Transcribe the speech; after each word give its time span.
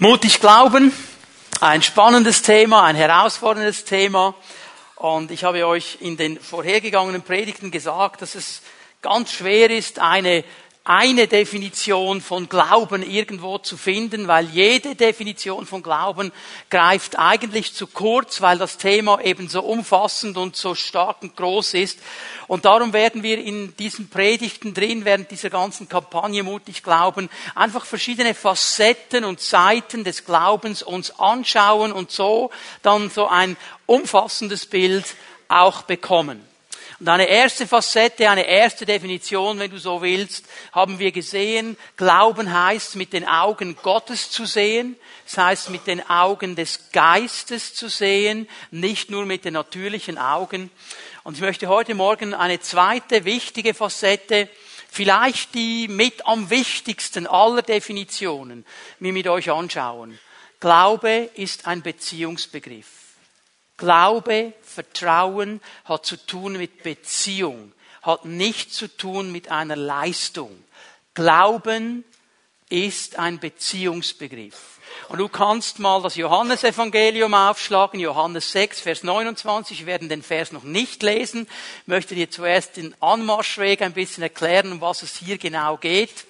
Mutig 0.00 0.38
glauben, 0.38 0.92
ein 1.60 1.82
spannendes 1.82 2.42
Thema, 2.42 2.84
ein 2.84 2.94
herausforderndes 2.94 3.84
Thema. 3.84 4.32
Und 4.94 5.32
ich 5.32 5.42
habe 5.42 5.66
euch 5.66 5.98
in 5.98 6.16
den 6.16 6.38
vorhergegangenen 6.38 7.22
Predigten 7.22 7.72
gesagt, 7.72 8.22
dass 8.22 8.36
es 8.36 8.62
ganz 9.02 9.32
schwer 9.32 9.70
ist, 9.70 9.98
eine 9.98 10.44
eine 10.88 11.28
Definition 11.28 12.22
von 12.22 12.48
Glauben 12.48 13.02
irgendwo 13.02 13.58
zu 13.58 13.76
finden, 13.76 14.26
weil 14.26 14.46
jede 14.46 14.94
Definition 14.94 15.66
von 15.66 15.82
Glauben 15.82 16.32
greift 16.70 17.18
eigentlich 17.18 17.74
zu 17.74 17.86
kurz, 17.86 18.40
weil 18.40 18.56
das 18.56 18.78
Thema 18.78 19.20
eben 19.20 19.50
so 19.50 19.60
umfassend 19.60 20.38
und 20.38 20.56
so 20.56 20.74
stark 20.74 21.20
und 21.20 21.36
groß 21.36 21.74
ist. 21.74 21.98
Und 22.46 22.64
darum 22.64 22.94
werden 22.94 23.22
wir 23.22 23.38
in 23.38 23.76
diesen 23.76 24.08
Predigten 24.08 24.72
drin, 24.72 25.04
während 25.04 25.30
dieser 25.30 25.50
ganzen 25.50 25.90
Kampagne 25.90 26.42
mutig 26.42 26.82
glauben, 26.82 27.28
einfach 27.54 27.84
verschiedene 27.84 28.32
Facetten 28.32 29.24
und 29.24 29.40
Seiten 29.40 30.04
des 30.04 30.24
Glaubens 30.24 30.82
uns 30.82 31.10
anschauen 31.20 31.92
und 31.92 32.10
so 32.10 32.50
dann 32.80 33.10
so 33.10 33.26
ein 33.26 33.58
umfassendes 33.84 34.64
Bild 34.64 35.04
auch 35.48 35.82
bekommen. 35.82 36.42
Und 37.00 37.08
eine 37.08 37.28
erste 37.28 37.68
Facette, 37.68 38.28
eine 38.28 38.46
erste 38.46 38.84
Definition, 38.84 39.60
wenn 39.60 39.70
du 39.70 39.78
so 39.78 40.02
willst, 40.02 40.46
haben 40.72 40.98
wir 40.98 41.12
gesehen. 41.12 41.76
Glauben 41.96 42.52
heißt, 42.52 42.96
mit 42.96 43.12
den 43.12 43.26
Augen 43.26 43.76
Gottes 43.76 44.30
zu 44.30 44.46
sehen. 44.46 44.96
Das 45.24 45.38
heißt, 45.38 45.70
mit 45.70 45.86
den 45.86 46.08
Augen 46.10 46.56
des 46.56 46.90
Geistes 46.90 47.74
zu 47.74 47.88
sehen, 47.88 48.48
nicht 48.72 49.10
nur 49.10 49.26
mit 49.26 49.44
den 49.44 49.54
natürlichen 49.54 50.18
Augen. 50.18 50.70
Und 51.22 51.34
ich 51.34 51.40
möchte 51.40 51.68
heute 51.68 51.94
Morgen 51.94 52.34
eine 52.34 52.58
zweite 52.58 53.24
wichtige 53.24 53.74
Facette, 53.74 54.48
vielleicht 54.90 55.54
die 55.54 55.86
mit 55.86 56.26
am 56.26 56.50
wichtigsten 56.50 57.28
aller 57.28 57.62
Definitionen, 57.62 58.66
mir 58.98 59.12
mit 59.12 59.28
euch 59.28 59.50
anschauen. 59.50 60.18
Glaube 60.58 61.30
ist 61.34 61.68
ein 61.68 61.82
Beziehungsbegriff. 61.82 62.86
Glaube, 63.76 64.54
Vertrauen 64.68 65.60
hat 65.84 66.06
zu 66.06 66.16
tun 66.16 66.54
mit 66.54 66.82
Beziehung, 66.82 67.72
hat 68.02 68.24
nichts 68.24 68.74
zu 68.76 68.88
tun 68.88 69.32
mit 69.32 69.50
einer 69.50 69.76
Leistung. 69.76 70.64
Glauben 71.14 72.04
ist 72.68 73.18
ein 73.18 73.38
Beziehungsbegriff. 73.38 74.78
Und 75.08 75.18
du 75.18 75.28
kannst 75.28 75.78
mal 75.78 76.02
das 76.02 76.16
Johannesevangelium 76.16 77.32
aufschlagen, 77.32 77.98
Johannes 77.98 78.52
6, 78.52 78.80
Vers 78.80 79.02
29. 79.02 79.80
Wir 79.80 79.86
werden 79.86 80.08
den 80.08 80.22
Vers 80.22 80.52
noch 80.52 80.64
nicht 80.64 81.02
lesen. 81.02 81.48
Ich 81.82 81.88
möchte 81.88 82.14
dir 82.14 82.30
zuerst 82.30 82.76
den 82.76 82.94
Anmarschweg 83.00 83.80
ein 83.82 83.94
bisschen 83.94 84.22
erklären, 84.22 84.72
um 84.72 84.80
was 84.80 85.02
es 85.02 85.16
hier 85.16 85.38
genau 85.38 85.76
geht. 85.78 86.26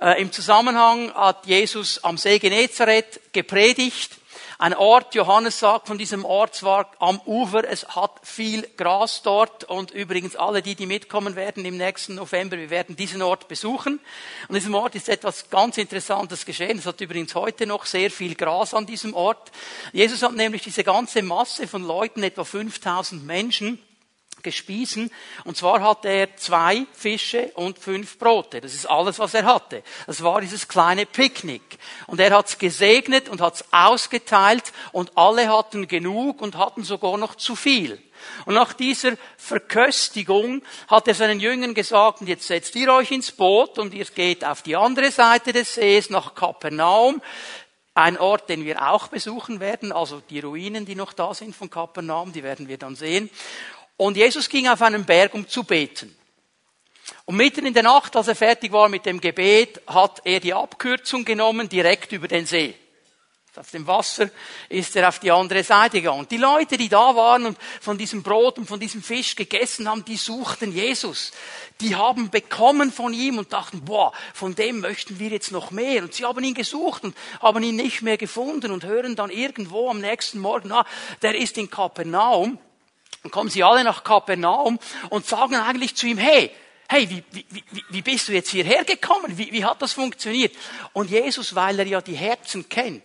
Äh, 0.00 0.20
Im 0.20 0.32
Zusammenhang 0.32 1.14
hat 1.14 1.46
Jesus 1.46 2.02
am 2.02 2.18
See 2.18 2.38
Genezareth 2.38 3.20
gepredigt 3.32 4.21
ein 4.62 4.76
Ort, 4.76 5.16
Johannes 5.16 5.58
sagt 5.58 5.88
von 5.88 5.98
diesem 5.98 6.24
Ort 6.24 6.54
zwar 6.54 6.92
am 7.00 7.20
Ufer, 7.26 7.68
es 7.68 7.84
hat 7.96 8.20
viel 8.22 8.62
Gras 8.76 9.22
dort 9.24 9.64
und 9.64 9.90
übrigens 9.90 10.36
alle 10.36 10.62
die, 10.62 10.76
die 10.76 10.86
mitkommen 10.86 11.34
werden 11.34 11.64
im 11.64 11.76
nächsten 11.76 12.14
November, 12.14 12.56
wir 12.56 12.70
werden 12.70 12.94
diesen 12.94 13.22
Ort 13.22 13.48
besuchen. 13.48 13.98
Und 14.46 14.54
diesem 14.54 14.72
Ort 14.76 14.94
ist 14.94 15.08
etwas 15.08 15.50
ganz 15.50 15.78
Interessantes 15.78 16.46
geschehen. 16.46 16.78
Es 16.78 16.86
hat 16.86 17.00
übrigens 17.00 17.34
heute 17.34 17.66
noch 17.66 17.86
sehr 17.86 18.08
viel 18.08 18.36
Gras 18.36 18.72
an 18.72 18.86
diesem 18.86 19.14
Ort. 19.14 19.50
Jesus 19.92 20.22
hat 20.22 20.34
nämlich 20.34 20.62
diese 20.62 20.84
ganze 20.84 21.22
Masse 21.22 21.66
von 21.66 21.82
Leuten, 21.82 22.22
etwa 22.22 22.44
5000 22.44 23.26
Menschen, 23.26 23.82
gespiesen. 24.42 25.10
Und 25.44 25.56
zwar 25.56 25.80
hatte 25.82 26.08
er 26.08 26.36
zwei 26.36 26.86
Fische 26.92 27.50
und 27.54 27.78
fünf 27.78 28.18
Brote. 28.18 28.60
Das 28.60 28.74
ist 28.74 28.86
alles, 28.86 29.18
was 29.18 29.34
er 29.34 29.44
hatte. 29.44 29.82
Das 30.06 30.22
war 30.22 30.40
dieses 30.40 30.68
kleine 30.68 31.06
Picknick. 31.06 31.78
Und 32.06 32.20
er 32.20 32.36
hat's 32.36 32.58
gesegnet 32.58 33.28
und 33.28 33.40
hat's 33.40 33.64
ausgeteilt 33.70 34.72
und 34.92 35.16
alle 35.16 35.48
hatten 35.48 35.88
genug 35.88 36.40
und 36.42 36.56
hatten 36.56 36.84
sogar 36.84 37.16
noch 37.18 37.34
zu 37.34 37.56
viel. 37.56 38.02
Und 38.46 38.54
nach 38.54 38.72
dieser 38.72 39.12
Verköstigung 39.36 40.62
hat 40.88 41.08
er 41.08 41.14
seinen 41.14 41.40
Jüngern 41.40 41.74
gesagt, 41.74 42.20
und 42.20 42.28
jetzt 42.28 42.46
setzt 42.46 42.74
ihr 42.76 42.92
euch 42.92 43.10
ins 43.10 43.32
Boot 43.32 43.78
und 43.78 43.94
ihr 43.94 44.04
geht 44.04 44.44
auf 44.44 44.62
die 44.62 44.76
andere 44.76 45.10
Seite 45.10 45.52
des 45.52 45.74
Sees 45.74 46.10
nach 46.10 46.34
Kapernaum. 46.34 47.22
Ein 47.94 48.18
Ort, 48.18 48.48
den 48.48 48.64
wir 48.64 48.90
auch 48.90 49.08
besuchen 49.08 49.60
werden, 49.60 49.92
also 49.92 50.22
die 50.30 50.40
Ruinen, 50.40 50.86
die 50.86 50.94
noch 50.94 51.12
da 51.12 51.34
sind 51.34 51.54
von 51.54 51.68
Kapernaum, 51.68 52.32
die 52.32 52.42
werden 52.42 52.66
wir 52.66 52.78
dann 52.78 52.96
sehen. 52.96 53.28
Und 54.02 54.16
Jesus 54.16 54.48
ging 54.48 54.66
auf 54.68 54.82
einen 54.82 55.04
Berg, 55.04 55.32
um 55.32 55.48
zu 55.48 55.62
beten. 55.62 56.16
Und 57.24 57.36
mitten 57.36 57.66
in 57.66 57.74
der 57.74 57.84
Nacht, 57.84 58.16
als 58.16 58.26
er 58.26 58.34
fertig 58.34 58.72
war 58.72 58.88
mit 58.88 59.06
dem 59.06 59.20
Gebet, 59.20 59.80
hat 59.86 60.22
er 60.24 60.40
die 60.40 60.54
Abkürzung 60.54 61.24
genommen, 61.24 61.68
direkt 61.68 62.10
über 62.10 62.26
den 62.26 62.44
See. 62.44 62.74
Auf 63.54 63.70
dem 63.70 63.86
Wasser 63.86 64.30
ist 64.68 64.96
er 64.96 65.08
auf 65.08 65.20
die 65.20 65.30
andere 65.30 65.62
Seite 65.62 66.00
gegangen. 66.00 66.26
Die 66.28 66.38
Leute, 66.38 66.78
die 66.78 66.88
da 66.88 67.14
waren 67.14 67.46
und 67.46 67.58
von 67.80 67.96
diesem 67.96 68.24
Brot 68.24 68.58
und 68.58 68.66
von 68.66 68.80
diesem 68.80 69.02
Fisch 69.02 69.36
gegessen 69.36 69.88
haben, 69.88 70.04
die 70.04 70.16
suchten 70.16 70.72
Jesus. 70.72 71.30
Die 71.80 71.94
haben 71.94 72.30
bekommen 72.30 72.90
von 72.90 73.12
ihm 73.12 73.38
und 73.38 73.52
dachten, 73.52 73.84
boah, 73.84 74.12
von 74.34 74.54
dem 74.54 74.80
möchten 74.80 75.20
wir 75.20 75.28
jetzt 75.28 75.52
noch 75.52 75.70
mehr. 75.70 76.02
Und 76.02 76.14
sie 76.14 76.24
haben 76.24 76.42
ihn 76.42 76.54
gesucht 76.54 77.04
und 77.04 77.14
haben 77.40 77.62
ihn 77.62 77.76
nicht 77.76 78.02
mehr 78.02 78.16
gefunden 78.16 78.72
und 78.72 78.84
hören 78.84 79.14
dann 79.14 79.30
irgendwo 79.30 79.90
am 79.90 80.00
nächsten 80.00 80.40
Morgen, 80.40 80.72
ah, 80.72 80.86
der 81.20 81.36
ist 81.36 81.56
in 81.56 81.70
Kapernaum. 81.70 82.58
Dann 83.22 83.30
kommen 83.30 83.50
sie 83.50 83.62
alle 83.62 83.84
nach 83.84 84.04
Kapernaum 84.04 84.78
und 85.10 85.26
sagen 85.26 85.54
eigentlich 85.54 85.94
zu 85.94 86.06
ihm, 86.06 86.18
hey, 86.18 86.50
hey, 86.88 87.08
wie, 87.08 87.22
wie, 87.30 87.44
wie, 87.50 87.84
wie 87.88 88.02
bist 88.02 88.28
du 88.28 88.32
jetzt 88.32 88.50
hierher 88.50 88.84
gekommen? 88.84 89.38
Wie, 89.38 89.52
wie 89.52 89.64
hat 89.64 89.80
das 89.80 89.92
funktioniert? 89.92 90.54
Und 90.92 91.10
Jesus, 91.10 91.54
weil 91.54 91.78
er 91.78 91.86
ja 91.86 92.00
die 92.00 92.16
Herzen 92.16 92.68
kennt, 92.68 93.02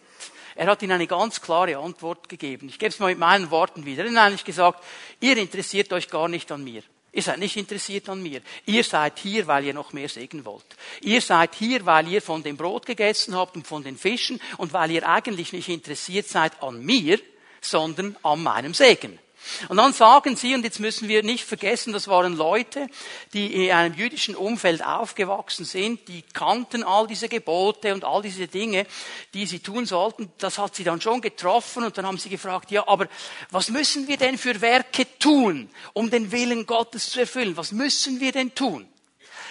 er 0.56 0.68
hat 0.68 0.82
ihnen 0.82 0.94
eine 0.94 1.06
ganz 1.06 1.40
klare 1.40 1.78
Antwort 1.78 2.28
gegeben. 2.28 2.68
Ich 2.68 2.80
gebe 2.80 2.90
es 2.90 2.98
mal 2.98 3.10
mit 3.10 3.20
meinen 3.20 3.52
Worten 3.52 3.86
wieder. 3.86 4.04
Er 4.04 4.12
hat 4.12 4.18
eigentlich 4.18 4.44
gesagt, 4.44 4.84
ihr 5.20 5.38
interessiert 5.38 5.94
euch 5.94 6.10
gar 6.10 6.28
nicht 6.28 6.52
an 6.52 6.64
mir. 6.64 6.82
Ihr 7.12 7.22
seid 7.22 7.38
nicht 7.38 7.58
interessiert 7.58 8.10
an 8.10 8.22
mir. 8.22 8.42
Ihr 8.66 8.84
seid 8.84 9.20
hier, 9.20 9.46
weil 9.46 9.66
ihr 9.66 9.74
noch 9.74 9.94
mehr 9.94 10.10
Segen 10.10 10.46
wollt. 10.46 10.66
Ihr 11.02 11.22
seid 11.22 11.56
hier, 11.56 11.86
weil 11.86 12.08
ihr 12.08 12.24
von 12.24 12.42
dem 12.42 12.58
Brot 12.58 12.88
gegessen 12.88 13.36
habt 13.36 13.56
und 13.56 13.68
von 13.68 13.84
den 13.84 13.98
Fischen 13.98 14.42
und 14.58 14.74
weil 14.74 14.92
ihr 14.92 15.08
eigentlich 15.08 15.54
nicht 15.54 15.70
interessiert 15.70 16.28
seid 16.28 16.62
an 16.62 16.84
mir, 16.84 17.20
sondern 17.62 18.18
an 18.24 18.42
meinem 18.42 18.74
Segen. 18.74 19.20
Und 19.70 19.78
dann 19.78 19.94
sagen 19.94 20.36
sie, 20.36 20.56
und 20.56 20.64
jetzt 20.64 20.80
müssen 20.80 21.08
wir 21.08 21.24
nicht 21.24 21.44
vergessen, 21.44 21.94
das 21.94 22.08
waren 22.08 22.36
Leute, 22.36 22.88
die 23.34 23.66
in 23.66 23.72
einem 23.72 23.96
jüdischen 23.96 24.36
Umfeld 24.36 24.84
aufgewachsen 24.84 25.66
sind, 25.66 26.08
die 26.08 26.24
kannten 26.34 26.84
all 26.84 27.08
diese 27.08 27.30
Gebote 27.30 27.94
und 27.94 28.04
all 28.04 28.22
diese 28.22 28.48
Dinge, 28.48 28.86
die 29.34 29.46
sie 29.46 29.60
tun 29.60 29.86
sollten. 29.86 30.32
Das 30.38 30.58
hat 30.58 30.76
sie 30.76 30.84
dann 30.84 31.02
schon 31.02 31.22
getroffen 31.22 31.84
und 31.84 31.98
dann 31.98 32.06
haben 32.06 32.18
sie 32.18 32.30
gefragt, 32.30 32.72
ja, 32.72 32.88
aber 32.88 33.08
was 33.52 33.70
müssen 33.70 34.08
wir 34.08 34.18
denn 34.18 34.38
für 34.38 34.62
Werke 34.62 35.06
tun, 35.20 35.70
um 35.94 36.10
den 36.10 36.32
Willen 36.32 36.66
Gottes 36.66 37.10
zu 37.10 37.22
erfüllen? 37.22 37.58
Was 37.58 37.72
müssen 37.72 38.20
wir 38.20 38.32
denn 38.32 38.54
tun? 38.54 38.88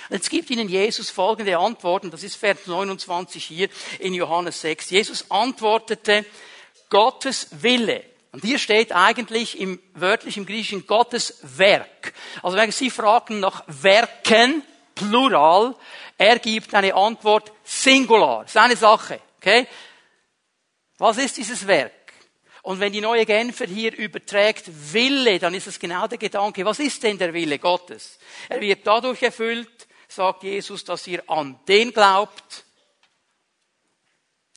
Jetzt 0.09 0.31
gibt 0.31 0.51
ihnen 0.51 0.69
Jesus 0.69 1.11
folgende 1.11 1.59
Antworten, 1.59 2.11
das 2.11 2.23
ist 2.23 2.37
Vers 2.37 2.67
29 2.67 3.45
hier 3.45 3.69
in 3.99 4.15
Johannes 4.15 4.61
6. 4.61 4.91
Jesus 4.91 5.31
antwortete, 5.31 6.25
Gottes 6.89 7.49
Wille 7.51 8.05
und 8.33 8.45
hier 8.45 8.59
steht 8.59 8.93
eigentlich 8.93 9.59
im 9.59 9.81
wörtlichen 9.95 10.45
Griechischen 10.45 10.87
Gottes 10.87 11.39
Werk. 11.43 12.13
Also 12.43 12.57
wenn 12.57 12.71
Sie 12.71 12.91
fragen 12.91 13.41
nach 13.41 13.65
Werken, 13.67 14.63
Plural, 14.95 15.75
er 16.19 16.39
gibt 16.39 16.75
eine 16.75 16.95
Antwort 16.95 17.53
Singular. 17.65 18.43
Das 18.43 18.51
ist 18.53 18.57
eine 18.57 18.77
Sache. 18.77 19.21
Okay? 19.39 19.67
Was 20.99 21.19
ist 21.19 21.37
dieses 21.37 21.67
Werk? 21.67 21.93
Und 22.63 22.81
wenn 22.81 22.93
die 22.93 23.01
neue 23.01 23.25
Genfer 23.25 23.67
hier 23.67 23.97
überträgt 23.97 24.65
Wille, 24.93 25.39
dann 25.39 25.55
ist 25.55 25.69
es 25.69 25.79
genau 25.79 26.09
der 26.09 26.19
Gedanke, 26.19 26.65
was 26.65 26.81
ist 26.81 27.01
denn 27.03 27.17
der 27.17 27.33
Wille 27.33 27.61
Gottes? 27.61 28.19
Er 28.49 28.61
wird 28.61 28.85
dadurch 28.85 29.23
erfüllt, 29.23 29.87
sagt 30.09 30.43
Jesus, 30.43 30.83
dass 30.83 31.07
ihr 31.07 31.23
an 31.31 31.61
den 31.69 31.93
glaubt, 31.93 32.65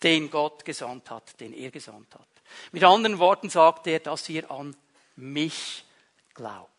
den 0.01 0.31
Gott 0.31 0.65
gesandt 0.65 1.11
hat, 1.11 1.39
den 1.39 1.53
er 1.53 1.69
gesandt 1.69 2.15
hat. 2.15 2.27
Mit 2.71 2.83
anderen 2.83 3.19
Worten 3.19 3.49
sagt 3.49 3.87
er, 3.87 3.99
dass 3.99 4.27
ihr 4.29 4.49
an 4.51 4.75
mich 5.15 5.85
glaubt. 6.33 6.69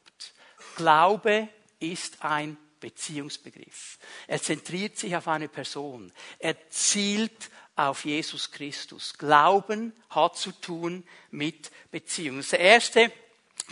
Glaube 0.76 1.48
ist 1.78 2.24
ein 2.24 2.56
Beziehungsbegriff. 2.80 3.98
Er 4.26 4.40
zentriert 4.40 4.98
sich 4.98 5.14
auf 5.14 5.28
eine 5.28 5.48
Person. 5.48 6.12
Er 6.38 6.56
zielt 6.70 7.50
auf 7.76 8.04
Jesus 8.04 8.50
Christus. 8.50 9.14
Glauben 9.16 9.92
hat 10.10 10.36
zu 10.36 10.52
tun 10.52 11.04
mit 11.30 11.70
Beziehung. 11.90 12.36
Das 12.36 12.46
ist 12.46 12.52
der 12.52 12.60
erste 12.60 13.12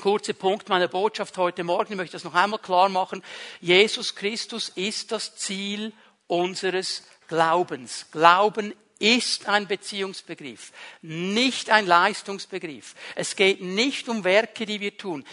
kurze 0.00 0.34
Punkt 0.34 0.68
meiner 0.68 0.88
Botschaft 0.88 1.36
heute 1.38 1.64
Morgen. 1.64 1.92
Ich 1.92 1.96
möchte 1.96 2.12
das 2.12 2.24
noch 2.24 2.34
einmal 2.34 2.60
klar 2.60 2.88
machen. 2.88 3.22
Jesus 3.60 4.14
Christus 4.14 4.68
ist 4.70 5.12
das 5.12 5.36
Ziel 5.36 5.92
unseres 6.26 7.02
Glaubens. 7.28 8.06
Glauben 8.10 8.74
ist 8.98 9.48
ein 9.48 9.68
Beziehungsbegriff, 9.68 10.72
nicht 11.02 11.70
ein 11.70 11.86
Leistungsbegriff. 11.86 12.94
Es 13.14 13.36
geht 13.36 13.60
nicht 13.60 14.08
um 14.08 14.24
Werke, 14.24 14.66
die 14.66 14.80
wir 14.80 14.96
tun. 14.96 15.24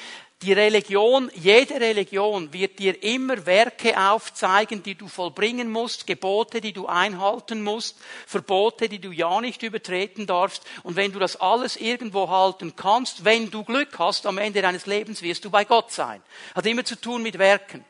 die 0.41 0.53
Religion, 0.53 1.31
jede 1.33 1.79
Religion 1.79 2.51
wird 2.53 2.77
dir 2.77 3.01
immer 3.01 3.45
Werke 3.45 3.97
aufzeigen, 3.97 4.83
die 4.83 4.95
du 4.95 5.07
vollbringen 5.07 5.71
musst, 5.71 6.05
Gebote, 6.05 6.61
die 6.61 6.73
du 6.73 6.87
einhalten 6.87 7.63
musst, 7.63 7.97
Verbote, 8.27 8.89
die 8.89 8.99
du 8.99 9.11
ja 9.11 9.41
nicht 9.41 9.63
übertreten 9.63 10.27
darfst. 10.27 10.63
Und 10.83 10.97
wenn 10.97 11.11
du 11.11 11.19
das 11.19 11.37
alles 11.37 11.77
irgendwo 11.77 12.29
halten 12.29 12.75
kannst, 12.75 13.25
wenn 13.25 13.49
du 13.49 13.63
Glück 13.63 13.97
hast, 13.97 14.25
am 14.25 14.37
Ende 14.37 14.61
deines 14.61 14.85
Lebens 14.85 15.21
wirst 15.21 15.45
du 15.45 15.49
bei 15.49 15.63
Gott 15.63 15.91
sein. 15.91 16.21
Hat 16.53 16.65
immer 16.65 16.85
zu 16.85 16.99
tun 16.99 17.23
mit 17.23 17.39
Werken. 17.39 17.83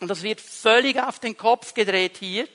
Und 0.00 0.08
das 0.08 0.22
wird 0.22 0.40
völlig 0.40 1.00
auf 1.00 1.20
den 1.20 1.36
Kopf 1.36 1.72
gedreht 1.72 2.16
hier, 2.18 2.48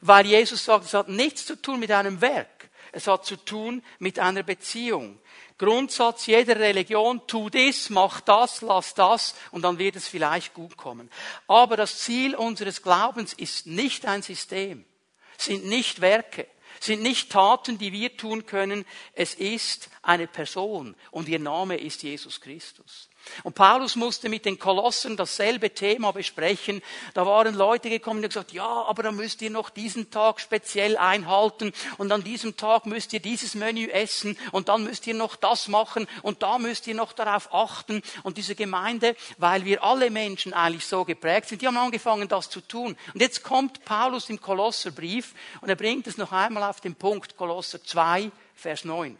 weil 0.00 0.26
Jesus 0.26 0.64
sagt, 0.64 0.84
es 0.84 0.94
hat 0.94 1.08
nichts 1.08 1.46
zu 1.46 1.60
tun 1.60 1.80
mit 1.80 1.90
einem 1.90 2.20
Werk. 2.20 2.70
Es 2.92 3.06
hat 3.06 3.24
zu 3.24 3.36
tun 3.36 3.82
mit 3.98 4.18
einer 4.18 4.42
Beziehung. 4.42 5.20
Grundsatz 5.58 6.26
jeder 6.26 6.58
Religion, 6.58 7.20
tu 7.26 7.50
dies, 7.50 7.90
mach 7.90 8.20
das, 8.20 8.62
lass 8.62 8.94
das 8.94 9.34
und 9.50 9.62
dann 9.62 9.78
wird 9.78 9.96
es 9.96 10.06
vielleicht 10.06 10.54
gut 10.54 10.76
kommen. 10.76 11.10
Aber 11.48 11.76
das 11.76 11.98
Ziel 11.98 12.36
unseres 12.36 12.82
Glaubens 12.82 13.32
ist 13.32 13.66
nicht 13.66 14.06
ein 14.06 14.22
System, 14.22 14.84
sind 15.36 15.66
nicht 15.66 16.00
Werke, 16.00 16.46
sind 16.80 17.02
nicht 17.02 17.32
Taten, 17.32 17.76
die 17.76 17.92
wir 17.92 18.16
tun 18.16 18.46
können, 18.46 18.84
es 19.14 19.34
ist 19.34 19.90
eine 20.02 20.28
Person 20.28 20.94
und 21.10 21.28
ihr 21.28 21.40
Name 21.40 21.76
ist 21.76 22.04
Jesus 22.04 22.40
Christus. 22.40 23.08
Und 23.42 23.54
Paulus 23.54 23.96
musste 23.96 24.28
mit 24.28 24.44
den 24.44 24.58
Kolossen 24.58 25.16
dasselbe 25.16 25.74
Thema 25.74 26.12
besprechen. 26.12 26.82
Da 27.14 27.26
waren 27.26 27.54
Leute 27.54 27.90
gekommen, 27.90 28.22
die 28.22 28.28
gesagt, 28.28 28.52
ja, 28.52 28.66
aber 28.66 29.02
dann 29.02 29.16
müsst 29.16 29.42
ihr 29.42 29.50
noch 29.50 29.70
diesen 29.70 30.10
Tag 30.10 30.40
speziell 30.40 30.96
einhalten 30.96 31.72
und 31.98 32.12
an 32.12 32.24
diesem 32.24 32.56
Tag 32.56 32.86
müsst 32.86 33.12
ihr 33.12 33.20
dieses 33.20 33.54
Menü 33.54 33.86
essen 33.86 34.36
und 34.52 34.68
dann 34.68 34.84
müsst 34.84 35.06
ihr 35.06 35.14
noch 35.14 35.36
das 35.36 35.68
machen 35.68 36.06
und 36.22 36.42
da 36.42 36.58
müsst 36.58 36.86
ihr 36.86 36.94
noch 36.94 37.12
darauf 37.12 37.52
achten. 37.52 38.02
Und 38.22 38.36
diese 38.38 38.54
Gemeinde, 38.54 39.16
weil 39.38 39.64
wir 39.64 39.82
alle 39.82 40.10
Menschen 40.10 40.52
eigentlich 40.52 40.86
so 40.86 41.04
geprägt 41.04 41.48
sind, 41.48 41.62
die 41.62 41.66
haben 41.66 41.76
angefangen, 41.76 42.28
das 42.28 42.50
zu 42.50 42.60
tun. 42.60 42.96
Und 43.14 43.20
jetzt 43.20 43.42
kommt 43.42 43.84
Paulus 43.84 44.30
im 44.30 44.40
Kolosserbrief 44.40 45.34
und 45.60 45.68
er 45.68 45.76
bringt 45.76 46.06
es 46.06 46.16
noch 46.16 46.32
einmal 46.32 46.62
auf 46.62 46.80
den 46.80 46.94
Punkt, 46.94 47.36
Kolosser 47.36 47.82
2, 47.82 48.30
Vers 48.54 48.84
9. 48.84 49.16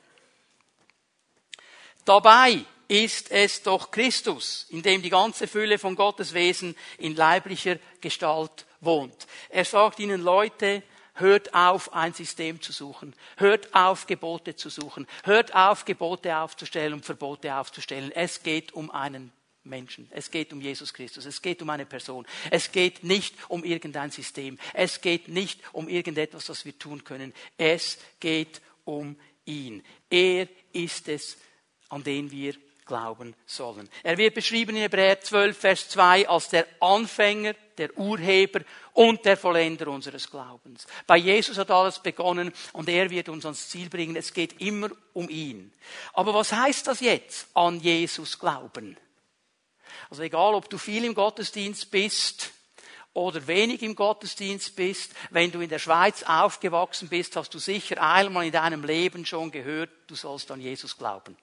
Dabei 2.05 2.65
ist 2.89 3.31
es 3.31 3.63
doch 3.63 3.91
Christus, 3.91 4.67
in 4.71 4.83
dem 4.83 5.03
die 5.03 5.11
ganze 5.11 5.47
Fülle 5.47 5.79
von 5.79 5.95
Gottes 5.95 6.33
Wesen 6.33 6.75
in 6.97 7.15
leiblicher 7.15 7.77
Gestalt 8.01 8.67
wohnt. 8.81 9.27
Er 9.51 9.67
sagt 9.67 10.01
ihnen, 10.01 10.23
Leute, 10.23 10.83
hört 11.15 11.53
auf, 11.53 11.93
ein 11.93 12.15
System 12.15 12.61
zu 12.63 12.73
suchen. 12.73 13.15
Hört 13.37 13.75
auf, 13.75 14.07
Gebote 14.07 14.57
zu 14.57 14.71
suchen. 14.71 15.07
Hört 15.25 15.55
auf, 15.55 15.85
Gebote 15.85 16.37
aufzustellen 16.39 16.95
und 16.95 17.05
Verbote 17.05 17.55
aufzustellen. 17.55 18.11
Es 18.13 18.43
geht 18.43 18.73
um 18.73 18.91
einen 18.91 19.33
Menschen. 19.65 20.09
Es 20.11 20.31
geht 20.31 20.53
um 20.53 20.61
Jesus 20.61 20.95
Christus. 20.95 21.27
Es 21.27 21.43
geht 21.43 21.61
um 21.61 21.71
eine 21.71 21.87
Person. 21.87 22.27
Es 22.51 22.73
geht 22.73 23.05
nicht 23.05 23.35
um 23.49 23.65
irgendein 23.65 24.11
System. 24.11 24.59
Es 24.73 25.01
geht 25.01 25.29
nicht 25.29 25.61
um 25.73 25.89
irgendetwas, 25.89 26.47
das 26.47 26.65
wir 26.65 26.79
tun 26.79 27.05
können. 27.05 27.35
Es 27.59 27.99
geht 28.21 28.63
um 28.85 29.17
ihn. 29.45 29.85
Er 30.09 30.49
ist 30.73 31.09
es, 31.09 31.37
an 31.91 32.03
den 32.03 32.31
wir 32.31 32.55
glauben 32.89 33.37
sollen. 33.47 33.89
Er 34.03 34.19
wird 34.19 34.35
beschrieben 34.35 34.75
in 34.75 34.83
Hebräer 34.83 35.21
12, 35.21 35.57
Vers 35.57 35.89
2 35.91 36.29
als 36.29 36.49
der 36.49 36.67
Anfänger, 36.81 37.55
der 37.77 37.97
Urheber 37.97 38.63
und 38.95 39.25
der 39.25 39.37
Vollender 39.37 39.87
unseres 39.87 40.29
Glaubens. 40.29 40.89
Bei 41.07 41.17
Jesus 41.17 41.59
hat 41.59 41.71
alles 41.71 42.01
begonnen 42.01 42.53
und 42.73 42.89
er 42.89 43.09
wird 43.11 43.29
uns 43.29 43.45
ans 43.45 43.69
Ziel 43.69 43.89
bringen. 43.89 44.17
Es 44.17 44.33
geht 44.33 44.61
immer 44.61 44.89
um 45.13 45.29
ihn. 45.29 45.73
Aber 46.15 46.35
was 46.35 46.53
heißt 46.53 46.89
das 46.89 46.99
jetzt, 46.99 47.47
an 47.55 47.79
Jesus 47.79 48.41
glauben? 48.41 48.97
Also 50.11 50.23
egal, 50.23 50.55
ob 50.55 50.69
du 50.69 50.79
viel 50.79 51.05
im 51.05 51.15
Gottesdienst 51.15 51.93
bist, 51.93 52.51
oder 53.15 53.45
wenig 53.49 53.83
im 53.83 53.97
Gottesdienst 53.97 54.77
bist, 54.77 55.13
wenn 55.31 55.51
du 55.51 55.61
in 55.61 55.69
der 55.69 55.81
Schweiz 55.81 56.23
aufgewachsen 56.23 57.09
bist, 57.09 57.35
hast 57.35 57.53
du 57.53 57.59
sicher 57.59 58.01
einmal 58.01 58.45
in 58.45 58.53
deinem 58.53 58.85
Leben 58.85 59.27
schon 59.27 59.51
gehört, 59.51 59.91
du 60.07 60.15
sollst 60.15 60.51
an 60.53 60.61
Jesus 60.61 60.97
glauben 60.97 61.37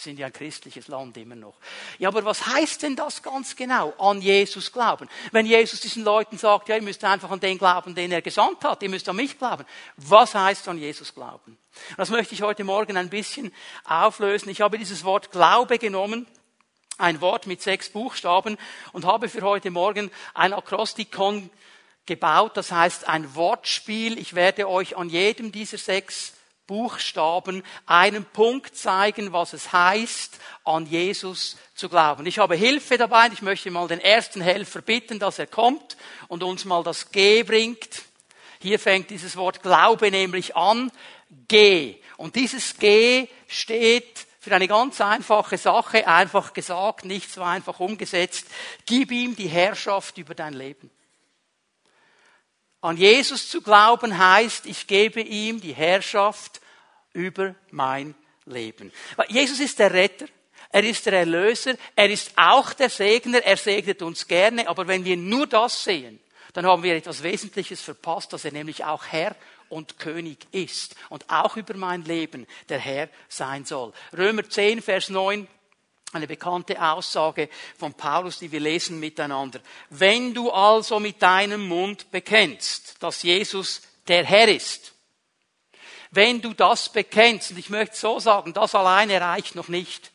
sind 0.00 0.18
ja 0.18 0.26
ein 0.26 0.32
christliches 0.32 0.88
Land 0.88 1.16
immer 1.16 1.34
noch. 1.34 1.56
Ja, 1.98 2.08
aber 2.08 2.24
was 2.24 2.46
heißt 2.46 2.82
denn 2.82 2.94
das 2.94 3.22
ganz 3.22 3.56
genau? 3.56 3.92
An 3.98 4.22
Jesus 4.22 4.72
glauben. 4.72 5.08
Wenn 5.32 5.44
Jesus 5.44 5.80
diesen 5.80 6.04
Leuten 6.04 6.38
sagt, 6.38 6.68
ja, 6.68 6.76
ihr 6.76 6.82
müsst 6.82 7.02
einfach 7.04 7.30
an 7.30 7.40
den 7.40 7.58
glauben, 7.58 7.94
den 7.94 8.12
er 8.12 8.22
gesandt 8.22 8.64
hat, 8.64 8.82
ihr 8.82 8.88
müsst 8.88 9.08
an 9.08 9.16
mich 9.16 9.36
glauben. 9.38 9.64
Was 9.96 10.34
heißt 10.34 10.68
an 10.68 10.78
Jesus 10.78 11.12
glauben? 11.12 11.58
Das 11.96 12.10
möchte 12.10 12.34
ich 12.34 12.42
heute 12.42 12.64
Morgen 12.64 12.96
ein 12.96 13.10
bisschen 13.10 13.52
auflösen. 13.84 14.50
Ich 14.50 14.60
habe 14.60 14.78
dieses 14.78 15.04
Wort 15.04 15.32
Glaube 15.32 15.78
genommen 15.78 16.26
ein 16.98 17.20
Wort 17.20 17.46
mit 17.46 17.62
sechs 17.62 17.90
Buchstaben 17.90 18.58
und 18.92 19.04
habe 19.04 19.28
für 19.28 19.42
heute 19.42 19.70
Morgen 19.70 20.10
ein 20.34 20.52
Akrostikon 20.52 21.48
gebaut, 22.06 22.56
das 22.56 22.72
heißt 22.72 23.08
ein 23.08 23.36
Wortspiel. 23.36 24.18
Ich 24.18 24.34
werde 24.34 24.68
euch 24.68 24.96
an 24.96 25.08
jedem 25.08 25.52
dieser 25.52 25.78
sechs 25.78 26.32
Buchstaben 26.68 27.64
einen 27.86 28.24
Punkt 28.24 28.76
zeigen, 28.76 29.32
was 29.32 29.54
es 29.54 29.72
heißt, 29.72 30.38
an 30.64 30.86
Jesus 30.86 31.56
zu 31.74 31.88
glauben. 31.88 32.26
Ich 32.26 32.38
habe 32.38 32.54
Hilfe 32.54 32.96
dabei. 32.96 33.28
Ich 33.32 33.42
möchte 33.42 33.72
mal 33.72 33.88
den 33.88 34.00
ersten 34.00 34.40
Helfer 34.40 34.82
bitten, 34.82 35.18
dass 35.18 35.40
er 35.40 35.48
kommt 35.48 35.96
und 36.28 36.44
uns 36.44 36.64
mal 36.64 36.84
das 36.84 37.10
G 37.10 37.42
bringt. 37.42 38.02
Hier 38.60 38.78
fängt 38.78 39.10
dieses 39.10 39.36
Wort 39.36 39.62
Glaube 39.62 40.10
nämlich 40.10 40.56
an. 40.56 40.92
G. 41.48 41.96
Und 42.16 42.36
dieses 42.36 42.76
G 42.76 43.28
steht 43.46 44.26
für 44.38 44.54
eine 44.54 44.68
ganz 44.68 45.00
einfache 45.00 45.58
Sache, 45.58 46.06
einfach 46.06 46.52
gesagt, 46.52 47.04
nicht 47.04 47.32
so 47.32 47.42
einfach 47.42 47.80
umgesetzt. 47.80 48.46
Gib 48.86 49.10
ihm 49.10 49.34
die 49.34 49.48
Herrschaft 49.48 50.18
über 50.18 50.34
dein 50.34 50.52
Leben. 50.52 50.90
An 52.80 52.96
Jesus 52.96 53.50
zu 53.50 53.60
glauben 53.60 54.16
heißt, 54.16 54.66
ich 54.66 54.86
gebe 54.86 55.20
ihm 55.20 55.60
die 55.60 55.74
Herrschaft 55.74 56.60
über 57.12 57.54
mein 57.70 58.14
Leben. 58.46 58.92
Jesus 59.28 59.60
ist 59.60 59.78
der 59.78 59.92
Retter. 59.92 60.26
Er 60.70 60.84
ist 60.84 61.06
der 61.06 61.14
Erlöser. 61.14 61.74
Er 61.96 62.10
ist 62.10 62.32
auch 62.36 62.72
der 62.72 62.90
Segner. 62.90 63.42
Er 63.42 63.56
segnet 63.56 64.02
uns 64.02 64.26
gerne. 64.26 64.68
Aber 64.68 64.86
wenn 64.86 65.04
wir 65.04 65.16
nur 65.16 65.46
das 65.46 65.82
sehen, 65.82 66.20
dann 66.52 66.66
haben 66.66 66.82
wir 66.82 66.94
etwas 66.94 67.22
Wesentliches 67.22 67.80
verpasst, 67.80 68.32
dass 68.32 68.44
er 68.44 68.52
nämlich 68.52 68.84
auch 68.84 69.06
Herr 69.06 69.34
und 69.68 69.98
König 69.98 70.46
ist 70.52 70.94
und 71.08 71.28
auch 71.28 71.56
über 71.56 71.76
mein 71.76 72.04
Leben 72.04 72.46
der 72.68 72.78
Herr 72.78 73.08
sein 73.28 73.64
soll. 73.64 73.92
Römer 74.16 74.48
10, 74.48 74.82
Vers 74.82 75.08
9 75.08 75.46
eine 76.12 76.26
bekannte 76.26 76.80
Aussage 76.80 77.48
von 77.76 77.94
Paulus, 77.94 78.38
die 78.38 78.50
wir 78.50 78.60
lesen 78.60 78.98
miteinander. 78.98 79.60
Wenn 79.90 80.32
du 80.32 80.50
also 80.50 81.00
mit 81.00 81.20
deinem 81.22 81.66
Mund 81.68 82.10
bekennst, 82.10 82.96
dass 83.02 83.22
Jesus 83.22 83.82
der 84.06 84.24
Herr 84.24 84.48
ist, 84.48 84.94
wenn 86.10 86.40
du 86.40 86.54
das 86.54 86.88
bekennst, 86.88 87.50
und 87.50 87.58
ich 87.58 87.68
möchte 87.68 87.96
so 87.96 88.18
sagen, 88.18 88.54
das 88.54 88.74
alleine 88.74 89.20
reicht 89.20 89.54
noch 89.54 89.68
nicht. 89.68 90.10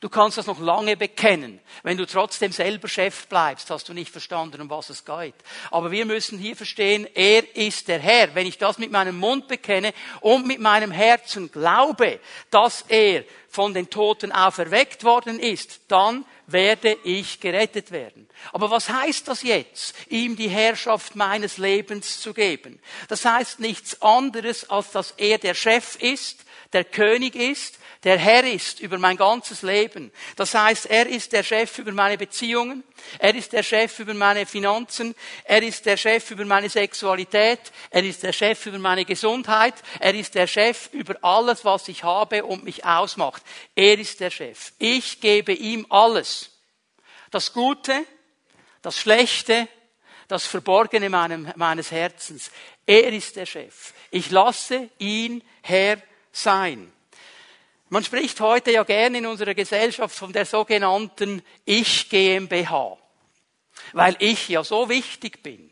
Du 0.00 0.10
kannst 0.10 0.36
das 0.36 0.46
noch 0.46 0.60
lange 0.60 0.96
bekennen. 0.96 1.58
Wenn 1.82 1.96
du 1.96 2.06
trotzdem 2.06 2.52
selber 2.52 2.86
Chef 2.86 3.26
bleibst, 3.28 3.70
hast 3.70 3.88
du 3.88 3.94
nicht 3.94 4.10
verstanden, 4.10 4.60
um 4.60 4.68
was 4.68 4.90
es 4.90 5.06
geht. 5.06 5.34
Aber 5.70 5.90
wir 5.90 6.04
müssen 6.04 6.38
hier 6.38 6.54
verstehen, 6.54 7.08
er 7.14 7.56
ist 7.56 7.88
der 7.88 7.98
Herr. 7.98 8.34
Wenn 8.34 8.46
ich 8.46 8.58
das 8.58 8.76
mit 8.76 8.92
meinem 8.92 9.18
Mund 9.18 9.48
bekenne 9.48 9.94
und 10.20 10.46
mit 10.46 10.60
meinem 10.60 10.90
Herzen 10.90 11.50
glaube, 11.50 12.20
dass 12.50 12.84
er 12.88 13.24
von 13.56 13.72
den 13.72 13.88
Toten 13.88 14.32
auferweckt 14.32 15.02
worden 15.02 15.40
ist, 15.40 15.80
dann 15.88 16.26
werde 16.46 16.98
ich 17.04 17.40
gerettet 17.40 17.90
werden. 17.90 18.28
Aber 18.52 18.70
was 18.70 18.90
heißt 18.90 19.26
das 19.28 19.42
jetzt, 19.42 19.94
ihm 20.10 20.36
die 20.36 20.50
Herrschaft 20.50 21.16
meines 21.16 21.56
Lebens 21.56 22.20
zu 22.20 22.34
geben? 22.34 22.78
Das 23.08 23.24
heißt 23.24 23.60
nichts 23.60 24.02
anderes, 24.02 24.68
als 24.68 24.90
dass 24.90 25.12
er 25.12 25.38
der 25.38 25.54
Chef 25.54 25.96
ist, 25.96 26.44
der 26.74 26.84
König 26.84 27.34
ist, 27.34 27.78
der 28.04 28.18
Herr 28.18 28.44
ist 28.44 28.78
über 28.78 28.98
mein 28.98 29.16
ganzes 29.16 29.62
Leben. 29.62 30.12
Das 30.36 30.54
heißt, 30.54 30.86
er 30.86 31.08
ist 31.08 31.32
der 31.32 31.42
Chef 31.42 31.78
über 31.78 31.90
meine 31.90 32.16
Beziehungen, 32.16 32.84
er 33.18 33.34
ist 33.34 33.52
der 33.52 33.64
Chef 33.64 33.98
über 33.98 34.14
meine 34.14 34.46
Finanzen, 34.46 35.14
er 35.42 35.62
ist 35.62 35.86
der 35.86 35.96
Chef 35.96 36.30
über 36.30 36.44
meine 36.44 36.68
Sexualität, 36.68 37.58
er 37.90 38.04
ist 38.04 38.22
der 38.22 38.32
Chef 38.32 38.64
über 38.66 38.78
meine 38.78 39.04
Gesundheit, 39.04 39.74
er 39.98 40.14
ist 40.14 40.36
der 40.36 40.46
Chef 40.46 40.88
über 40.92 41.16
alles, 41.22 41.64
was 41.64 41.88
ich 41.88 42.04
habe 42.04 42.44
und 42.44 42.62
mich 42.62 42.84
ausmacht. 42.84 43.42
Er 43.74 43.98
ist 43.98 44.20
der 44.20 44.30
Chef. 44.30 44.72
Ich 44.78 45.20
gebe 45.20 45.52
ihm 45.52 45.86
alles. 45.90 46.50
Das 47.30 47.52
Gute, 47.52 48.04
das 48.82 48.98
Schlechte, 48.98 49.68
das 50.28 50.46
Verborgene 50.46 51.08
meines 51.08 51.90
Herzens. 51.90 52.50
Er 52.86 53.12
ist 53.12 53.36
der 53.36 53.46
Chef. 53.46 53.92
Ich 54.10 54.30
lasse 54.30 54.90
ihn 54.98 55.42
Herr 55.62 56.00
sein. 56.32 56.92
Man 57.88 58.02
spricht 58.02 58.40
heute 58.40 58.72
ja 58.72 58.82
gerne 58.82 59.18
in 59.18 59.26
unserer 59.26 59.54
Gesellschaft 59.54 60.16
von 60.16 60.32
der 60.32 60.44
sogenannten 60.44 61.42
Ich 61.64 62.08
GmbH, 62.08 62.98
weil 63.92 64.16
ich 64.18 64.48
ja 64.48 64.64
so 64.64 64.88
wichtig 64.88 65.42
bin, 65.42 65.70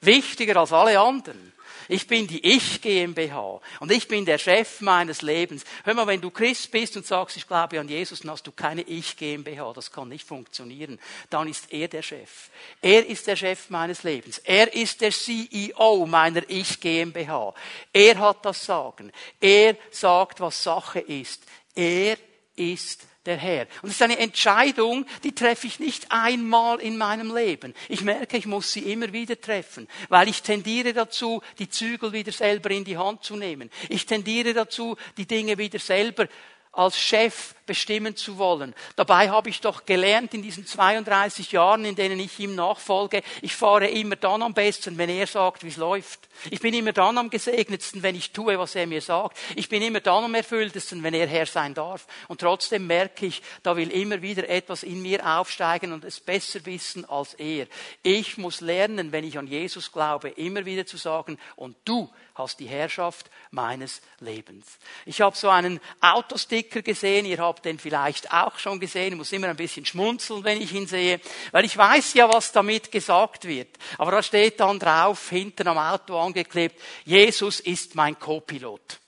wichtiger 0.00 0.56
als 0.58 0.72
alle 0.72 1.00
anderen. 1.00 1.52
Ich 1.88 2.06
bin 2.06 2.26
die 2.26 2.44
Ich 2.44 2.80
GmbH 2.80 3.60
und 3.80 3.92
ich 3.92 4.08
bin 4.08 4.24
der 4.24 4.38
Chef 4.38 4.80
meines 4.80 5.22
Lebens. 5.22 5.64
Hör 5.84 5.94
mal, 5.94 6.06
wenn 6.06 6.20
du 6.20 6.30
Christ 6.30 6.70
bist 6.70 6.96
und 6.96 7.06
sagst, 7.06 7.36
ich 7.36 7.46
glaube 7.46 7.78
an 7.78 7.88
Jesus, 7.88 8.20
dann 8.20 8.32
hast 8.32 8.46
du 8.46 8.52
keine 8.52 8.82
Ich 8.82 9.16
GmbH. 9.16 9.72
Das 9.72 9.90
kann 9.90 10.08
nicht 10.08 10.26
funktionieren. 10.26 10.98
Dann 11.30 11.48
ist 11.48 11.72
er 11.72 11.88
der 11.88 12.02
Chef. 12.02 12.50
Er 12.80 13.06
ist 13.06 13.26
der 13.26 13.36
Chef 13.36 13.70
meines 13.70 14.02
Lebens. 14.02 14.38
Er 14.38 14.72
ist 14.74 15.00
der 15.00 15.12
CEO 15.12 16.06
meiner 16.06 16.42
Ich 16.48 16.80
GmbH. 16.80 17.54
Er 17.92 18.18
hat 18.18 18.44
das 18.44 18.64
Sagen. 18.64 19.12
Er 19.40 19.76
sagt, 19.90 20.40
was 20.40 20.62
Sache 20.62 21.00
ist. 21.00 21.42
Er 21.74 22.16
ist 22.56 23.06
der 23.26 23.36
Herr. 23.36 23.66
Und 23.82 23.88
es 23.90 23.96
ist 23.96 24.02
eine 24.02 24.18
Entscheidung, 24.18 25.04
die 25.24 25.34
treffe 25.34 25.66
ich 25.66 25.80
nicht 25.80 26.06
einmal 26.10 26.80
in 26.80 26.96
meinem 26.96 27.34
Leben. 27.34 27.74
Ich 27.88 28.02
merke, 28.02 28.36
ich 28.36 28.46
muss 28.46 28.72
sie 28.72 28.92
immer 28.92 29.12
wieder 29.12 29.40
treffen, 29.40 29.88
weil 30.08 30.28
ich 30.28 30.42
tendiere 30.42 30.92
dazu, 30.92 31.42
die 31.58 31.68
Zügel 31.68 32.12
wieder 32.12 32.32
selber 32.32 32.70
in 32.70 32.84
die 32.84 32.96
Hand 32.96 33.24
zu 33.24 33.36
nehmen. 33.36 33.70
Ich 33.88 34.06
tendiere 34.06 34.54
dazu, 34.54 34.96
die 35.16 35.26
Dinge 35.26 35.58
wieder 35.58 35.78
selber 35.78 36.28
als 36.72 36.98
Chef 36.98 37.55
bestimmen 37.66 38.16
zu 38.16 38.38
wollen. 38.38 38.74
Dabei 38.94 39.30
habe 39.30 39.50
ich 39.50 39.60
doch 39.60 39.84
gelernt 39.84 40.32
in 40.34 40.42
diesen 40.42 40.66
32 40.66 41.52
Jahren, 41.52 41.84
in 41.84 41.96
denen 41.96 42.18
ich 42.20 42.38
ihm 42.38 42.54
nachfolge, 42.54 43.22
ich 43.42 43.54
fahre 43.54 43.88
immer 43.88 44.16
dann 44.16 44.42
am 44.42 44.54
besten, 44.54 44.98
wenn 44.98 45.10
er 45.10 45.26
sagt, 45.26 45.64
wie 45.64 45.68
es 45.68 45.76
läuft. 45.76 46.28
Ich 46.50 46.60
bin 46.60 46.74
immer 46.74 46.92
dann 46.92 47.18
am 47.18 47.30
gesegnetsten, 47.30 48.02
wenn 48.02 48.14
ich 48.14 48.32
tue, 48.32 48.58
was 48.58 48.74
er 48.74 48.86
mir 48.86 49.00
sagt. 49.00 49.36
Ich 49.56 49.68
bin 49.68 49.82
immer 49.82 50.00
dann 50.00 50.24
am 50.24 50.34
erfülltesten, 50.34 51.02
wenn 51.02 51.14
er 51.14 51.26
Herr 51.26 51.46
sein 51.46 51.74
darf. 51.74 52.06
Und 52.28 52.40
trotzdem 52.40 52.86
merke 52.86 53.26
ich, 53.26 53.42
da 53.62 53.76
will 53.76 53.90
immer 53.90 54.22
wieder 54.22 54.48
etwas 54.48 54.82
in 54.82 55.02
mir 55.02 55.26
aufsteigen 55.26 55.92
und 55.92 56.04
es 56.04 56.20
besser 56.20 56.64
wissen 56.66 57.04
als 57.04 57.34
er. 57.34 57.66
Ich 58.02 58.38
muss 58.38 58.60
lernen, 58.60 59.12
wenn 59.12 59.24
ich 59.24 59.38
an 59.38 59.46
Jesus 59.46 59.92
glaube, 59.92 60.28
immer 60.30 60.64
wieder 60.64 60.86
zu 60.86 60.96
sagen, 60.96 61.38
und 61.56 61.76
du 61.84 62.10
hast 62.34 62.60
die 62.60 62.66
Herrschaft 62.66 63.30
meines 63.50 64.02
Lebens. 64.20 64.78
Ich 65.06 65.20
habe 65.20 65.36
so 65.36 65.48
einen 65.48 65.80
Autosticker 66.00 66.82
gesehen, 66.82 67.24
ihr 67.24 67.38
habt 67.38 67.55
den 67.64 67.78
vielleicht 67.78 68.32
auch 68.32 68.58
schon 68.58 68.80
gesehen, 68.80 69.12
ich 69.12 69.18
muss 69.18 69.32
immer 69.32 69.48
ein 69.48 69.56
bisschen 69.56 69.86
schmunzeln, 69.86 70.44
wenn 70.44 70.60
ich 70.60 70.72
ihn 70.72 70.86
sehe, 70.86 71.20
weil 71.52 71.64
ich 71.64 71.76
weiß 71.76 72.14
ja, 72.14 72.28
was 72.28 72.52
damit 72.52 72.90
gesagt 72.90 73.46
wird. 73.46 73.76
Aber 73.98 74.10
da 74.10 74.22
steht 74.22 74.60
dann 74.60 74.78
drauf, 74.78 75.30
hinten 75.30 75.68
am 75.68 75.78
Auto 75.78 76.18
angeklebt, 76.18 76.80
Jesus 77.04 77.60
ist 77.60 77.94
mein 77.94 78.18
Co-Pilot. 78.18 79.00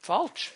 Falsch. 0.00 0.52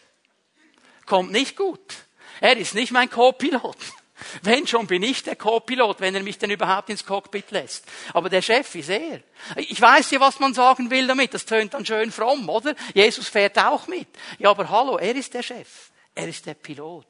Kommt 1.07 1.33
nicht 1.33 1.57
gut. 1.57 1.95
Er 2.41 2.57
ist 2.57 2.75
nicht 2.75 2.93
mein 2.93 3.11
Co-Pilot. 3.11 3.77
Wenn 4.43 4.67
schon 4.67 4.87
bin 4.87 5.03
ich 5.03 5.23
der 5.23 5.37
Co-Pilot, 5.37 6.01
wenn 6.01 6.15
er 6.15 6.23
mich 6.23 6.39
denn 6.39 6.51
überhaupt 6.51 6.91
ins 6.91 7.05
Cockpit 7.05 7.51
lässt. 7.51 7.85
Aber 8.15 8.29
der 8.29 8.43
Chef 8.43 8.75
ist 8.75 8.89
er. 8.89 9.21
Ich 9.57 9.81
weiß 9.81 10.11
ja, 10.13 10.21
was 10.21 10.39
man 10.39 10.55
sagen 10.55 10.91
will 10.91 11.07
damit. 11.07 11.35
Das 11.35 11.45
tönt 11.45 11.75
dann 11.75 11.87
schön 11.87 12.11
fromm, 12.13 12.49
oder? 12.49 12.75
Jesus 12.95 13.29
fährt 13.29 13.59
auch 13.59 13.87
mit. 13.87 14.09
Ja, 14.39 14.51
aber 14.51 14.69
hallo, 14.69 14.99
er 14.99 15.15
ist 15.15 15.35
der 15.35 15.43
Chef. 15.43 15.91
Er 16.15 16.29
ist 16.29 16.47
der 16.47 16.55
Pilot. 16.55 17.07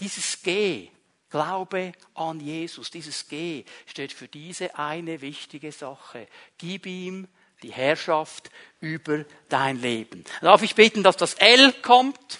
Dieses 0.00 0.42
G, 0.42 0.90
Glaube 1.30 1.92
an 2.14 2.38
Jesus, 2.40 2.90
dieses 2.90 3.26
G 3.26 3.64
steht 3.86 4.12
für 4.12 4.28
diese 4.28 4.78
eine 4.78 5.20
wichtige 5.20 5.72
Sache. 5.72 6.28
Gib 6.56 6.86
ihm 6.86 7.26
die 7.62 7.72
Herrschaft 7.72 8.50
über 8.80 9.24
dein 9.48 9.80
Leben. 9.80 10.24
Darf 10.40 10.62
ich 10.62 10.74
bitten, 10.74 11.02
dass 11.02 11.16
das 11.16 11.34
L 11.34 11.72
kommt? 11.82 12.38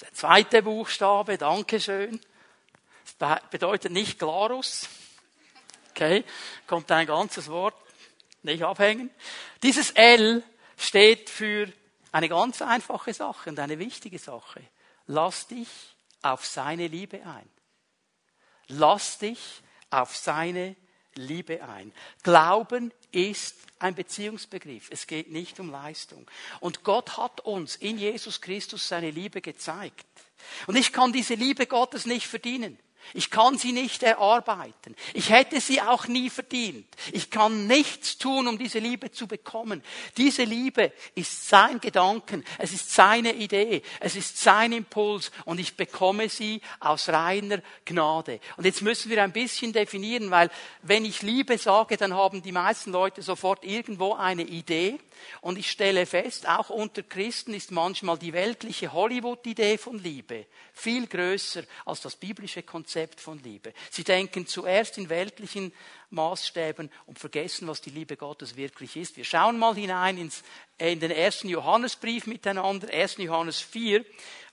Der 0.00 0.12
zweite 0.12 0.62
Buchstabe, 0.62 1.36
Dankeschön. 1.36 2.20
Das 3.18 3.40
bedeutet 3.50 3.92
nicht 3.92 4.18
Glarus. 4.18 4.88
Okay, 5.90 6.24
kommt 6.66 6.90
ein 6.92 7.06
ganzes 7.06 7.48
Wort, 7.48 7.74
nicht 8.42 8.62
abhängen. 8.62 9.10
Dieses 9.62 9.90
L 9.90 10.42
steht 10.76 11.30
für 11.30 11.72
eine 12.16 12.30
ganz 12.30 12.62
einfache 12.62 13.12
Sache 13.12 13.50
und 13.50 13.58
eine 13.58 13.78
wichtige 13.78 14.18
Sache. 14.18 14.62
Lass 15.06 15.48
dich 15.48 15.68
auf 16.22 16.46
seine 16.46 16.86
Liebe 16.86 17.18
ein. 17.26 17.46
Lass 18.68 19.18
dich 19.18 19.38
auf 19.90 20.16
seine 20.16 20.76
Liebe 21.14 21.62
ein. 21.62 21.92
Glauben 22.22 22.90
ist 23.12 23.54
ein 23.80 23.94
Beziehungsbegriff. 23.94 24.88
Es 24.90 25.06
geht 25.06 25.30
nicht 25.30 25.60
um 25.60 25.70
Leistung. 25.70 26.26
Und 26.60 26.84
Gott 26.84 27.18
hat 27.18 27.40
uns 27.40 27.76
in 27.76 27.98
Jesus 27.98 28.40
Christus 28.40 28.88
seine 28.88 29.10
Liebe 29.10 29.42
gezeigt. 29.42 30.06
Und 30.66 30.76
ich 30.76 30.94
kann 30.94 31.12
diese 31.12 31.34
Liebe 31.34 31.66
Gottes 31.66 32.06
nicht 32.06 32.26
verdienen. 32.26 32.78
Ich 33.14 33.30
kann 33.30 33.58
sie 33.58 33.72
nicht 33.72 34.02
erarbeiten. 34.02 34.94
Ich 35.14 35.30
hätte 35.30 35.60
sie 35.60 35.80
auch 35.80 36.06
nie 36.06 36.30
verdient. 36.30 36.86
Ich 37.12 37.30
kann 37.30 37.66
nichts 37.66 38.18
tun, 38.18 38.48
um 38.48 38.58
diese 38.58 38.78
Liebe 38.78 39.10
zu 39.10 39.26
bekommen. 39.26 39.82
Diese 40.16 40.44
Liebe 40.44 40.92
ist 41.14 41.48
sein 41.48 41.80
Gedanken, 41.80 42.44
es 42.58 42.72
ist 42.72 42.92
seine 42.92 43.34
Idee, 43.34 43.82
es 44.00 44.16
ist 44.16 44.38
sein 44.38 44.72
Impuls 44.72 45.30
und 45.44 45.60
ich 45.60 45.76
bekomme 45.76 46.28
sie 46.28 46.60
aus 46.80 47.08
reiner 47.08 47.60
Gnade. 47.84 48.40
Und 48.56 48.64
jetzt 48.64 48.82
müssen 48.82 49.10
wir 49.10 49.22
ein 49.22 49.32
bisschen 49.32 49.72
definieren, 49.72 50.30
weil 50.30 50.50
wenn 50.82 51.04
ich 51.04 51.22
Liebe 51.22 51.58
sage, 51.58 51.96
dann 51.96 52.14
haben 52.14 52.42
die 52.42 52.52
meisten 52.52 52.92
Leute 52.92 53.22
sofort 53.22 53.64
irgendwo 53.64 54.14
eine 54.14 54.42
Idee 54.42 54.98
und 55.40 55.58
ich 55.58 55.70
stelle 55.70 56.06
fest, 56.06 56.48
auch 56.48 56.70
unter 56.70 57.02
Christen 57.02 57.54
ist 57.54 57.70
manchmal 57.70 58.18
die 58.18 58.32
weltliche 58.32 58.92
Hollywood-Idee 58.92 59.78
von 59.78 59.98
Liebe 60.02 60.46
viel 60.76 61.06
größer 61.06 61.62
als 61.86 62.02
das 62.02 62.16
biblische 62.16 62.62
Konzept 62.62 63.20
von 63.20 63.42
Liebe. 63.42 63.72
Sie 63.90 64.04
denken 64.04 64.46
zuerst 64.46 64.98
in 64.98 65.08
weltlichen 65.08 65.72
Maßstäben 66.10 66.90
und 67.06 67.18
vergessen, 67.18 67.66
was 67.66 67.80
die 67.80 67.90
Liebe 67.90 68.16
Gottes 68.16 68.56
wirklich 68.56 68.94
ist. 68.96 69.16
Wir 69.16 69.24
schauen 69.24 69.58
mal 69.58 69.74
hinein 69.74 70.18
ins, 70.18 70.42
in 70.76 71.00
den 71.00 71.10
ersten 71.10 71.48
Johannesbrief 71.48 72.26
miteinander, 72.26 72.92
1. 72.92 73.16
Johannes 73.16 73.60
4, 73.60 74.04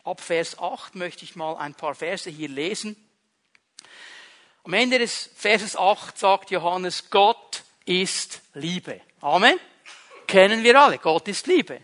ab 0.06 0.22
Vers 0.22 0.58
8 0.58 0.96
möchte 0.96 1.26
ich 1.26 1.36
mal 1.36 1.58
ein 1.58 1.76
paar 1.76 1.94
Verse 1.94 2.30
hier 2.30 2.50
lesen. 2.50 2.96
Am 4.64 4.72
Ende 4.74 5.00
des 5.00 5.30
Verses 5.36 5.76
8 5.76 6.18
sagt 6.18 6.52
Johannes, 6.52 7.10
Gott 7.10 7.64
ist 7.86 8.42
Liebe. 8.54 9.02
Amen 9.20 9.60
kennen 10.34 10.64
wir 10.64 10.82
alle. 10.82 10.98
Gott 10.98 11.28
ist 11.28 11.46
Liebe. 11.46 11.80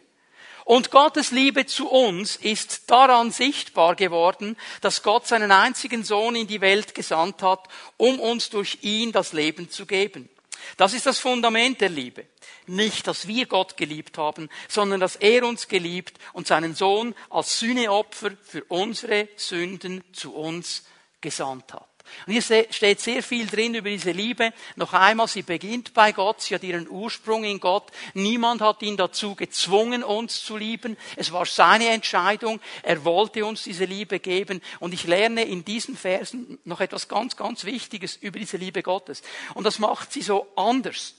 Und 0.65 0.89
Gottes 0.89 1.29
Liebe 1.29 1.68
zu 1.68 1.88
uns 1.88 2.36
ist 2.36 2.89
daran 2.89 3.29
sichtbar 3.29 3.96
geworden, 3.96 4.58
dass 4.82 5.03
Gott 5.03 5.27
seinen 5.27 5.51
einzigen 5.51 6.03
Sohn 6.03 6.36
in 6.36 6.48
die 6.48 6.60
Welt 6.60 6.96
gesandt 6.96 7.44
hat, 7.44 7.68
um 7.98 8.20
uns 8.20 8.50
durch 8.50 8.79
ihn 8.82 9.12
das 9.12 9.34
Leben 9.34 9.70
zu 9.70 9.86
geben. 9.86 10.29
Das 10.77 10.94
ist 10.94 11.06
das 11.06 11.20
Fundament 11.20 11.79
der 11.79 11.89
Liebe. 11.89 12.25
Nicht, 12.65 13.06
dass 13.06 13.27
wir 13.27 13.46
Gott 13.46 13.77
geliebt 13.77 14.18
haben, 14.18 14.50
sondern 14.68 15.00
dass 15.00 15.15
er 15.15 15.44
uns 15.46 15.68
geliebt 15.68 16.18
und 16.34 16.48
seinen 16.48 16.74
Sohn 16.74 17.13
als 17.29 17.60
Sühneopfer 17.60 18.32
für 18.44 18.63
unsere 18.63 19.27
Sünden 19.36 20.03
zu 20.12 20.34
uns 20.34 20.86
gesandt 21.22 21.74
hat. 21.74 21.88
Und 22.25 22.33
hier 22.33 22.41
steht 22.41 22.99
sehr 22.99 23.23
viel 23.23 23.47
drin 23.47 23.75
über 23.75 23.89
diese 23.89 24.11
Liebe. 24.11 24.53
Noch 24.75 24.93
einmal, 24.93 25.27
sie 25.27 25.41
beginnt 25.41 25.93
bei 25.93 26.11
Gott, 26.11 26.41
sie 26.41 26.55
hat 26.55 26.63
ihren 26.63 26.89
Ursprung 26.89 27.43
in 27.43 27.59
Gott. 27.59 27.91
Niemand 28.13 28.61
hat 28.61 28.81
ihn 28.81 28.97
dazu 28.97 29.35
gezwungen, 29.35 30.03
uns 30.03 30.43
zu 30.43 30.57
lieben. 30.57 30.97
Es 31.15 31.31
war 31.31 31.45
seine 31.45 31.89
Entscheidung. 31.89 32.59
Er 32.83 33.03
wollte 33.05 33.45
uns 33.45 33.63
diese 33.63 33.85
Liebe 33.85 34.19
geben. 34.19 34.61
Und 34.79 34.93
ich 34.93 35.05
lerne 35.05 35.43
in 35.43 35.65
diesen 35.65 35.95
Versen 35.97 36.59
noch 36.63 36.81
etwas 36.81 37.07
ganz, 37.07 37.35
ganz 37.35 37.63
Wichtiges 37.65 38.15
über 38.15 38.39
diese 38.39 38.57
Liebe 38.57 38.83
Gottes. 38.83 39.21
Und 39.53 39.63
das 39.63 39.79
macht 39.79 40.13
sie 40.13 40.21
so 40.21 40.47
anders 40.55 41.15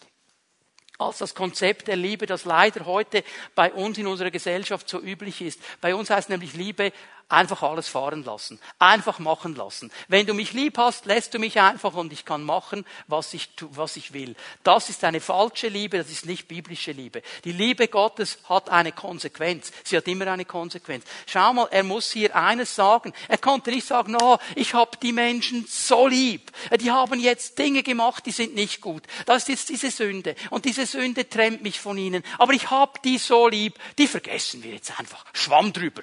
als 1.00 1.18
das 1.18 1.35
Konzept 1.35 1.88
der 1.88 1.97
Liebe, 1.97 2.26
das 2.26 2.44
leider 2.44 2.85
heute 2.85 3.25
bei 3.54 3.73
uns 3.73 3.99
in 3.99 4.06
unserer 4.06 4.30
Gesellschaft 4.30 4.88
so 4.88 5.00
üblich 5.00 5.40
ist. 5.40 5.61
Bei 5.80 5.94
uns 5.94 6.11
heißt 6.11 6.28
nämlich 6.28 6.54
Liebe 6.54 6.92
Einfach 7.31 7.63
alles 7.63 7.87
fahren 7.87 8.25
lassen. 8.25 8.59
Einfach 8.81 9.21
machen 9.21 9.55
lassen. 9.55 9.93
Wenn 10.09 10.27
du 10.27 10.35
mich 10.35 10.53
lieb 10.53 10.77
hast, 10.79 11.07
lässt 11.07 11.33
du 11.33 11.39
mich 11.39 11.61
einfach 11.61 11.95
und 11.95 12.13
ich 12.13 12.25
kann 12.25 12.43
machen, 12.43 12.85
was 13.07 13.35
ich, 13.35 13.49
was 13.71 13.95
ich 13.95 14.13
will. 14.13 14.35
Das 14.65 14.91
ist 14.91 15.05
eine 15.05 15.21
falsche 15.21 15.69
Liebe, 15.69 15.99
das 15.99 16.11
ist 16.11 16.27
nicht 16.27 16.49
biblische 16.49 16.91
Liebe. 16.91 17.23
Die 17.45 17.53
Liebe 17.53 17.87
Gottes 17.87 18.39
hat 18.49 18.69
eine 18.69 18.91
Konsequenz. 18.91 19.71
Sie 19.85 19.97
hat 19.97 20.09
immer 20.09 20.27
eine 20.27 20.45
Konsequenz. 20.45 21.05
Schau 21.27 21.53
mal, 21.53 21.69
er 21.71 21.85
muss 21.85 22.11
hier 22.11 22.35
eines 22.35 22.75
sagen. 22.75 23.13
Er 23.29 23.39
konnte 23.39 23.71
nicht 23.71 23.87
sagen, 23.87 24.17
oh, 24.21 24.39
ich 24.57 24.75
habe 24.75 24.97
die 25.01 25.13
Menschen 25.13 25.67
so 25.69 26.09
lieb. 26.09 26.51
Die 26.81 26.91
haben 26.91 27.21
jetzt 27.21 27.57
Dinge 27.61 27.85
gemacht, 27.85 28.27
die 28.27 28.33
sind 28.33 28.57
nicht 28.57 28.81
gut. 28.81 29.05
Das 29.27 29.43
ist 29.45 29.49
jetzt 29.49 29.69
diese 29.69 29.93
Sünde. 29.93 30.35
Und 30.51 30.65
diese 30.65 30.85
Sünde 30.85 31.29
trennt 31.29 31.63
mich 31.63 31.79
von 31.79 31.97
ihnen. 31.97 32.25
Aber 32.39 32.55
ich 32.55 32.71
habe 32.71 32.99
die 33.05 33.19
so 33.19 33.47
lieb, 33.47 33.79
die 33.99 34.09
vergessen 34.09 34.65
wir 34.65 34.73
jetzt 34.73 34.99
einfach. 34.99 35.25
Schwamm 35.33 35.73
drüber. 35.73 36.03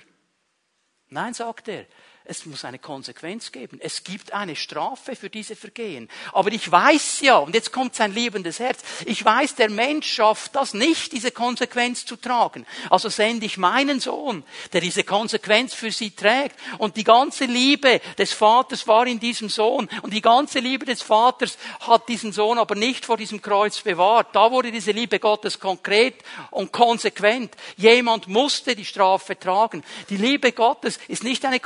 Nein, 1.10 1.34
sagt 1.34 1.68
er. 1.68 1.86
Es 2.30 2.46
muss 2.46 2.66
eine 2.66 2.80
Konsequenz 2.80 3.52
geben. 3.52 3.80
Es 3.82 4.04
gibt 4.04 4.34
eine 4.34 4.56
Strafe 4.56 5.16
für 5.16 5.30
diese 5.30 5.56
Vergehen. 5.56 6.10
Aber 6.34 6.52
ich 6.52 6.70
weiß 6.70 7.22
ja, 7.22 7.38
und 7.38 7.56
jetzt 7.56 7.72
kommt 7.72 7.96
sein 7.96 8.14
liebendes 8.14 8.60
Herz, 8.60 8.80
ich 9.06 9.24
weiß, 9.24 9.56
der 9.56 9.70
Mensch 9.70 10.12
schafft 10.12 10.56
das 10.56 10.74
nicht, 10.74 11.14
diese 11.14 11.32
Konsequenz 11.32 12.06
zu 12.06 12.18
tragen. 12.18 12.66
Also 12.90 13.10
sende 13.10 13.46
ich 13.46 13.58
meinen 13.58 14.00
Sohn, 14.00 14.44
der 14.74 14.82
diese 14.82 15.04
Konsequenz 15.04 15.74
für 15.74 15.92
sie 15.92 16.12
trägt. 16.12 16.56
Und 16.78 16.98
die 16.98 17.06
ganze 17.06 17.46
Liebe 17.46 18.02
des 18.18 18.34
Vaters 18.34 18.88
war 18.88 19.08
in 19.08 19.20
diesem 19.20 19.48
Sohn. 19.48 19.90
Und 20.02 20.14
die 20.14 20.22
ganze 20.22 20.60
Liebe 20.60 20.86
des 20.86 21.02
Vaters 21.02 21.58
hat 21.80 22.10
diesen 22.10 22.34
Sohn 22.34 22.58
aber 22.58 22.76
nicht 22.76 23.06
vor 23.06 23.18
diesem 23.18 23.42
Kreuz 23.42 23.80
bewahrt. 23.80 24.36
Da 24.36 24.52
wurde 24.52 24.72
diese 24.72 24.92
Liebe 24.92 25.20
Gottes 25.20 25.60
konkret 25.60 26.16
und 26.52 26.74
konsequent. 26.74 27.56
Jemand 27.78 28.28
musste 28.28 28.76
die 28.76 28.86
Strafe 28.86 29.40
tragen. 29.40 29.84
Die 30.10 30.18
Liebe 30.18 30.52
Gottes 30.52 31.00
ist 31.08 31.24
nicht 31.24 31.46
eine 31.46 31.60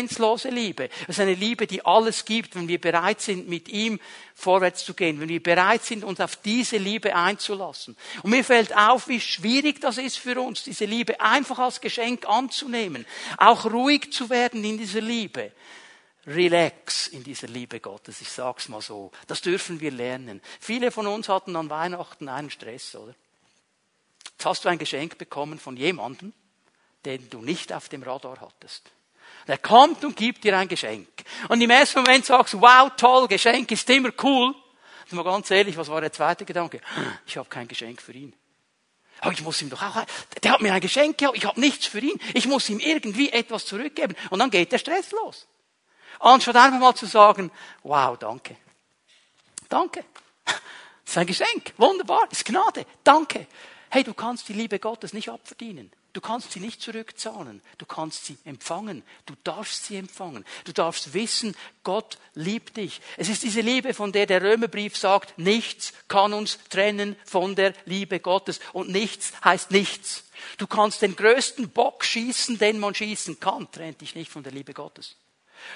konsequenzlose 0.00 0.48
Liebe. 0.50 0.88
Es 1.02 1.10
ist 1.10 1.20
eine 1.20 1.34
Liebe, 1.34 1.66
die 1.66 1.84
alles 1.84 2.24
gibt, 2.24 2.54
wenn 2.54 2.68
wir 2.68 2.80
bereit 2.80 3.20
sind, 3.20 3.48
mit 3.48 3.68
ihm 3.68 4.00
vorwärts 4.34 4.84
zu 4.84 4.94
gehen, 4.94 5.20
wenn 5.20 5.28
wir 5.28 5.42
bereit 5.42 5.84
sind, 5.84 6.04
uns 6.04 6.20
auf 6.20 6.36
diese 6.36 6.78
Liebe 6.78 7.14
einzulassen. 7.14 7.96
Und 8.22 8.30
mir 8.30 8.44
fällt 8.44 8.76
auf, 8.76 9.08
wie 9.08 9.20
schwierig 9.20 9.80
das 9.80 9.98
ist 9.98 10.18
für 10.18 10.40
uns, 10.40 10.62
diese 10.62 10.86
Liebe 10.86 11.20
einfach 11.20 11.58
als 11.58 11.80
Geschenk 11.80 12.26
anzunehmen, 12.28 13.04
auch 13.36 13.66
ruhig 13.66 14.12
zu 14.12 14.30
werden 14.30 14.64
in 14.64 14.78
dieser 14.78 15.00
Liebe. 15.00 15.52
Relax 16.26 17.08
in 17.08 17.24
dieser 17.24 17.48
Liebe 17.48 17.80
Gottes, 17.80 18.20
ich 18.20 18.28
sag's 18.28 18.68
mal 18.68 18.82
so. 18.82 19.10
Das 19.26 19.40
dürfen 19.40 19.80
wir 19.80 19.90
lernen. 19.90 20.40
Viele 20.60 20.90
von 20.90 21.06
uns 21.06 21.28
hatten 21.28 21.56
an 21.56 21.70
Weihnachten 21.70 22.28
einen 22.28 22.50
Stress, 22.50 22.94
oder? 22.94 23.14
Jetzt 24.32 24.44
hast 24.44 24.64
du 24.64 24.68
ein 24.68 24.78
Geschenk 24.78 25.18
bekommen 25.18 25.58
von 25.58 25.76
jemandem, 25.76 26.32
den 27.06 27.28
du 27.30 27.40
nicht 27.40 27.72
auf 27.72 27.88
dem 27.88 28.02
Radar 28.02 28.40
hattest. 28.40 28.90
Der 29.46 29.58
kommt 29.58 30.04
und 30.04 30.16
gibt 30.16 30.44
dir 30.44 30.56
ein 30.56 30.68
Geschenk. 30.68 31.08
Und 31.48 31.60
im 31.60 31.70
ersten 31.70 32.00
Moment 32.00 32.26
sagst 32.26 32.54
du, 32.54 32.60
wow, 32.60 32.90
toll, 32.96 33.28
Geschenk 33.28 33.70
ist 33.70 33.88
immer 33.90 34.10
cool. 34.22 34.54
Und 35.10 35.16
mal 35.16 35.24
ganz 35.24 35.50
ehrlich, 35.50 35.76
was 35.76 35.88
war 35.88 36.00
der 36.00 36.12
zweite 36.12 36.44
Gedanke? 36.44 36.80
Ich 37.26 37.36
habe 37.36 37.48
kein 37.48 37.66
Geschenk 37.66 38.00
für 38.00 38.12
ihn. 38.12 38.34
Aber 39.20 39.32
ich 39.32 39.42
muss 39.42 39.60
ihm 39.60 39.68
doch 39.68 39.82
auch, 39.82 40.04
der 40.42 40.52
hat 40.52 40.62
mir 40.62 40.72
ein 40.72 40.80
Geschenk 40.80 41.18
gehabt, 41.18 41.36
ich 41.36 41.44
habe 41.44 41.60
nichts 41.60 41.86
für 41.86 41.98
ihn. 41.98 42.18
Ich 42.32 42.46
muss 42.46 42.68
ihm 42.68 42.78
irgendwie 42.78 43.30
etwas 43.30 43.66
zurückgeben. 43.66 44.16
Und 44.30 44.38
dann 44.38 44.50
geht 44.50 44.72
der 44.72 44.78
Stress 44.78 45.10
los. 45.10 45.46
Anstatt 46.20 46.56
einfach 46.56 46.80
mal 46.80 46.94
zu 46.94 47.06
sagen, 47.06 47.50
wow, 47.82 48.16
danke. 48.18 48.56
Danke. 49.68 50.04
Das 50.44 50.56
ist 51.06 51.18
ein 51.18 51.26
Geschenk. 51.26 51.74
Wunderbar. 51.76 52.26
Das 52.28 52.38
ist 52.38 52.44
Gnade. 52.44 52.86
Danke. 53.02 53.46
Hey, 53.90 54.04
du 54.04 54.14
kannst 54.14 54.48
die 54.48 54.52
Liebe 54.52 54.78
Gottes 54.78 55.12
nicht 55.12 55.28
abverdienen. 55.28 55.90
Du 56.12 56.20
kannst 56.20 56.52
sie 56.52 56.60
nicht 56.60 56.82
zurückzahlen. 56.82 57.62
Du 57.78 57.86
kannst 57.86 58.26
sie 58.26 58.36
empfangen. 58.44 59.04
Du 59.26 59.34
darfst 59.44 59.84
sie 59.84 59.96
empfangen. 59.96 60.44
Du 60.64 60.72
darfst 60.72 61.14
wissen, 61.14 61.54
Gott 61.84 62.18
liebt 62.34 62.76
dich. 62.76 63.00
Es 63.16 63.28
ist 63.28 63.44
diese 63.44 63.60
Liebe, 63.60 63.94
von 63.94 64.10
der 64.10 64.26
der 64.26 64.42
Römerbrief 64.42 64.96
sagt, 64.96 65.38
nichts 65.38 65.92
kann 66.08 66.32
uns 66.32 66.58
trennen 66.68 67.16
von 67.24 67.54
der 67.54 67.74
Liebe 67.84 68.18
Gottes. 68.18 68.58
Und 68.72 68.90
nichts 68.90 69.32
heißt 69.44 69.70
nichts. 69.70 70.24
Du 70.58 70.66
kannst 70.66 71.02
den 71.02 71.14
größten 71.14 71.68
Bock 71.68 72.04
schießen, 72.04 72.58
den 72.58 72.80
man 72.80 72.94
schießen 72.94 73.38
kann, 73.38 73.70
trennt 73.70 74.00
dich 74.00 74.14
nicht 74.14 74.30
von 74.30 74.42
der 74.42 74.52
Liebe 74.52 74.74
Gottes. 74.74 75.16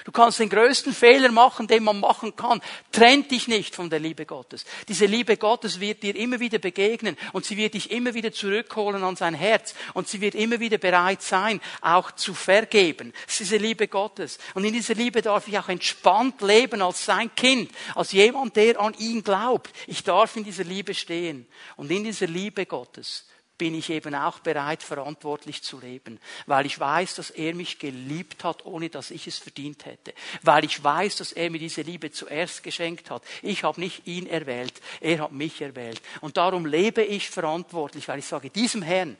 Du 0.03 0.11
kannst 0.11 0.39
den 0.39 0.49
größten 0.49 0.93
Fehler 0.93 1.31
machen, 1.31 1.67
den 1.67 1.83
man 1.83 1.99
machen 1.99 2.35
kann. 2.35 2.61
Trennt 2.91 3.31
dich 3.31 3.47
nicht 3.47 3.75
von 3.75 3.89
der 3.89 3.99
Liebe 3.99 4.25
Gottes. 4.25 4.65
Diese 4.87 5.05
Liebe 5.05 5.37
Gottes 5.37 5.79
wird 5.79 6.03
dir 6.03 6.15
immer 6.15 6.39
wieder 6.39 6.59
begegnen 6.59 7.17
und 7.33 7.45
sie 7.45 7.57
wird 7.57 7.73
dich 7.73 7.91
immer 7.91 8.13
wieder 8.13 8.31
zurückholen 8.31 9.03
an 9.03 9.15
sein 9.15 9.33
Herz 9.33 9.75
und 9.93 10.07
sie 10.07 10.21
wird 10.21 10.35
immer 10.35 10.59
wieder 10.59 10.77
bereit 10.77 11.21
sein, 11.21 11.61
auch 11.81 12.11
zu 12.11 12.33
vergeben. 12.33 13.13
Es 13.27 13.33
ist 13.33 13.51
diese 13.51 13.57
Liebe 13.57 13.87
Gottes. 13.87 14.37
Und 14.53 14.65
in 14.65 14.73
dieser 14.73 14.95
Liebe 14.95 15.21
darf 15.21 15.47
ich 15.47 15.57
auch 15.57 15.69
entspannt 15.69 16.41
leben 16.41 16.81
als 16.81 17.05
sein 17.05 17.33
Kind, 17.35 17.71
als 17.95 18.11
jemand, 18.11 18.55
der 18.55 18.79
an 18.79 18.93
ihn 18.95 19.23
glaubt. 19.23 19.71
Ich 19.87 20.03
darf 20.03 20.35
in 20.35 20.43
dieser 20.43 20.63
Liebe 20.63 20.93
stehen. 20.93 21.47
Und 21.75 21.91
in 21.91 22.03
dieser 22.03 22.27
Liebe 22.27 22.65
Gottes 22.65 23.25
bin 23.57 23.75
ich 23.75 23.89
eben 23.89 24.15
auch 24.15 24.39
bereit, 24.39 24.83
verantwortlich 24.83 25.61
zu 25.61 25.79
leben, 25.79 26.19
weil 26.45 26.65
ich 26.65 26.79
weiß, 26.79 27.15
dass 27.15 27.29
er 27.29 27.55
mich 27.55 27.79
geliebt 27.79 28.43
hat, 28.43 28.65
ohne 28.65 28.89
dass 28.89 29.11
ich 29.11 29.27
es 29.27 29.37
verdient 29.37 29.85
hätte, 29.85 30.13
weil 30.41 30.65
ich 30.65 30.83
weiß, 30.83 31.15
dass 31.17 31.31
er 31.31 31.49
mir 31.49 31.59
diese 31.59 31.81
Liebe 31.81 32.11
zuerst 32.11 32.63
geschenkt 32.63 33.09
hat. 33.09 33.23
Ich 33.41 33.63
habe 33.63 33.79
nicht 33.79 34.07
ihn 34.07 34.27
erwählt, 34.27 34.81
er 35.01 35.19
hat 35.19 35.31
mich 35.31 35.61
erwählt. 35.61 36.01
Und 36.21 36.37
darum 36.37 36.65
lebe 36.65 37.03
ich 37.03 37.29
verantwortlich, 37.29 38.07
weil 38.07 38.19
ich 38.19 38.25
sage, 38.25 38.49
diesem 38.49 38.81
Herrn, 38.81 39.17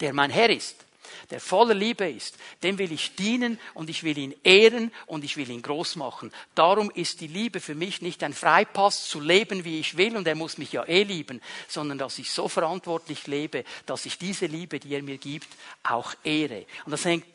der 0.00 0.12
mein 0.12 0.30
Herr 0.30 0.50
ist, 0.50 0.84
der 1.30 1.40
voller 1.40 1.74
Liebe 1.74 2.08
ist, 2.08 2.36
dem 2.62 2.78
will 2.78 2.92
ich 2.92 3.14
dienen 3.14 3.58
und 3.74 3.90
ich 3.90 4.02
will 4.02 4.18
ihn 4.18 4.34
ehren 4.44 4.92
und 5.06 5.24
ich 5.24 5.36
will 5.36 5.50
ihn 5.50 5.62
groß 5.62 5.96
machen. 5.96 6.32
Darum 6.54 6.90
ist 6.90 7.20
die 7.20 7.26
Liebe 7.26 7.60
für 7.60 7.74
mich 7.74 8.02
nicht 8.02 8.22
ein 8.22 8.32
Freipass 8.32 9.08
zu 9.08 9.20
leben, 9.20 9.64
wie 9.64 9.80
ich 9.80 9.96
will 9.96 10.16
und 10.16 10.26
er 10.26 10.34
muss 10.34 10.58
mich 10.58 10.72
ja 10.72 10.84
eh 10.84 11.02
lieben, 11.02 11.40
sondern 11.68 11.98
dass 11.98 12.18
ich 12.18 12.30
so 12.30 12.48
verantwortlich 12.48 13.26
lebe, 13.26 13.64
dass 13.86 14.06
ich 14.06 14.18
diese 14.18 14.46
Liebe, 14.46 14.80
die 14.80 14.94
er 14.94 15.02
mir 15.02 15.18
gibt, 15.18 15.48
auch 15.82 16.14
ehre. 16.24 16.66
Und 16.84 16.92
das 16.92 17.04
hängt 17.04 17.26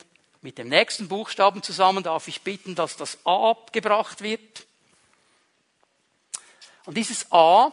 mit 0.41 0.57
dem 0.57 0.69
nächsten 0.69 1.07
Buchstaben 1.07 1.63
zusammen. 1.63 2.03
Darf 2.03 2.27
ich 2.27 2.41
bitten, 2.41 2.75
dass 2.75 2.97
das 2.97 3.17
A 3.25 3.51
abgebracht 3.51 4.21
wird? 4.21 4.65
Und 6.85 6.97
dieses 6.97 7.31
A 7.31 7.71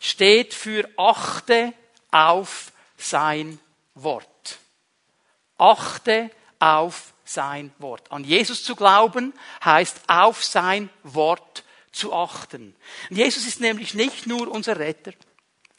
steht 0.00 0.54
für 0.54 0.88
achte 0.96 1.72
auf 2.10 2.72
sein 2.96 3.58
Wort. 3.94 4.28
Achte 5.58 6.30
auf 6.58 7.14
sein 7.24 7.72
Wort. 7.78 8.10
An 8.10 8.24
Jesus 8.24 8.64
zu 8.64 8.76
glauben 8.76 9.34
heißt 9.64 10.00
auf 10.06 10.44
sein 10.44 10.90
Wort 11.02 11.64
zu 11.92 12.12
achten. 12.12 12.76
Und 13.10 13.16
Jesus 13.16 13.46
ist 13.46 13.60
nämlich 13.60 13.94
nicht 13.94 14.26
nur 14.26 14.48
unser 14.48 14.78
Retter. 14.78 15.12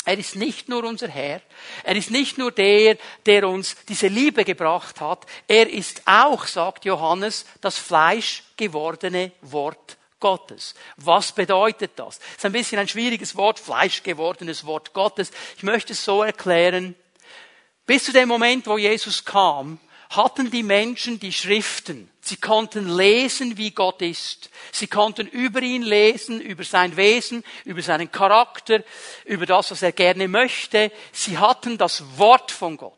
Er 0.08 0.18
ist 0.18 0.38
nicht 0.38 0.70
nur 0.70 0.86
unser 0.86 1.10
Herr. 1.10 1.42
Er 1.84 1.96
ist 1.98 2.12
nicht 2.12 2.38
nur 2.38 2.52
der, 2.54 2.98
der 3.26 3.48
uns 3.48 3.76
diese 3.90 4.08
Liebe 4.08 4.46
gebracht 4.46 5.02
hat. 5.02 5.26
Er 5.50 5.70
ist 5.70 6.02
auch, 6.06 6.48
sagt 6.48 6.86
Johannes, 6.86 7.46
das 7.60 7.78
Fleisch 7.78 8.44
gewordene 8.56 9.34
Wort 9.42 9.98
Gottes. 10.22 10.76
Was 10.96 11.34
bedeutet 11.34 11.92
das? 11.98 12.20
Das 12.20 12.38
ist 12.38 12.46
ein 12.46 12.52
bisschen 12.54 12.80
ein 12.80 12.88
schwieriges 12.88 13.36
Wort, 13.36 13.60
Fleisch 13.60 14.02
gewordenes 14.02 14.66
Wort 14.66 14.94
Gottes. 14.94 15.32
Ich 15.58 15.64
möchte 15.64 15.92
es 15.92 16.06
so 16.06 16.24
erklären. 16.24 16.96
Bis 17.88 18.04
zu 18.04 18.12
dem 18.12 18.28
Moment, 18.28 18.68
wo 18.68 18.78
Jesus 18.78 19.24
kam, 19.24 19.80
hatten 20.10 20.52
die 20.52 20.64
Menschen 20.64 21.20
die 21.20 21.32
Schriften. 21.32 22.10
Sie 22.20 22.36
konnten 22.36 22.90
lesen, 22.96 23.58
wie 23.58 23.72
Gott 23.72 24.02
ist. 24.02 24.50
Sie 24.74 24.88
konnten 24.88 25.26
über 25.28 25.62
ihn 25.62 25.84
lesen, 25.84 26.42
über 26.42 26.66
sein 26.66 26.98
Wesen, 26.98 27.46
über 27.64 27.82
seinen 27.82 28.12
Charakter, 28.12 28.84
über 29.24 29.46
das, 29.46 29.72
was 29.72 29.82
er 29.82 29.94
gerne 29.94 30.28
möchte. 30.28 30.92
Sie 31.14 31.38
hatten 31.38 31.78
das 31.78 32.04
Wort 32.18 32.52
von 32.52 32.76
Gott. 32.76 32.94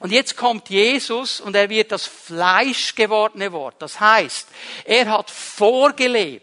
Und 0.00 0.12
jetzt 0.12 0.36
kommt 0.36 0.68
Jesus 0.68 1.40
und 1.40 1.56
er 1.56 1.70
wird 1.70 1.90
das 1.90 2.06
Fleisch 2.06 2.94
gewordene 2.94 3.52
Wort. 3.52 3.76
Das 3.78 4.00
heißt, 4.00 4.48
er 4.84 5.10
hat 5.10 5.30
vorgelebt, 5.30 6.42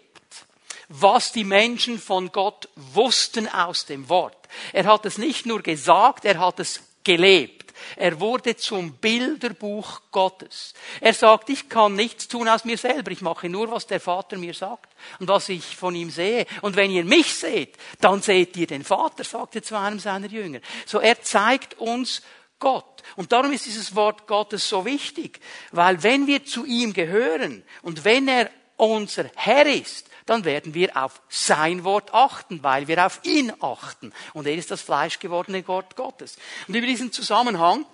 was 0.89 1.32
die 1.32 1.43
Menschen 1.43 1.99
von 1.99 2.32
Gott 2.32 2.69
wussten 2.75 3.47
aus 3.47 3.86
dem 3.86 4.10
Wort. 4.10 4.38
Er 4.71 4.86
hat 4.86 5.06
es 5.06 5.19
nicht 5.19 5.45
nur 5.45 5.62
gesagt, 5.62 6.25
er 6.25 6.39
hat 6.39 6.60
es 6.60 6.82
gelebt. 7.03 7.62
Er 7.96 8.19
wurde 8.19 8.56
zum 8.56 8.93
Bilderbuch 8.93 10.02
Gottes. 10.12 10.74
Er 11.02 11.13
sagt, 11.13 11.50
ich 11.50 11.69
kann 11.69 11.96
nichts 11.96 12.28
tun 12.28 12.48
aus 12.48 12.65
mir 12.65 12.78
selber. 12.78 13.12
Ich 13.12 13.22
mache 13.22 13.50
nur, 13.50 13.72
was 13.72 13.88
der 13.88 14.00
Vater 14.00 14.38
mir 14.38 14.54
sagt 14.54 14.93
und 15.19 15.28
was 15.28 15.50
ich 15.50 15.76
von 15.76 15.96
ihm 15.96 16.10
sehe. 16.10 16.46
Und 16.62 16.76
wenn 16.76 16.91
ihr 16.91 17.06
mich 17.06 17.34
seht, 17.34 17.78
dann 18.00 18.22
seht 18.22 18.58
ihr 18.58 18.67
den 18.67 18.84
Vater, 18.84 19.24
sagt 19.24 19.56
er 19.56 19.63
zu 19.63 19.78
einem 19.78 20.00
seiner 20.00 20.28
Jünger. 20.28 20.60
So 20.86 21.00
er 21.00 21.22
zeigt 21.22 21.80
uns 21.80 22.22
Gott. 22.60 23.04
Und 23.15 23.32
darum 23.32 23.52
ist 23.52 23.65
dieses 23.65 23.96
Wort 23.96 24.28
Gottes 24.28 24.67
so 24.67 24.86
wichtig, 24.86 25.39
weil 25.72 26.02
wenn 26.04 26.28
wir 26.28 26.46
zu 26.46 26.65
ihm 26.65 26.93
gehören 26.93 27.63
und 27.82 28.06
wenn 28.06 28.28
er 28.28 28.50
unser 28.78 29.30
Herr 29.36 29.65
ist, 29.65 30.10
dann 30.25 30.45
werden 30.45 30.73
wir 30.73 30.95
auf 30.95 31.21
sein 31.29 31.83
Wort 31.83 32.13
achten, 32.13 32.63
weil 32.63 32.88
wir 32.88 33.05
auf 33.05 33.19
ihn 33.23 33.51
achten. 33.62 34.13
Und 34.33 34.47
er 34.47 34.55
ist 34.55 34.71
das 34.71 34.81
fleischgewordene 34.81 35.67
Wort 35.67 35.95
Gottes. 35.95 36.38
Und 36.67 36.75
über 36.75 36.88
diesen 36.88 37.12
Zusammenhang 37.12 37.86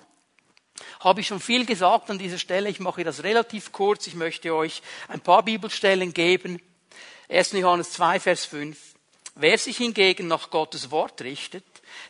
habe 1.00 1.22
ich 1.22 1.28
schon 1.28 1.40
viel 1.40 1.66
gesagt 1.66 2.10
an 2.10 2.20
dieser 2.20 2.38
Stelle. 2.38 2.70
Ich 2.70 2.80
mache 2.80 3.04
das 3.04 3.24
relativ 3.24 3.72
kurz. 3.72 4.08
Ich 4.08 4.16
möchte 4.16 4.54
euch 4.54 4.82
ein 5.08 5.22
paar 5.22 5.44
Bibelstellen 5.44 6.14
geben. 6.14 6.62
1. 7.30 7.54
Johannes 7.54 7.92
2, 7.94 8.20
Vers 8.20 8.46
5. 8.46 8.78
Wer 9.36 9.58
sich 9.58 9.78
hingegen 9.78 10.28
nach 10.28 10.50
Gottes 10.50 10.92
Wort 10.92 11.22
richtet, 11.22 11.64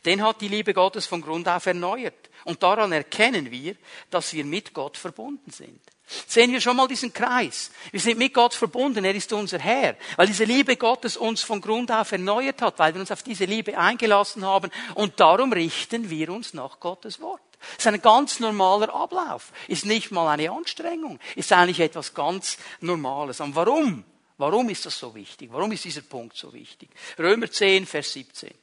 den 0.05 0.23
hat 0.23 0.41
die 0.41 0.47
Liebe 0.47 0.73
Gottes 0.73 1.05
von 1.05 1.21
Grund 1.21 1.47
auf 1.47 1.65
erneuert. 1.65 2.29
Und 2.45 2.63
daran 2.63 2.91
erkennen 2.91 3.51
wir, 3.51 3.75
dass 4.09 4.33
wir 4.33 4.45
mit 4.45 4.73
Gott 4.73 4.97
verbunden 4.97 5.51
sind. 5.51 5.81
Sehen 6.27 6.51
wir 6.51 6.59
schon 6.59 6.75
mal 6.75 6.87
diesen 6.87 7.13
Kreis. 7.13 7.69
Wir 7.91 7.99
sind 7.99 8.17
mit 8.17 8.33
Gott 8.33 8.53
verbunden, 8.53 9.05
er 9.05 9.13
ist 9.13 9.31
unser 9.31 9.59
Herr, 9.59 9.95
weil 10.15 10.27
diese 10.27 10.43
Liebe 10.43 10.75
Gottes 10.75 11.17
uns 11.17 11.41
von 11.41 11.61
Grund 11.61 11.91
auf 11.91 12.11
erneuert 12.11 12.61
hat, 12.61 12.79
weil 12.79 12.93
wir 12.93 13.01
uns 13.01 13.11
auf 13.11 13.21
diese 13.21 13.45
Liebe 13.45 13.77
eingelassen 13.77 14.43
haben 14.43 14.71
und 14.95 15.19
darum 15.19 15.53
richten 15.53 16.09
wir 16.09 16.29
uns 16.29 16.53
nach 16.53 16.79
Gottes 16.79 17.21
Wort. 17.21 17.41
Das 17.59 17.85
ist 17.85 17.87
ein 17.87 18.01
ganz 18.01 18.39
normaler 18.39 18.93
Ablauf. 18.93 19.51
Ist 19.67 19.85
nicht 19.85 20.11
mal 20.11 20.27
eine 20.29 20.49
Anstrengung. 20.51 21.19
Ist 21.35 21.51
eigentlich 21.51 21.81
etwas 21.81 22.13
ganz 22.13 22.57
Normales. 22.79 23.41
Und 23.41 23.55
warum? 23.55 24.05
Warum 24.37 24.69
ist 24.69 24.85
das 24.85 24.97
so 24.97 25.13
wichtig? 25.13 25.49
Warum 25.51 25.71
ist 25.73 25.83
dieser 25.83 26.01
Punkt 26.01 26.37
so 26.37 26.53
wichtig? 26.53 26.89
Römer 27.17 27.51
10, 27.51 27.85
Vers 27.85 28.13
17. 28.13 28.53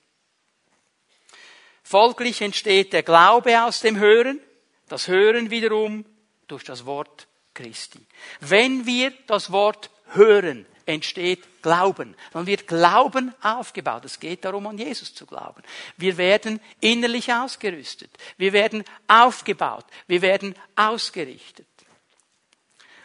Folglich 1.83 2.41
entsteht 2.41 2.93
der 2.95 3.03
Glaube 3.03 3.63
aus 3.63 3.81
dem 3.81 3.99
Hören, 3.99 4.41
das 4.89 5.07
Hören 5.07 5.51
wiederum 5.51 6.05
durch 6.49 6.65
das 6.65 6.87
Wort 6.87 7.29
Christi. 7.57 7.99
Wenn 8.41 8.87
wir 8.87 9.13
das 9.27 9.51
Wort 9.51 9.91
hören, 10.11 10.67
entsteht 10.87 11.63
Glauben. 11.63 12.15
Dann 12.33 12.47
wird 12.47 12.69
Glauben 12.69 13.35
aufgebaut. 13.43 14.05
Es 14.05 14.21
geht 14.21 14.45
darum, 14.45 14.69
an 14.69 14.79
Jesus 14.79 15.13
zu 15.13 15.27
glauben. 15.27 15.63
Wir 15.97 16.17
werden 16.17 16.61
innerlich 16.81 17.33
ausgerüstet. 17.33 18.11
Wir 18.37 18.53
werden 18.53 18.85
aufgebaut. 19.09 19.85
Wir 20.07 20.23
werden 20.23 20.55
ausgerichtet. 20.77 21.67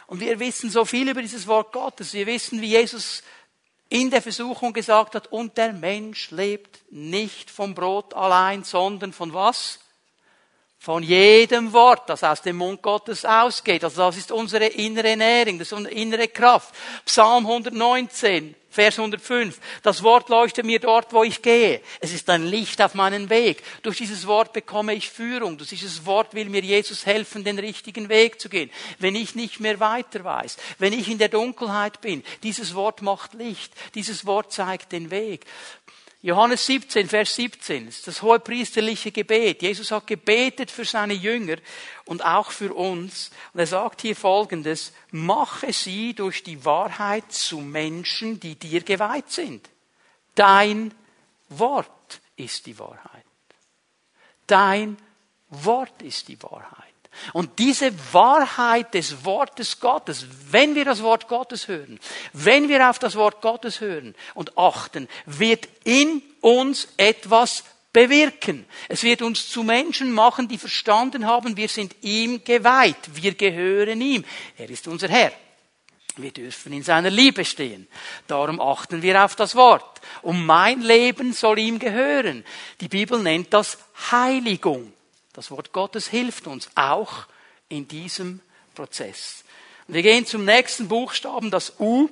Und 0.05 0.19
wir 0.19 0.39
wissen 0.39 0.69
so 0.69 0.85
viel 0.85 1.09
über 1.09 1.21
dieses 1.21 1.47
Wort 1.47 1.71
Gottes. 1.71 2.13
Wir 2.13 2.27
wissen, 2.27 2.61
wie 2.61 2.67
Jesus 2.67 3.23
in 3.89 4.11
der 4.11 4.21
Versuchung 4.21 4.73
gesagt 4.73 5.15
hat, 5.15 5.27
und 5.27 5.57
der 5.57 5.73
Mensch 5.73 6.31
lebt 6.31 6.79
nicht 6.91 7.49
vom 7.49 7.73
Brot 7.73 8.13
allein, 8.13 8.63
sondern 8.63 9.11
von 9.11 9.33
was? 9.33 9.79
Von 10.81 11.03
jedem 11.03 11.73
Wort, 11.73 12.09
das 12.09 12.23
aus 12.23 12.41
dem 12.41 12.55
Mund 12.55 12.81
Gottes 12.81 13.23
ausgeht. 13.23 13.83
Also 13.83 14.01
das 14.01 14.17
ist 14.17 14.31
unsere 14.31 14.65
innere 14.65 15.09
Ernährung, 15.09 15.59
das 15.59 15.67
ist 15.67 15.73
unsere 15.73 15.93
innere 15.93 16.27
Kraft. 16.27 16.73
Psalm 17.05 17.45
119, 17.45 18.55
Vers 18.67 18.97
105. 18.97 19.59
Das 19.83 20.01
Wort 20.01 20.29
leuchtet 20.29 20.65
mir 20.65 20.79
dort, 20.79 21.13
wo 21.13 21.23
ich 21.23 21.43
gehe. 21.43 21.81
Es 21.99 22.11
ist 22.11 22.27
ein 22.31 22.47
Licht 22.47 22.81
auf 22.81 22.95
meinen 22.95 23.29
Weg. 23.29 23.61
Durch 23.83 23.97
dieses 23.97 24.25
Wort 24.25 24.53
bekomme 24.53 24.95
ich 24.95 25.11
Führung. 25.11 25.59
Durch 25.59 25.69
dieses 25.69 26.03
Wort 26.07 26.33
will 26.33 26.49
mir 26.49 26.61
Jesus 26.61 27.05
helfen, 27.05 27.43
den 27.43 27.59
richtigen 27.59 28.09
Weg 28.09 28.41
zu 28.41 28.49
gehen. 28.49 28.71
Wenn 28.97 29.13
ich 29.13 29.35
nicht 29.35 29.59
mehr 29.59 29.79
weiter 29.79 30.23
weiß, 30.23 30.57
wenn 30.79 30.93
ich 30.93 31.09
in 31.09 31.19
der 31.19 31.29
Dunkelheit 31.29 32.01
bin, 32.01 32.23
dieses 32.41 32.73
Wort 32.73 33.03
macht 33.03 33.35
Licht. 33.35 33.71
Dieses 33.93 34.25
Wort 34.25 34.51
zeigt 34.51 34.93
den 34.93 35.11
Weg. 35.11 35.45
Johannes 36.23 36.67
17, 36.67 37.09
Vers 37.09 37.35
17, 37.35 37.87
ist 37.87 38.05
das 38.05 38.21
hohe 38.21 38.39
priesterliche 38.39 39.11
Gebet. 39.11 39.63
Jesus 39.63 39.91
hat 39.91 40.05
gebetet 40.05 40.69
für 40.69 40.85
seine 40.85 41.15
Jünger 41.15 41.57
und 42.05 42.23
auch 42.23 42.51
für 42.51 42.75
uns. 42.75 43.31
Und 43.53 43.59
er 43.59 43.65
sagt 43.65 44.01
hier 44.01 44.15
Folgendes, 44.15 44.93
mache 45.09 45.73
sie 45.73 46.13
durch 46.13 46.43
die 46.43 46.63
Wahrheit 46.63 47.31
zu 47.31 47.59
Menschen, 47.59 48.39
die 48.39 48.53
dir 48.53 48.81
geweiht 48.81 49.31
sind. 49.31 49.67
Dein 50.35 50.93
Wort 51.49 52.21
ist 52.35 52.67
die 52.67 52.77
Wahrheit. 52.77 53.25
Dein 54.45 54.97
Wort 55.49 56.03
ist 56.03 56.27
die 56.27 56.41
Wahrheit. 56.43 56.90
Und 57.33 57.59
diese 57.59 57.91
Wahrheit 58.13 58.93
des 58.93 59.25
Wortes 59.25 59.79
Gottes, 59.79 60.25
wenn 60.49 60.75
wir 60.75 60.85
das 60.85 61.03
Wort 61.03 61.27
Gottes 61.27 61.67
hören, 61.67 61.99
wenn 62.33 62.69
wir 62.69 62.89
auf 62.89 62.99
das 62.99 63.15
Wort 63.15 63.41
Gottes 63.41 63.81
hören 63.81 64.15
und 64.33 64.57
achten, 64.57 65.07
wird 65.25 65.67
in 65.83 66.21
uns 66.41 66.87
etwas 66.97 67.63
bewirken. 67.93 68.65
Es 68.87 69.03
wird 69.03 69.21
uns 69.21 69.49
zu 69.49 69.63
Menschen 69.63 70.11
machen, 70.11 70.47
die 70.47 70.57
verstanden 70.57 71.25
haben, 71.25 71.57
wir 71.57 71.67
sind 71.67 71.95
ihm 72.01 72.43
geweiht, 72.43 72.97
wir 73.13 73.33
gehören 73.33 73.99
ihm. 74.01 74.23
Er 74.57 74.69
ist 74.69 74.87
unser 74.87 75.09
Herr. 75.09 75.31
Wir 76.17 76.31
dürfen 76.31 76.73
in 76.73 76.83
seiner 76.83 77.09
Liebe 77.09 77.45
stehen. 77.45 77.87
Darum 78.27 78.59
achten 78.59 79.01
wir 79.01 79.23
auf 79.23 79.35
das 79.35 79.55
Wort. 79.55 80.01
Und 80.21 80.45
mein 80.45 80.81
Leben 80.81 81.31
soll 81.31 81.59
ihm 81.59 81.79
gehören. 81.79 82.43
Die 82.81 82.89
Bibel 82.89 83.19
nennt 83.21 83.53
das 83.53 83.77
Heiligung. 84.11 84.91
Das 85.33 85.51
Wort 85.51 85.71
Gottes 85.71 86.07
hilft 86.07 86.47
uns 86.47 86.69
auch 86.75 87.25
in 87.69 87.87
diesem 87.87 88.41
Prozess. 88.75 89.43
Wir 89.87 90.03
gehen 90.03 90.25
zum 90.25 90.45
nächsten 90.45 90.87
Buchstaben, 90.87 91.51
das 91.51 91.79
U. 91.79 92.09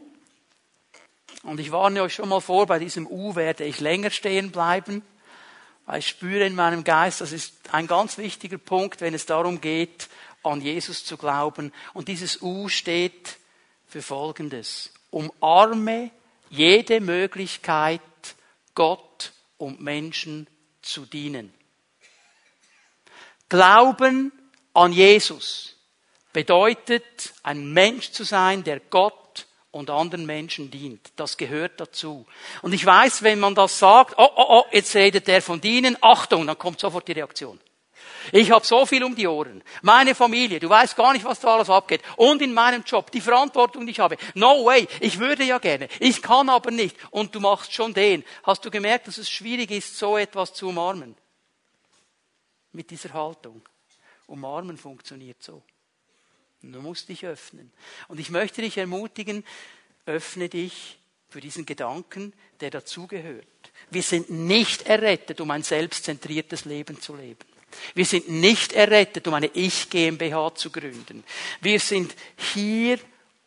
Und 1.44 1.60
ich 1.60 1.72
warne 1.72 2.02
euch 2.02 2.14
schon 2.14 2.30
mal 2.30 2.42
vor, 2.42 2.66
bei 2.66 2.80
diesem 2.80 3.08
U 3.08 3.36
werde 3.36 3.66
ich 3.66 3.80
länger 3.80 4.10
stehen 4.10 4.52
bleiben, 4.52 5.02
weil 5.86 6.00
ich 6.00 6.08
spüre 6.08 6.46
in 6.46 6.56
meinem 6.56 6.84
Geist, 6.84 7.22
das 7.22 7.32
ist 7.32 7.54
ein 7.72 7.88
ganz 7.88 8.18
wichtiger 8.18 8.58
Punkt, 8.58 9.02
wenn 9.02 9.14
es 9.14 9.26
darum 9.26 9.62
geht, 9.62 10.10
an 10.44 10.62
Jesus 10.62 11.06
zu 11.06 11.18
glauben. 11.18 11.74
Und 11.94 12.08
dieses 12.08 12.42
U 12.42 12.70
steht 12.70 13.38
für 13.88 14.02
Folgendes. 14.02 14.94
Umarme 15.12 16.12
jede 16.50 17.02
Möglichkeit, 17.02 18.02
Gott 18.76 19.34
und 19.58 19.82
Menschen 19.82 20.48
zu 20.82 21.06
dienen. 21.06 21.54
Glauben 23.50 24.32
an 24.74 24.94
Jesus 24.94 25.76
bedeutet, 26.32 27.34
ein 27.44 27.74
Mensch 27.74 28.12
zu 28.12 28.24
sein, 28.24 28.64
der 28.64 28.80
Gott 28.80 29.48
und 29.72 29.90
anderen 29.90 30.26
Menschen 30.26 30.72
dient. 30.72 31.12
Das 31.16 31.38
gehört 31.38 31.80
dazu. 31.80 32.26
Und 32.62 32.74
ich 32.74 32.86
weiß, 32.86 33.24
wenn 33.24 33.40
man 33.40 33.56
das 33.56 33.80
sagt, 33.80 34.16
oh, 34.18 34.30
oh, 34.36 34.46
oh, 34.48 34.66
jetzt 34.72 34.96
redet 34.96 35.28
der 35.28 35.42
von 35.42 35.62
dienen, 35.62 35.98
Achtung, 36.02 36.48
dann 36.48 36.58
kommt 36.58 36.80
sofort 36.80 37.08
die 37.08 37.14
Reaktion. 37.14 37.60
Ich 38.32 38.52
habe 38.52 38.66
so 38.66 38.86
viel 38.86 39.04
um 39.04 39.16
die 39.16 39.28
Ohren. 39.28 39.64
Meine 39.82 40.14
Familie, 40.14 40.60
du 40.60 40.70
weißt 40.70 40.96
gar 40.96 41.14
nicht, 41.14 41.26
was 41.26 41.40
da 41.40 41.56
alles 41.56 41.70
abgeht. 41.70 42.02
Und 42.16 42.42
in 42.42 42.54
meinem 42.54 42.84
Job, 42.84 43.12
die 43.12 43.22
Verantwortung, 43.22 43.86
die 43.86 43.92
ich 43.92 44.00
habe. 44.00 44.18
No 44.36 44.66
way, 44.66 44.88
ich 45.00 45.20
würde 45.20 45.44
ja 45.44 45.58
gerne. 45.58 45.88
Ich 46.00 46.22
kann 46.22 46.50
aber 46.50 46.72
nicht. 46.72 46.96
Und 47.12 47.34
du 47.34 47.40
machst 47.40 47.74
schon 47.74 47.94
den. 47.94 48.24
Hast 48.44 48.66
du 48.66 48.72
gemerkt, 48.72 49.08
dass 49.08 49.18
es 49.18 49.30
schwierig 49.30 49.72
ist, 49.72 49.98
so 49.98 50.18
etwas 50.18 50.54
zu 50.54 50.70
umarmen? 50.70 51.16
Mit 52.74 52.92
dieser 52.92 53.14
Haltung. 53.14 53.62
Umarmen 54.28 54.78
funktioniert 54.78 55.42
so. 55.42 55.64
Du 56.62 56.82
musst 56.82 57.10
dich 57.10 57.26
öffnen. 57.26 57.72
Und 58.08 58.20
ich 58.20 58.30
möchte 58.30 58.62
dich 58.62 58.78
ermutigen, 58.78 59.46
öffne 60.06 60.50
dich 60.50 61.00
für 61.30 61.42
diesen 61.42 61.66
Gedanken, 61.66 62.34
der 62.60 62.70
dazugehört. 62.70 63.46
Wir 63.92 64.04
sind 64.04 64.30
nicht 64.30 64.84
errettet, 64.84 65.40
um 65.42 65.52
ein 65.52 65.64
selbstzentriertes 65.64 66.66
Leben 66.66 67.00
zu 67.00 67.16
leben. 67.16 67.46
Wir 67.94 68.06
sind 68.06 68.30
nicht 68.30 68.74
errettet, 68.74 69.28
um 69.28 69.34
eine 69.36 69.48
Ich 69.54 69.90
GmbH 69.90 70.56
zu 70.56 70.72
gründen. 70.72 71.24
Wir 71.62 71.80
sind 71.80 72.16
hier, 72.54 73.00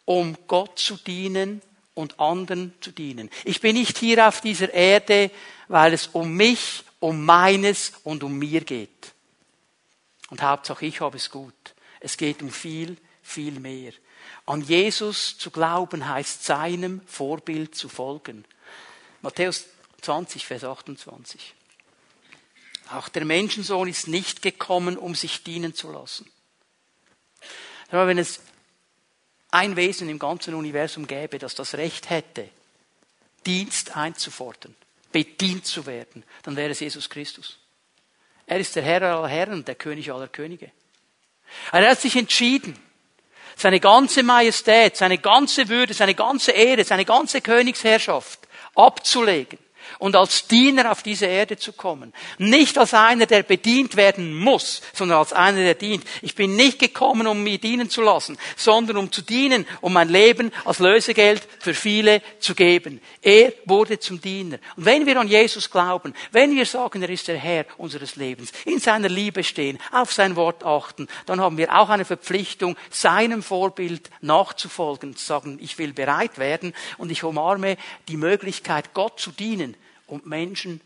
um 0.05 0.37
Gott 0.47 0.79
zu 0.79 0.97
dienen 0.97 1.61
und 1.95 2.19
anderen 2.21 2.73
zu 2.81 2.93
dienen. 2.93 3.31
Ich 3.45 3.61
bin 3.61 3.77
nicht 3.77 3.99
hier 3.99 4.27
auf 4.27 4.41
dieser 4.41 4.73
Erde, 4.73 5.31
weil 5.69 5.93
es 5.93 6.07
um 6.09 6.35
mich, 6.35 6.85
um 7.03 7.25
meines 7.25 7.95
und 8.05 8.23
um 8.23 8.39
mir 8.39 8.61
geht. 8.61 9.13
Und 10.31 10.41
Hauptsache, 10.41 10.87
ich 10.87 11.01
habe 11.01 11.17
es 11.17 11.31
gut. 11.31 11.75
Es 11.99 12.17
geht 12.17 12.43
um 12.43 12.51
viel, 12.51 12.97
viel 13.23 13.59
mehr. 13.59 13.93
An 14.47 14.63
Jesus 14.63 15.37
zu 15.37 15.51
glauben 15.51 16.09
heißt 16.09 16.45
seinem 16.45 17.01
Vorbild 17.07 17.75
zu 17.75 17.89
folgen. 17.89 18.45
Matthäus 19.21 19.67
20, 20.03 20.47
Vers 20.47 20.63
28. 20.63 21.55
Auch 22.93 23.09
der 23.09 23.25
Menschensohn 23.25 23.89
ist 23.89 24.07
nicht 24.07 24.41
gekommen, 24.41 24.97
um 24.97 25.17
sich 25.17 25.43
dienen 25.43 25.75
zu 25.75 25.91
lassen. 25.91 26.31
Aber 27.89 28.07
wenn 28.07 28.19
es 28.19 28.41
ein 29.51 29.75
Wesen 29.75 30.09
im 30.09 30.21
ganzen 30.21 30.55
Universum 30.55 31.09
gäbe, 31.09 31.41
das 31.41 31.57
das 31.57 31.75
Recht 31.75 32.11
hätte, 32.11 32.49
Dienst 33.45 33.97
einzufordern, 33.97 34.77
bedient 35.13 35.67
zu 35.67 35.87
werden, 35.87 36.25
dann 36.43 36.57
wäre 36.57 36.71
es 36.71 36.81
Jesus 36.81 37.09
Christus. 37.09 37.59
Er 38.47 38.59
ist 38.59 38.75
der 38.75 38.83
Herr 38.83 39.03
aller 39.03 39.29
Herren, 39.29 39.65
der 39.65 39.75
König 39.75 40.13
aller 40.13 40.29
Könige. 40.29 40.71
Er 41.71 41.89
hat 41.89 42.01
sich 42.01 42.17
entschieden, 42.17 42.79
seine 43.57 43.81
ganze 43.81 44.23
Majestät, 44.23 44.97
seine 44.97 45.19
ganze 45.19 45.69
Würde, 45.69 45.95
seine 45.95 46.15
ganze 46.15 46.53
Ehre, 46.53 46.85
seine 46.85 47.05
ganze 47.05 47.41
Königsherrschaft 47.41 48.41
abzulegen 48.75 49.59
und 49.99 50.17
als 50.17 50.47
Diener 50.47 50.91
auf 50.91 51.03
diese 51.03 51.27
Erde 51.27 51.57
zu 51.57 51.73
kommen. 51.73 52.13
Nicht 52.39 52.79
als 52.79 52.95
einer, 52.95 53.27
der 53.27 53.43
bedient 53.43 53.97
werden 53.97 54.35
muss, 54.35 54.83
sondern 54.93 55.19
als 55.19 55.33
einer, 55.33 55.59
der 55.59 55.75
dient. 55.75 56.05
Ich 56.23 56.35
bin 56.35 56.57
nicht 56.57 56.79
gekommen, 56.79 57.27
um 57.27 57.43
mir 57.43 57.59
dienen 57.59 57.91
zu 57.91 58.03
lassen, 58.03 58.39
sondern 58.57 58.97
um 58.97 59.13
zu 59.13 59.23
dienen, 59.23 59.67
um 59.81 59.93
mein 59.93 60.09
Leben 60.09 60.53
als 60.65 60.79
Lösegeld 60.79 61.47
für 61.59 61.75
viele 61.75 62.23
zu 62.39 62.55
geben. 62.55 63.01
Er 63.21 63.53
wurde 63.65 63.99
zum 63.99 64.21
Diener. 64.21 64.59
Und 64.77 64.85
wenn 64.85 65.07
wir 65.07 65.19
an 65.19 65.29
Jesus 65.29 65.71
glauben, 65.71 66.15
wenn 66.31 66.55
wir 66.55 66.67
sagen, 66.67 67.03
er 67.03 67.11
ist 67.11 67.29
der 67.29 67.39
Herr 67.39 67.67
unseres 67.77 68.17
Lebens, 68.17 68.53
in 68.65 68.79
seiner 68.79 69.09
Liebe 69.09 69.45
stehen, 69.45 69.79
auf 69.91 70.13
sein 70.13 70.37
Wort 70.37 70.65
achten, 70.65 71.09
dann 71.27 71.41
haben 71.41 71.57
wir 71.59 71.77
auch 71.77 71.89
eine 71.89 72.05
Verpflichtung, 72.05 72.77
seinem 72.91 73.43
Vorbild 73.43 74.11
nachzufolgen, 74.21 75.17
zu 75.17 75.25
sagen, 75.25 75.59
ich 75.61 75.79
will 75.79 75.93
bereit 75.93 76.39
werden 76.39 76.75
und 76.99 77.11
ich 77.11 77.25
umarme 77.25 77.77
die 78.09 78.17
Möglichkeit, 78.17 78.95
Gott 78.95 79.21
zu 79.21 79.31
dienen 79.31 79.77
und 80.07 80.27
Menschen 80.27 80.81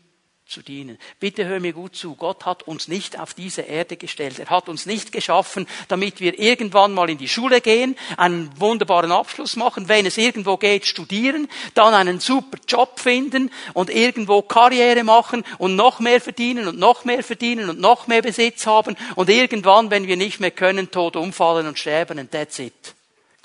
zu 0.47 0.61
dienen. 0.61 0.97
Bitte 1.19 1.45
hör 1.45 1.59
mir 1.59 1.73
gut 1.73 1.95
zu. 1.95 2.15
Gott 2.15 2.45
hat 2.45 2.63
uns 2.63 2.87
nicht 2.87 3.19
auf 3.19 3.33
diese 3.33 3.61
Erde 3.61 3.97
gestellt. 3.97 4.39
Er 4.39 4.49
hat 4.49 4.69
uns 4.69 4.85
nicht 4.85 5.11
geschaffen, 5.11 5.67
damit 5.87 6.19
wir 6.19 6.39
irgendwann 6.39 6.93
mal 6.93 7.09
in 7.09 7.17
die 7.17 7.27
Schule 7.27 7.61
gehen, 7.61 7.97
einen 8.15 8.49
wunderbaren 8.59 9.11
Abschluss 9.11 9.55
machen, 9.55 9.89
wenn 9.89 10.05
es 10.05 10.17
irgendwo 10.17 10.57
geht, 10.57 10.85
studieren, 10.85 11.47
dann 11.73 11.93
einen 11.93 12.19
super 12.19 12.57
Job 12.67 12.99
finden 12.99 13.51
und 13.73 13.89
irgendwo 13.89 14.41
Karriere 14.41 15.03
machen 15.03 15.43
und 15.57 15.75
noch 15.75 15.99
mehr 15.99 16.21
verdienen 16.21 16.67
und 16.67 16.79
noch 16.79 17.05
mehr 17.05 17.23
verdienen 17.23 17.69
und 17.69 17.79
noch 17.79 18.07
mehr 18.07 18.21
Besitz 18.21 18.65
haben 18.65 18.95
und 19.15 19.29
irgendwann, 19.29 19.91
wenn 19.91 20.07
wir 20.07 20.17
nicht 20.17 20.39
mehr 20.39 20.51
können, 20.51 20.91
tot 20.91 21.15
umfallen 21.15 21.67
und 21.67 21.77
sterben 21.77 22.19
und 22.19 22.31
that's 22.31 22.59
it. 22.59 22.96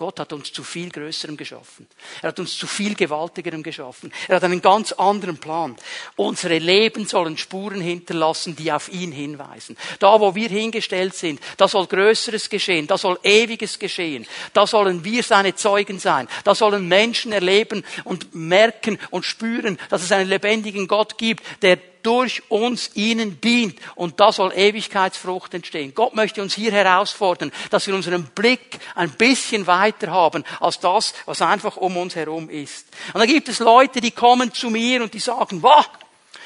Gott 0.02 0.18
hat 0.18 0.32
uns 0.32 0.52
zu 0.52 0.64
viel 0.64 0.90
Größerem 0.90 1.36
geschaffen. 1.36 1.86
Er 2.22 2.30
hat 2.30 2.40
uns 2.40 2.58
zu 2.58 2.66
viel 2.66 2.96
Gewaltigerem 2.96 3.62
geschaffen. 3.62 4.12
Er 4.26 4.34
hat 4.34 4.42
einen 4.42 4.60
ganz 4.60 4.90
anderen 4.90 5.38
Plan. 5.38 5.76
Unsere 6.16 6.58
Leben 6.58 7.06
sollen 7.06 7.38
Spuren 7.38 7.80
hinterlassen, 7.80 8.56
die 8.56 8.72
auf 8.72 8.88
ihn 8.88 9.12
hinweisen. 9.12 9.76
Da, 10.00 10.18
wo 10.18 10.34
wir 10.34 10.48
hingestellt 10.48 11.14
sind, 11.14 11.38
da 11.56 11.68
soll 11.68 11.86
Größeres 11.86 12.50
geschehen, 12.50 12.88
da 12.88 12.98
soll 12.98 13.16
Ewiges 13.22 13.78
geschehen. 13.78 14.26
Da 14.52 14.66
sollen 14.66 15.04
wir 15.04 15.22
seine 15.22 15.54
Zeugen 15.54 16.00
sein. 16.00 16.26
Da 16.42 16.56
sollen 16.56 16.88
Menschen 16.88 17.30
erleben 17.30 17.84
und 18.02 18.34
merken 18.34 18.98
und 19.10 19.24
spüren, 19.24 19.78
dass 19.88 20.02
es 20.02 20.10
einen 20.10 20.28
lebendigen 20.28 20.88
Gott 20.88 21.16
gibt, 21.16 21.44
der 21.62 21.78
durch 22.02 22.42
uns 22.50 22.90
ihnen 22.94 23.40
dient. 23.40 23.78
Und 23.94 24.20
da 24.20 24.32
soll 24.32 24.52
Ewigkeitsfrucht 24.52 25.54
entstehen. 25.54 25.94
Gott 25.94 26.14
möchte 26.14 26.42
uns 26.42 26.54
hier 26.54 26.72
herausfordern, 26.72 27.52
dass 27.70 27.86
wir 27.86 27.94
unseren 27.94 28.24
Blick 28.26 28.78
ein 28.94 29.10
bisschen 29.10 29.66
weiter 29.66 30.10
haben 30.10 30.44
als 30.60 30.80
das, 30.80 31.14
was 31.26 31.42
einfach 31.42 31.76
um 31.76 31.96
uns 31.96 32.16
herum 32.16 32.48
ist. 32.48 32.86
Und 33.12 33.20
da 33.20 33.26
gibt 33.26 33.48
es 33.48 33.58
Leute, 33.58 34.00
die 34.00 34.10
kommen 34.10 34.52
zu 34.52 34.70
mir 34.70 35.02
und 35.02 35.14
die 35.14 35.20
sagen, 35.20 35.62
wow, 35.62 35.88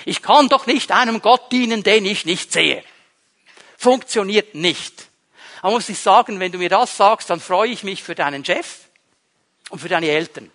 ich 0.04 0.22
kann 0.22 0.48
doch 0.48 0.66
nicht 0.66 0.92
einem 0.92 1.20
Gott 1.20 1.50
dienen, 1.52 1.82
den 1.82 2.06
ich 2.06 2.24
nicht 2.24 2.52
sehe. 2.52 2.82
Funktioniert 3.76 4.54
nicht. 4.54 5.08
Da 5.62 5.70
muss 5.70 5.88
ich 5.88 5.98
sagen, 5.98 6.38
wenn 6.38 6.52
du 6.52 6.58
mir 6.58 6.68
das 6.68 6.96
sagst, 6.96 7.28
dann 7.28 7.40
freue 7.40 7.70
ich 7.70 7.82
mich 7.82 8.02
für 8.02 8.14
deinen 8.14 8.44
Chef 8.44 8.86
und 9.70 9.80
für 9.80 9.88
deine 9.88 10.08
Eltern. 10.08 10.50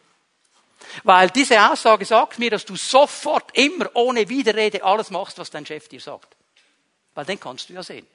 Weil 1.04 1.30
diese 1.30 1.72
Aussage 1.72 2.06
sagt 2.06 2.40
mir, 2.40 2.50
dass 2.50 2.66
du 2.66 2.76
sofort 2.76 3.56
immer 3.58 3.90
ohne 3.96 4.28
Widerrede 4.28 4.84
alles 4.84 5.10
machst, 5.10 5.38
was 5.38 5.50
dein 5.50 5.66
Chef 5.66 5.88
dir 5.88 6.02
sagt. 6.02 6.36
Weil 7.14 7.26
den 7.26 7.40
kannst 7.40 7.70
du 7.70 7.74
ja 7.74 7.84
sehen. 7.84 8.08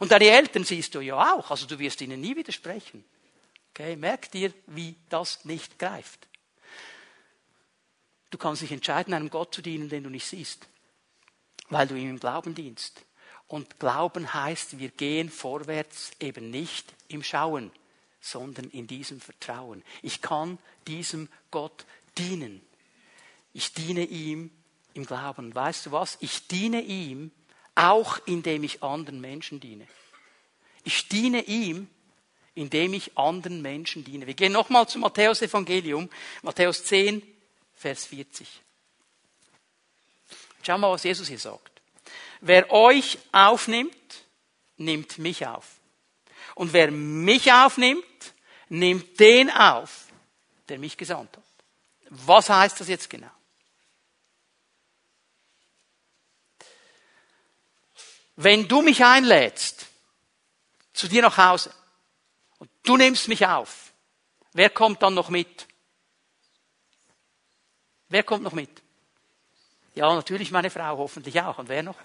Und 0.00 0.10
deine 0.10 0.26
Eltern 0.28 0.64
siehst 0.64 0.94
du 0.94 1.00
ja 1.00 1.34
auch, 1.34 1.50
also 1.50 1.66
du 1.66 1.78
wirst 1.78 2.00
ihnen 2.00 2.20
nie 2.20 2.34
widersprechen. 2.34 3.04
Okay, 3.70 3.96
merk 3.96 4.30
dir, 4.30 4.52
wie 4.66 4.96
das 5.08 5.44
nicht 5.44 5.78
greift. 5.78 6.26
Du 8.30 8.38
kannst 8.38 8.62
dich 8.62 8.72
entscheiden, 8.72 9.14
einem 9.14 9.30
Gott 9.30 9.54
zu 9.54 9.62
dienen, 9.62 9.88
den 9.88 10.04
du 10.04 10.10
nicht 10.10 10.26
siehst, 10.26 10.66
weil 11.68 11.86
du 11.86 11.94
ihm 11.94 12.10
im 12.10 12.20
Glauben 12.20 12.54
dienst. 12.54 13.04
Und 13.46 13.78
Glauben 13.78 14.32
heißt, 14.32 14.78
wir 14.78 14.88
gehen 14.88 15.30
vorwärts 15.30 16.12
eben 16.18 16.50
nicht 16.50 16.92
im 17.08 17.22
Schauen, 17.22 17.70
sondern 18.24 18.70
in 18.70 18.86
diesem 18.86 19.20
Vertrauen. 19.20 19.82
Ich 20.02 20.22
kann 20.22 20.58
diesem 20.86 21.28
Gott 21.50 21.84
dienen. 22.16 22.62
Ich 23.52 23.74
diene 23.74 24.04
ihm 24.04 24.50
im 24.94 25.04
Glauben. 25.04 25.54
Weißt 25.54 25.86
du 25.86 25.92
was? 25.92 26.16
Ich 26.20 26.46
diene 26.46 26.80
ihm 26.80 27.30
auch 27.74 28.18
indem 28.26 28.64
ich 28.64 28.82
anderen 28.82 29.20
Menschen 29.20 29.60
diene. 29.60 29.86
Ich 30.84 31.08
diene 31.08 31.42
ihm, 31.42 31.88
indem 32.54 32.94
ich 32.94 33.18
anderen 33.18 33.62
Menschen 33.62 34.04
diene. 34.04 34.26
Wir 34.26 34.34
gehen 34.34 34.52
nochmal 34.52 34.88
zum 34.88 35.00
Matthäus 35.00 35.42
Evangelium, 35.42 36.08
Matthäus 36.42 36.84
10, 36.84 37.22
Vers 37.74 38.06
40. 38.06 38.46
Schau 40.62 40.78
mal, 40.78 40.90
was 40.92 41.02
Jesus 41.02 41.28
hier 41.28 41.38
sagt. 41.38 41.82
Wer 42.40 42.70
euch 42.70 43.18
aufnimmt, 43.32 44.24
nimmt 44.76 45.18
mich 45.18 45.46
auf. 45.46 45.73
Und 46.54 46.72
wer 46.72 46.90
mich 46.90 47.52
aufnimmt, 47.52 48.04
nimmt 48.68 49.18
den 49.18 49.50
auf, 49.50 50.06
der 50.68 50.78
mich 50.78 50.96
gesandt 50.96 51.36
hat. 51.36 51.44
Was 52.10 52.48
heißt 52.48 52.80
das 52.80 52.88
jetzt 52.88 53.10
genau? 53.10 53.30
Wenn 58.36 58.66
du 58.66 58.82
mich 58.82 59.04
einlädst 59.04 59.86
zu 60.92 61.08
dir 61.08 61.22
nach 61.22 61.36
Hause 61.36 61.72
und 62.58 62.70
du 62.82 62.96
nimmst 62.96 63.28
mich 63.28 63.46
auf, 63.46 63.92
wer 64.52 64.70
kommt 64.70 65.02
dann 65.02 65.14
noch 65.14 65.28
mit? 65.28 65.66
Wer 68.08 68.22
kommt 68.22 68.42
noch 68.42 68.52
mit? 68.52 68.70
Ja, 69.94 70.12
natürlich 70.12 70.50
meine 70.50 70.70
Frau, 70.70 70.98
hoffentlich 70.98 71.40
auch. 71.40 71.58
Und 71.58 71.68
wer 71.68 71.82
noch? 71.82 71.96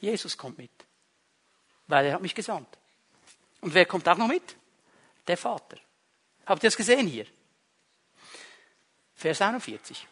Jesus 0.00 0.36
kommt 0.36 0.58
mit, 0.58 0.70
weil 1.86 2.06
er 2.06 2.14
hat 2.14 2.22
mich 2.22 2.34
gesandt. 2.34 2.68
Und 3.60 3.74
wer 3.74 3.86
kommt 3.86 4.08
auch 4.08 4.16
noch 4.16 4.28
mit? 4.28 4.56
Der 5.26 5.36
Vater. 5.36 5.78
Habt 6.46 6.62
ihr 6.62 6.68
das 6.68 6.76
gesehen 6.76 7.06
hier? 7.06 7.26
Vers 9.14 9.40
41. 9.40 10.06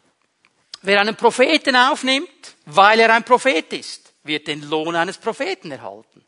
Wer 0.82 1.00
einen 1.00 1.16
Propheten 1.16 1.76
aufnimmt, 1.76 2.56
weil 2.66 3.00
er 3.00 3.12
ein 3.14 3.24
Prophet 3.24 3.72
ist, 3.72 4.14
wird 4.24 4.46
den 4.46 4.62
Lohn 4.68 4.96
eines 4.96 5.18
Propheten 5.18 5.70
erhalten. 5.70 6.24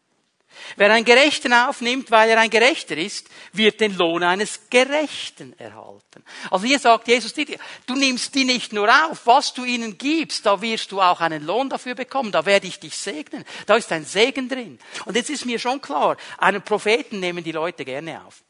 Wer 0.77 0.91
einen 0.91 1.05
Gerechten 1.05 1.53
aufnimmt, 1.53 2.11
weil 2.11 2.31
er 2.31 2.41
ein 2.41 2.51
Gerechter 2.51 2.97
ist, 2.97 3.29
wird 3.53 3.81
den 3.81 3.97
Lohn 3.97 4.23
eines 4.23 4.69
Gerechten 4.71 5.59
erhalten. 5.59 6.25
Also 6.51 6.67
hier 6.67 6.79
sagt 6.79 7.09
Jesus, 7.09 7.33
du 7.33 7.95
nimmst 7.95 8.35
die 8.35 8.45
nicht 8.45 8.73
nur 8.73 8.89
auf, 8.89 9.27
was 9.27 9.55
du 9.55 9.65
ihnen 9.65 9.97
gibst, 9.99 10.47
da 10.47 10.61
wirst 10.61 10.93
du 10.93 11.01
auch 11.01 11.21
einen 11.21 11.45
Lohn 11.45 11.69
dafür 11.69 11.95
bekommen, 11.95 12.33
da 12.33 12.45
werde 12.47 12.67
ich 12.67 12.81
dich 12.81 12.97
segnen. 12.97 13.45
Da 13.67 13.77
ist 13.77 13.93
ein 13.93 14.05
Segen 14.05 14.49
drin. 14.49 14.79
Und 15.05 15.17
jetzt 15.17 15.31
ist 15.31 15.47
mir 15.47 15.59
schon 15.59 15.81
klar, 15.81 16.17
einen 16.39 16.63
Propheten 16.63 17.21
nehmen 17.21 17.45
die 17.45 17.53
Leute 17.53 17.85
gerne 17.85 18.25
auf. 18.25 18.43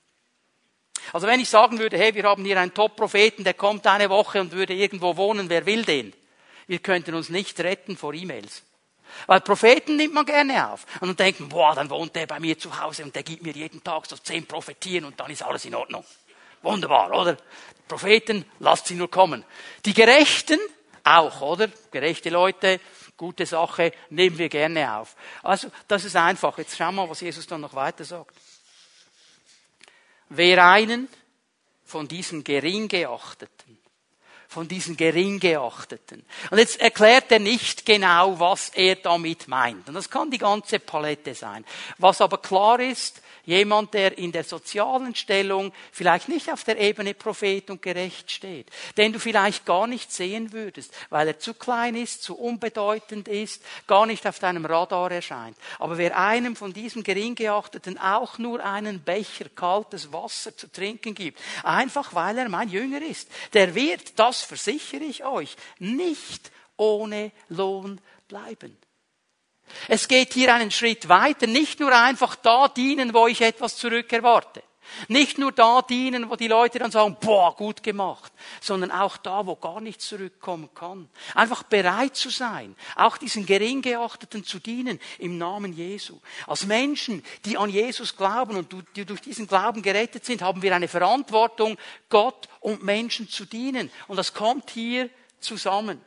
Also 1.13 1.27
wenn 1.27 1.41
ich 1.41 1.49
sagen 1.49 1.79
würde, 1.79 1.99
hey, 1.99 2.15
wir 2.15 2.25
haben 2.25 2.45
hier 2.45 2.59
einen 2.59 2.73
Top-Propheten, 2.73 3.45
der 3.45 3.55
kommt 3.55 3.87
eine 3.87 4.09
Woche 4.09 4.41
und 4.41 4.53
würde 4.53 4.75
irgendwo 4.75 5.17
wohnen, 5.17 5.51
wer 5.51 5.67
will 5.67 5.85
den? 5.85 6.13
Wir 6.67 6.79
könnten 6.79 7.15
uns 7.15 7.29
nicht 7.29 7.61
retten 7.61 7.97
vor 7.97 8.15
E-Mails. 8.15 8.63
Weil 9.27 9.41
Propheten 9.41 9.97
nimmt 9.97 10.15
man 10.15 10.27
gerne 10.27 10.71
auf. 10.71 10.87
Und 11.01 11.09
dann 11.09 11.17
denkt 11.17 11.49
boah, 11.49 11.75
dann 11.75 11.91
wohnt 11.91 12.15
der 12.15 12.27
bei 12.27 12.41
mir 12.41 12.59
zu 12.59 12.81
Hause 12.81 13.05
und 13.05 13.15
der 13.15 13.23
gibt 13.23 13.43
mir 13.43 13.53
jeden 13.53 13.83
Tag 13.83 14.07
so 14.07 14.17
zehn 14.17 14.47
Prophetien 14.47 15.05
und 15.05 15.19
dann 15.19 15.31
ist 15.31 15.43
alles 15.43 15.65
in 15.65 15.75
Ordnung. 15.75 16.05
Wunderbar, 16.63 17.13
oder? 17.13 17.37
Propheten, 17.89 18.45
lasst 18.59 18.87
sie 18.87 18.95
nur 18.95 19.11
kommen. 19.11 19.45
Die 19.85 19.95
Gerechten 19.95 20.59
auch, 21.03 21.41
oder? 21.43 21.69
Gerechte 21.91 22.31
Leute, 22.31 22.81
gute 23.17 23.45
Sache, 23.47 23.93
nehmen 24.11 24.39
wir 24.39 24.49
gerne 24.49 24.97
auf. 24.97 25.15
Also, 25.43 25.71
das 25.87 26.05
ist 26.05 26.17
einfach. 26.17 26.57
Jetzt 26.59 26.77
schauen 26.77 26.95
wir 26.95 27.03
mal, 27.03 27.11
was 27.11 27.21
Jesus 27.21 27.47
dann 27.47 27.61
noch 27.61 27.75
weiter 27.75 28.05
sagt. 28.05 28.35
Wer 30.31 30.65
einen 30.65 31.09
von 31.85 32.09
diesen 32.09 32.43
gering 32.43 32.89
geachteten 32.89 33.79
von 34.55 34.69
diesen 34.69 34.97
Geringgeachteten. 34.97 36.25
Und 36.51 36.59
jetzt 36.59 36.81
erklärt 36.81 37.33
er 37.33 37.41
nicht 37.41 37.85
genau, 37.85 38.39
was 38.39 38.69
er 38.69 38.95
damit 38.95 39.49
meint. 39.49 39.89
Und 39.89 39.95
das 39.95 40.09
kann 40.09 40.31
die 40.31 40.39
ganze 40.39 40.79
Palette 40.79 41.35
sein. 41.35 41.65
Was 41.99 42.21
aber 42.21 42.39
klar 42.39 42.79
ist, 42.79 43.21
Jemand, 43.47 43.93
der 43.95 44.17
in 44.17 44.33
der 44.33 44.45
sozialen 44.45 45.15
Stellung 45.15 45.73
vielleicht 45.93 46.29
nicht 46.29 46.51
auf 46.51 46.65
der 46.65 46.79
Ebene 46.79 47.15
Prophet 47.15 47.71
und 47.71 47.83
gerecht 47.83 48.31
steht, 48.31 48.69
den 48.97 49.13
du 49.13 49.19
vielleicht 49.19 49.67
gar 49.67 49.87
nicht 49.87 50.13
sehen 50.13 50.53
würdest, 50.53 50.95
weil 51.11 51.29
er 51.29 51.39
zu 51.39 51.55
klein 51.55 51.95
ist, 51.95 52.23
zu 52.23 52.39
unbedeutend 52.39 53.29
ist, 53.29 53.63
gar 53.87 54.07
nicht 54.07 54.27
auf 54.27 54.39
deinem 54.39 54.65
Radar 54.65 55.11
erscheint. 55.11 55.57
Aber 55.79 55.99
wer 55.99 56.19
einem 56.19 56.57
von 56.57 56.73
diesem 56.73 57.03
Geringgeachteten 57.03 57.99
auch 57.99 58.39
nur 58.39 58.65
einen 58.65 59.01
Becher 59.01 59.49
kaltes 59.55 60.13
Wasser 60.13 60.57
zu 60.57 60.71
trinken 60.71 61.15
gibt, 61.15 61.39
einfach 61.63 62.15
weil 62.15 62.39
er 62.39 62.49
mein 62.49 62.71
Jünger 62.71 63.03
ist, 63.03 63.29
der 63.53 63.75
wird, 63.75 64.19
das 64.19 64.43
versichere 64.43 65.05
ich 65.05 65.25
euch, 65.25 65.57
nicht 65.79 66.51
ohne 66.77 67.33
Lohn 67.49 68.01
bleiben. 68.29 68.77
Es 69.89 70.09
geht 70.09 70.35
hier 70.35 70.55
einen 70.55 70.71
Schritt 70.71 71.09
weiter. 71.09 71.47
Nicht 71.47 71.81
nur 71.81 71.93
einfach 71.93 72.37
da 72.37 72.69
dienen, 72.69 73.15
wo 73.15 73.27
ich 73.27 73.41
etwas 73.41 73.77
zurück 73.77 74.13
erwarte. 74.13 74.63
Nicht 75.09 75.39
nur 75.39 75.53
da 75.53 75.83
dienen, 75.83 76.31
wo 76.31 76.37
die 76.37 76.49
Leute 76.49 76.79
dann 76.79 76.91
sagen, 76.91 77.17
boah, 77.21 77.57
gut 77.57 77.83
gemacht, 77.83 78.33
sondern 78.61 78.91
auch 78.91 79.17
da, 79.17 79.47
wo 79.47 79.57
gar 79.57 79.81
nichts 79.81 80.07
zurückkommen 80.07 80.69
kann. 80.75 81.09
Einfach 81.35 81.63
bereit 81.63 82.17
zu 82.17 82.31
sein, 82.31 82.77
auch 82.97 83.17
diesen 83.17 83.47
Geringgeachteten 83.47 84.45
zu 84.45 84.59
dienen 84.59 85.01
im 85.19 85.39
Namen 85.39 85.73
Jesu. 85.73 86.21
Als 86.47 86.67
Menschen, 86.67 87.25
die 87.45 87.57
an 87.57 87.71
Jesus 87.71 88.17
glauben 88.17 88.57
und 88.57 88.75
die 88.95 89.05
durch 89.05 89.21
diesen 89.21 89.47
Glauben 89.47 89.83
gerettet 89.83 90.25
sind, 90.25 90.43
haben 90.43 90.63
wir 90.63 90.75
eine 90.75 90.89
Verantwortung, 90.89 91.77
Gott 92.09 92.49
und 92.61 92.83
Menschen 92.83 93.29
zu 93.29 93.45
dienen. 93.45 93.91
Und 94.07 94.17
das 94.17 94.35
kommt 94.35 94.71
hier 94.71 95.11
zusammen. 95.41 96.01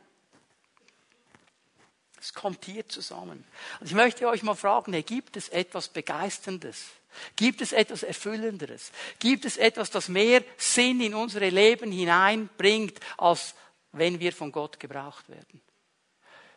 Es 2.20 2.34
kommt 2.34 2.64
hier 2.64 2.88
zusammen. 2.88 3.44
Und 3.80 3.86
ich 3.86 3.94
möchte 3.94 4.28
euch 4.28 4.42
mal 4.42 4.54
fragen, 4.54 4.92
hey, 4.92 5.02
gibt 5.02 5.36
es 5.36 5.48
etwas 5.48 5.88
Begeisterndes? 5.88 6.86
Gibt 7.36 7.60
es 7.60 7.72
etwas 7.72 8.02
Erfüllenderes? 8.02 8.90
Gibt 9.18 9.44
es 9.44 9.56
etwas, 9.56 9.90
das 9.90 10.08
mehr 10.08 10.42
Sinn 10.56 11.00
in 11.00 11.14
unsere 11.14 11.48
Leben 11.48 11.90
hineinbringt 11.90 12.98
als 13.16 13.54
wenn 13.92 14.20
wir 14.20 14.32
von 14.32 14.52
Gott 14.52 14.78
gebraucht 14.78 15.28
werden. 15.28 15.60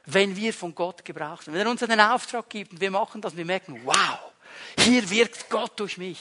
Wenn 0.06 0.36
wir 0.36 0.54
von 0.54 0.76
Gott 0.76 1.06
gebraucht 1.06 1.47
werden. 1.47 1.58
Wenn 1.58 1.67
er 1.67 1.71
uns 1.71 1.84
einen 1.84 2.00
Auftrag 2.00 2.50
gibt 2.50 2.74
und 2.74 2.82
wir 2.82 2.91
machen 2.91 3.21
das 3.21 3.34
und 3.34 3.38
wir 3.38 3.45
merken, 3.45 3.82
wow, 3.86 4.19
hier 4.78 5.10
wirkt 5.10 5.50
Gott 5.50 5.80
durch 5.80 5.97
mich. 5.97 6.19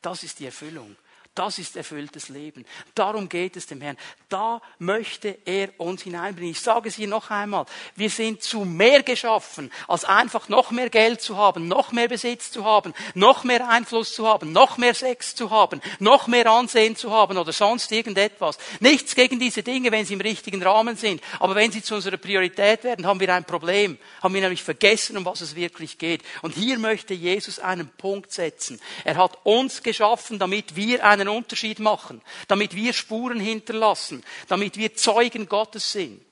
Das 0.00 0.22
ist 0.22 0.38
die 0.38 0.46
Erfüllung. 0.46 0.96
Das 1.34 1.58
ist 1.58 1.76
erfülltes 1.76 2.28
Leben. 2.28 2.66
Darum 2.94 3.26
geht 3.26 3.56
es 3.56 3.66
dem 3.66 3.80
Herrn. 3.80 3.96
Da 4.28 4.60
möchte 4.78 5.38
er 5.46 5.70
uns 5.78 6.02
hineinbringen. 6.02 6.52
Ich 6.52 6.60
sage 6.60 6.90
es 6.90 6.96
hier 6.96 7.08
noch 7.08 7.30
einmal. 7.30 7.64
Wir 7.96 8.10
sind 8.10 8.42
zu 8.42 8.66
mehr 8.66 9.02
geschaffen, 9.02 9.72
als 9.88 10.04
einfach 10.04 10.50
noch 10.50 10.72
mehr 10.72 10.90
Geld 10.90 11.22
zu 11.22 11.38
haben, 11.38 11.68
noch 11.68 11.90
mehr 11.90 12.08
Besitz 12.08 12.50
zu 12.50 12.66
haben, 12.66 12.92
noch 13.14 13.44
mehr 13.44 13.66
Einfluss 13.66 14.14
zu 14.14 14.28
haben, 14.28 14.52
noch 14.52 14.76
mehr 14.76 14.92
Sex 14.92 15.34
zu 15.34 15.50
haben, 15.50 15.80
noch 16.00 16.26
mehr 16.26 16.44
Ansehen 16.50 16.96
zu 16.96 17.10
haben 17.10 17.38
oder 17.38 17.52
sonst 17.52 17.90
irgendetwas. 17.92 18.58
Nichts 18.80 19.14
gegen 19.14 19.38
diese 19.38 19.62
Dinge, 19.62 19.90
wenn 19.90 20.04
sie 20.04 20.14
im 20.14 20.20
richtigen 20.20 20.62
Rahmen 20.62 20.96
sind. 20.96 21.22
Aber 21.38 21.54
wenn 21.54 21.72
sie 21.72 21.82
zu 21.82 21.94
unserer 21.94 22.18
Priorität 22.18 22.84
werden, 22.84 23.06
haben 23.06 23.20
wir 23.20 23.34
ein 23.34 23.44
Problem. 23.44 23.96
Haben 24.22 24.34
wir 24.34 24.42
nämlich 24.42 24.62
vergessen, 24.62 25.16
um 25.16 25.24
was 25.24 25.40
es 25.40 25.56
wirklich 25.56 25.96
geht. 25.96 26.22
Und 26.42 26.54
hier 26.54 26.78
möchte 26.78 27.14
Jesus 27.14 27.58
einen 27.58 27.88
Punkt 27.88 28.32
setzen. 28.32 28.78
Er 29.04 29.16
hat 29.16 29.38
uns 29.44 29.82
geschaffen, 29.82 30.38
damit 30.38 30.76
wir 30.76 31.02
einen 31.06 31.21
einen 31.22 31.36
Unterschied 31.36 31.78
machen, 31.78 32.22
damit 32.48 32.74
wir 32.76 32.92
Spuren 32.92 33.40
hinterlassen, 33.40 34.22
damit 34.48 34.76
wir 34.76 34.94
Zeugen 34.94 35.48
Gottes 35.48 35.92
sind. 35.92 36.24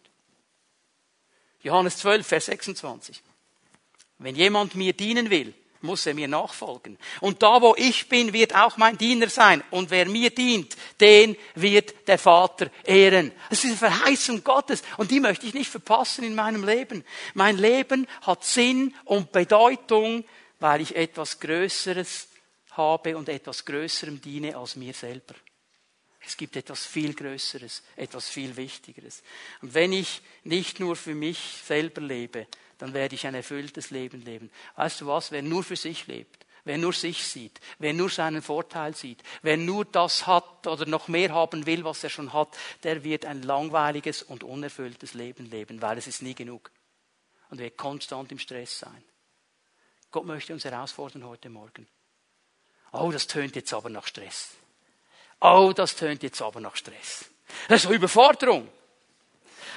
Johannes 1.63 1.99
12, 1.99 2.27
Vers 2.27 2.47
26. 2.47 3.23
Wenn 4.19 4.37
jemand 4.37 4.75
mir 4.75 4.93
dienen 4.93 5.31
will, 5.31 5.55
muss 5.83 6.07
er 6.07 6.15
mir 6.15 6.29
nachfolgen. 6.29 6.99
Und 7.21 7.43
da, 7.43 7.63
wo 7.63 7.75
ich 7.77 8.09
bin, 8.09 8.33
wird 8.33 8.55
auch 8.55 8.77
mein 8.77 8.99
Diener 8.99 9.29
sein. 9.29 9.63
Und 9.71 9.91
wer 9.91 10.07
mir 10.07 10.31
dient, 10.31 10.77
den 11.01 11.37
wird 11.55 12.07
der 12.07 12.19
Vater 12.19 12.71
ehren. 12.85 13.33
Das 13.49 13.65
ist 13.65 13.67
eine 13.67 13.77
Verheißung 13.77 14.45
Gottes. 14.45 14.83
Und 14.99 15.11
die 15.11 15.21
möchte 15.21 15.47
ich 15.47 15.55
nicht 15.55 15.71
verpassen 15.71 16.25
in 16.25 16.35
meinem 16.35 16.65
Leben. 16.65 17.05
Mein 17.35 17.57
Leben 17.57 18.07
hat 18.23 18.45
Sinn 18.45 18.95
und 19.05 19.33
Bedeutung, 19.33 20.25
weil 20.59 20.83
ich 20.83 20.97
etwas 20.97 21.41
Größeres 21.41 22.29
habe 22.73 23.17
und 23.17 23.29
etwas 23.29 23.65
Größerem 23.65 24.21
diene 24.21 24.57
als 24.57 24.77
mir 24.77 24.95
selber. 24.95 25.35
Es 26.21 26.37
gibt 26.37 26.57
etwas 26.57 26.85
viel 26.85 27.15
Größeres, 27.15 27.83
etwas 27.97 28.29
viel 28.29 28.57
Wichtigeres. 28.57 29.23
Und 29.63 29.75
wenn 29.75 29.93
ich 29.93 30.21
nicht 30.45 30.79
nur 30.79 30.95
für 30.95 31.15
mich 31.15 31.39
selber 31.65 32.03
lebe, 32.03 32.47
dann 32.79 32.93
werde 32.95 33.15
ich 33.15 33.27
ein 33.27 33.35
erfülltes 33.35 33.91
Leben 33.91 34.23
leben. 34.23 34.51
Weißt 34.77 35.01
du 35.01 35.07
was? 35.07 35.33
Wer 35.33 35.43
nur 35.43 35.65
für 35.65 35.77
sich 35.77 36.07
lebt, 36.07 36.47
wer 36.65 36.79
nur 36.79 36.93
sich 36.93 37.27
sieht, 37.27 37.61
wer 37.79 37.95
nur 37.95 38.11
seinen 38.11 38.43
Vorteil 38.43 38.95
sieht, 38.95 39.23
wer 39.43 39.57
nur 39.57 39.85
das 39.87 40.27
hat 40.27 40.67
oder 40.67 40.87
noch 40.87 41.09
mehr 41.09 41.33
haben 41.33 41.67
will, 41.67 41.85
was 41.85 42.05
er 42.05 42.11
schon 42.11 42.33
hat, 42.33 42.57
der 42.83 43.03
wird 43.03 43.25
ein 43.25 43.43
langweiliges 43.43 44.23
und 44.23 44.45
unerfülltes 44.45 45.15
Leben 45.15 45.51
leben, 45.51 45.81
weil 45.81 45.99
es 45.99 46.07
ist 46.07 46.23
nie 46.23 46.35
genug. 46.35 46.71
Und 47.49 47.59
wird 47.59 47.77
konstant 47.77 48.31
im 48.31 48.39
Stress 48.39 48.79
sein. 48.79 49.03
Gott 50.11 50.25
möchte 50.25 50.53
uns 50.53 50.65
herausfordern 50.65 51.25
heute 51.25 51.49
Morgen. 51.49 51.87
Oh, 52.93 53.11
das 53.13 53.27
tönt 53.27 53.57
jetzt 53.57 53.73
aber 53.73 53.91
nach 53.91 54.07
Stress. 54.07 54.51
Oh, 55.41 55.73
das 55.75 55.97
tönt 55.97 56.23
jetzt 56.23 56.43
aber 56.43 56.61
nach 56.61 56.77
Stress. 56.77 57.27
Das 57.69 57.81
ist 57.81 57.87
eine 57.87 57.97
Überforderung. 57.97 58.69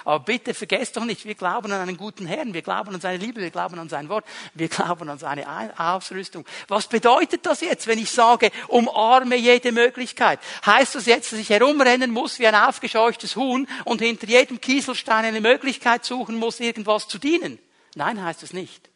Aber 0.06 0.24
bitte 0.24 0.54
vergesst 0.54 0.98
doch 0.98 1.06
nicht, 1.06 1.24
wir 1.26 1.36
glauben 1.36 1.72
an 1.72 1.82
einen 1.82 1.98
guten 1.98 2.26
Herrn, 2.26 2.54
wir 2.54 2.62
glauben 2.62 2.94
an 2.94 3.00
seine 3.00 3.18
Liebe, 3.18 3.40
wir 3.40 3.52
glauben 3.52 3.80
an 3.80 3.88
sein 3.88 4.10
Wort, 4.10 4.26
wir 4.54 4.68
glauben 4.68 5.08
an 5.10 5.18
seine 5.18 5.46
Ausrüstung. 5.78 6.46
Was 6.68 6.88
bedeutet 6.88 7.46
das 7.46 7.62
jetzt, 7.62 7.88
wenn 7.88 8.00
ich 8.00 8.12
sage, 8.12 8.52
umarme 8.68 9.38
jede 9.38 9.72
Möglichkeit? 9.72 10.40
Heißt 10.66 10.96
das 10.96 11.06
jetzt, 11.06 11.32
dass 11.32 11.40
ich 11.40 11.50
herumrennen 11.50 12.12
muss 12.12 12.40
wie 12.40 12.48
ein 12.48 12.56
aufgescheuchtes 12.56 13.36
Huhn 13.38 13.68
und 13.86 14.02
hinter 14.02 14.28
jedem 14.28 14.60
Kieselstein 14.60 15.26
eine 15.26 15.42
Möglichkeit 15.42 16.04
suchen 16.04 16.36
muss, 16.36 16.60
irgendwas 16.60 17.08
zu 17.08 17.18
dienen? 17.18 17.60
Nein, 17.96 18.22
heißt 18.22 18.44
das 18.44 18.52
nicht. 18.52 18.90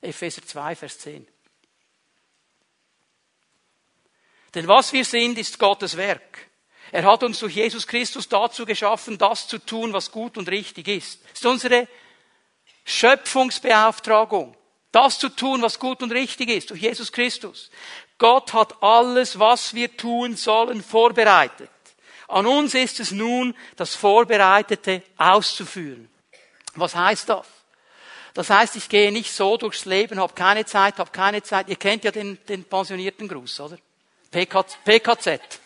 Epheser 0.00 0.42
2, 0.46 0.76
Vers 0.76 0.98
10. 1.00 1.26
Denn 4.54 4.68
was 4.68 4.92
wir 4.92 5.04
sind, 5.04 5.38
ist 5.38 5.58
Gottes 5.58 5.96
Werk. 5.96 6.50
Er 6.92 7.04
hat 7.04 7.22
uns 7.22 7.40
durch 7.40 7.56
Jesus 7.56 7.86
Christus 7.86 8.28
dazu 8.28 8.64
geschaffen, 8.64 9.18
das 9.18 9.48
zu 9.48 9.58
tun, 9.58 9.92
was 9.92 10.12
gut 10.12 10.38
und 10.38 10.48
richtig 10.48 10.86
ist. 10.88 11.20
Das 11.24 11.40
ist 11.40 11.46
unsere 11.46 11.88
Schöpfungsbeauftragung. 12.84 14.56
Das 14.92 15.18
zu 15.18 15.28
tun, 15.28 15.60
was 15.60 15.80
gut 15.80 16.02
und 16.04 16.12
richtig 16.12 16.50
ist, 16.50 16.70
durch 16.70 16.82
Jesus 16.82 17.10
Christus. 17.10 17.70
Gott 18.16 18.52
hat 18.52 18.80
alles, 18.80 19.40
was 19.40 19.74
wir 19.74 19.96
tun 19.96 20.36
sollen, 20.36 20.84
vorbereitet. 20.84 21.70
An 22.28 22.46
uns 22.46 22.74
ist 22.74 23.00
es 23.00 23.10
nun, 23.10 23.56
das 23.74 23.96
Vorbereitete 23.96 25.02
auszuführen. 25.16 26.08
Was 26.76 26.94
heißt 26.94 27.28
das? 27.28 27.46
Das 28.34 28.50
heißt, 28.50 28.76
ich 28.76 28.88
gehe 28.88 29.12
nicht 29.12 29.32
so 29.32 29.56
durchs 29.56 29.84
Leben, 29.84 30.20
habe 30.20 30.34
keine 30.34 30.64
Zeit, 30.64 30.98
habe 30.98 31.10
keine 31.10 31.42
Zeit. 31.42 31.68
Ihr 31.68 31.76
kennt 31.76 32.04
ja 32.04 32.10
den, 32.10 32.38
den 32.46 32.64
pensionierten 32.64 33.28
Gruß, 33.28 33.60
oder? 33.60 33.78
PKZ. 34.34 35.60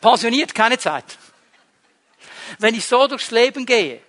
Pensioniert, 0.00 0.54
keine 0.54 0.78
Zeit. 0.78 1.18
Wenn 2.58 2.74
ich 2.74 2.84
so 2.84 3.06
durchs 3.06 3.30
Leben 3.30 3.64
gehe, 3.64 4.00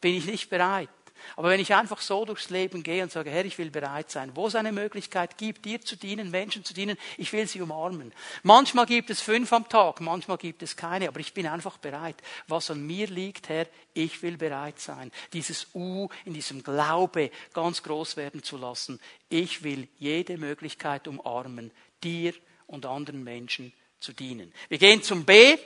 bin 0.00 0.14
ich 0.14 0.26
nicht 0.26 0.50
bereit. 0.50 0.90
Aber 1.36 1.50
wenn 1.50 1.60
ich 1.60 1.74
einfach 1.74 2.00
so 2.00 2.24
durchs 2.24 2.50
Leben 2.50 2.82
gehe 2.82 3.02
und 3.02 3.12
sage, 3.12 3.30
Herr, 3.30 3.44
ich 3.44 3.58
will 3.58 3.70
bereit 3.70 4.10
sein, 4.10 4.32
wo 4.34 4.46
es 4.46 4.54
eine 4.54 4.72
Möglichkeit 4.72 5.38
gibt, 5.38 5.64
dir 5.64 5.80
zu 5.80 5.96
dienen, 5.96 6.30
Menschen 6.30 6.64
zu 6.64 6.74
dienen, 6.74 6.96
ich 7.16 7.32
will 7.32 7.46
sie 7.46 7.60
umarmen. 7.60 8.12
Manchmal 8.42 8.86
gibt 8.86 9.10
es 9.10 9.20
fünf 9.20 9.52
am 9.52 9.68
Tag, 9.68 10.00
manchmal 10.00 10.38
gibt 10.38 10.62
es 10.62 10.76
keine, 10.76 11.08
aber 11.08 11.20
ich 11.20 11.34
bin 11.34 11.46
einfach 11.46 11.78
bereit. 11.78 12.16
Was 12.48 12.70
an 12.70 12.86
mir 12.86 13.06
liegt, 13.06 13.48
Herr, 13.48 13.66
ich 13.94 14.22
will 14.22 14.36
bereit 14.36 14.80
sein, 14.80 15.12
dieses 15.32 15.68
U 15.74 16.08
in 16.24 16.34
diesem 16.34 16.62
Glaube 16.62 17.30
ganz 17.52 17.82
groß 17.82 18.16
werden 18.16 18.42
zu 18.42 18.56
lassen. 18.56 19.00
Ich 19.28 19.62
will 19.62 19.88
jede 19.98 20.38
Möglichkeit 20.38 21.06
umarmen, 21.08 21.70
dir 22.02 22.34
und 22.68 22.86
anderen 22.86 23.24
Menschen 23.24 23.72
zu 23.98 24.12
dienen. 24.12 24.54
Wir 24.68 24.78
gehen 24.78 25.02
zum 25.02 25.24
B, 25.24 25.58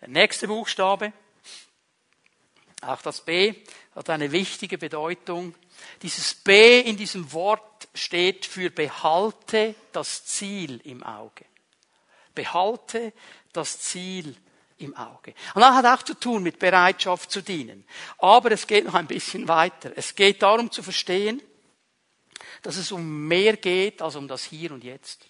der 0.00 0.08
nächste 0.08 0.46
Buchstabe. 0.46 1.12
Auch 2.82 3.02
das 3.02 3.24
B 3.24 3.54
hat 3.96 4.08
eine 4.10 4.30
wichtige 4.30 4.78
Bedeutung. 4.78 5.54
Dieses 6.02 6.34
B 6.34 6.80
in 6.80 6.96
diesem 6.96 7.32
Wort 7.32 7.88
steht 7.94 8.46
für 8.46 8.70
behalte 8.70 9.74
das 9.90 10.24
Ziel 10.24 10.80
im 10.84 11.02
Auge. 11.02 11.44
Behalte 12.34 13.12
das 13.52 13.80
Ziel 13.80 14.36
im 14.76 14.94
Auge. 14.96 15.34
Und 15.54 15.62
das 15.62 15.74
hat 15.74 15.86
auch 15.86 16.04
zu 16.04 16.14
tun 16.14 16.44
mit 16.44 16.60
Bereitschaft 16.60 17.32
zu 17.32 17.42
dienen. 17.42 17.84
Aber 18.18 18.52
es 18.52 18.68
geht 18.68 18.84
noch 18.84 18.94
ein 18.94 19.08
bisschen 19.08 19.48
weiter. 19.48 19.90
Es 19.96 20.14
geht 20.14 20.40
darum 20.42 20.70
zu 20.70 20.84
verstehen, 20.84 21.42
dass 22.62 22.76
es 22.76 22.92
um 22.92 23.26
mehr 23.26 23.56
geht 23.56 24.00
als 24.00 24.14
um 24.14 24.28
das 24.28 24.44
Hier 24.44 24.70
und 24.70 24.84
Jetzt. 24.84 25.26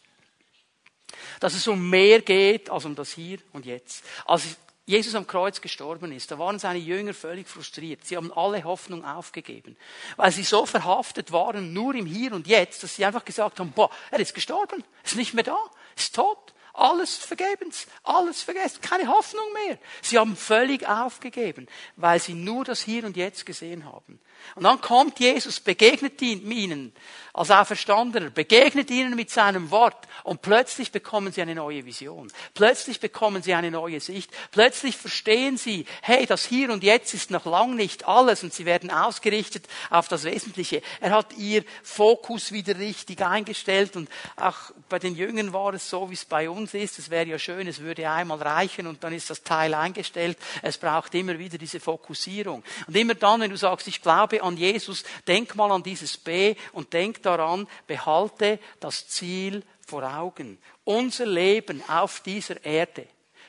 Dass 1.40 1.54
es 1.54 1.66
um 1.66 1.88
mehr 1.88 2.20
geht 2.22 2.70
als 2.70 2.84
um 2.84 2.94
das 2.94 3.12
Hier 3.12 3.38
und 3.52 3.66
Jetzt. 3.66 4.04
Als 4.26 4.56
Jesus 4.88 5.14
am 5.14 5.26
Kreuz 5.26 5.60
gestorben 5.60 6.12
ist, 6.12 6.30
da 6.30 6.38
waren 6.38 6.58
seine 6.58 6.78
Jünger 6.78 7.12
völlig 7.12 7.46
frustriert. 7.46 8.06
Sie 8.06 8.16
haben 8.16 8.32
alle 8.32 8.64
Hoffnung 8.64 9.04
aufgegeben, 9.04 9.76
weil 10.16 10.32
sie 10.32 10.44
so 10.44 10.64
verhaftet 10.64 11.30
waren, 11.30 11.74
nur 11.74 11.94
im 11.94 12.06
Hier 12.06 12.32
und 12.32 12.46
Jetzt, 12.46 12.82
dass 12.82 12.96
sie 12.96 13.04
einfach 13.04 13.24
gesagt 13.24 13.60
haben, 13.60 13.72
boah, 13.72 13.90
er 14.10 14.18
ist 14.20 14.34
gestorben, 14.34 14.82
ist 15.04 15.16
nicht 15.16 15.34
mehr 15.34 15.44
da, 15.44 15.58
ist 15.94 16.14
tot. 16.14 16.54
Alles 16.78 17.16
vergebens, 17.16 17.88
alles 18.04 18.42
vergessen, 18.42 18.80
keine 18.80 19.08
Hoffnung 19.08 19.52
mehr. 19.52 19.78
Sie 20.00 20.16
haben 20.16 20.36
völlig 20.36 20.88
aufgegeben, 20.88 21.66
weil 21.96 22.20
sie 22.20 22.34
nur 22.34 22.64
das 22.64 22.82
Hier 22.82 23.04
und 23.04 23.16
Jetzt 23.16 23.44
gesehen 23.44 23.84
haben. 23.84 24.20
Und 24.54 24.62
dann 24.64 24.80
kommt 24.80 25.18
Jesus, 25.20 25.60
begegnet 25.60 26.22
ihnen 26.22 26.92
als 27.32 27.50
Auferstandener, 27.50 28.30
begegnet 28.30 28.90
ihnen 28.90 29.14
mit 29.14 29.30
seinem 29.30 29.70
Wort 29.70 30.08
und 30.24 30.42
plötzlich 30.42 30.90
bekommen 30.90 31.32
sie 31.32 31.42
eine 31.42 31.54
neue 31.54 31.84
Vision. 31.84 32.32
Plötzlich 32.54 32.98
bekommen 32.98 33.42
sie 33.42 33.54
eine 33.54 33.70
neue 33.70 34.00
Sicht. 34.00 34.30
Plötzlich 34.50 34.96
verstehen 34.96 35.56
sie, 35.56 35.84
hey, 36.02 36.26
das 36.26 36.44
Hier 36.44 36.70
und 36.72 36.82
Jetzt 36.82 37.14
ist 37.14 37.30
noch 37.30 37.46
lang 37.46 37.76
nicht 37.76 38.06
alles 38.08 38.42
und 38.42 38.52
sie 38.52 38.66
werden 38.66 38.90
ausgerichtet 38.90 39.66
auf 39.90 40.08
das 40.08 40.24
Wesentliche. 40.24 40.82
Er 41.00 41.10
hat 41.10 41.36
ihr 41.36 41.64
Fokus 41.82 42.52
wieder 42.52 42.78
richtig 42.78 43.22
eingestellt 43.22 43.96
und 43.96 44.08
auch 44.36 44.72
bei 44.88 44.98
den 44.98 45.14
Jüngern 45.14 45.52
war 45.52 45.74
es 45.74 45.88
so, 45.90 46.10
wie 46.10 46.14
es 46.14 46.24
bei 46.24 46.50
uns 46.50 46.67
ist. 46.74 46.98
Es 46.98 47.10
wäre 47.10 47.26
ja 47.26 47.38
schön, 47.38 47.66
es 47.66 47.80
würde 47.80 48.08
einmal 48.10 48.40
reichen 48.40 48.86
und 48.86 49.02
dann 49.04 49.12
ist 49.12 49.30
das 49.30 49.42
Teil 49.42 49.74
eingestellt. 49.74 50.38
Es 50.62 50.78
braucht 50.78 51.14
immer 51.14 51.38
wieder 51.38 51.58
diese 51.58 51.80
Fokussierung. 51.80 52.62
Und 52.86 52.96
immer 52.96 53.14
dann, 53.14 53.40
wenn 53.40 53.50
du 53.50 53.56
sagst, 53.56 53.88
ich 53.88 54.02
glaube 54.02 54.42
an 54.42 54.56
Jesus, 54.56 55.04
denk 55.26 55.54
mal 55.54 55.70
an 55.72 55.82
dieses 55.82 56.16
B 56.16 56.54
und 56.72 56.92
denk 56.92 57.22
daran, 57.22 57.66
behalte 57.86 58.58
das 58.80 59.08
Ziel 59.08 59.62
vor 59.86 60.02
Augen. 60.02 60.58
Unser 60.84 61.26
Leben 61.26 61.82
auf 61.88 62.20
dieser 62.20 62.64
Erde, 62.64 63.06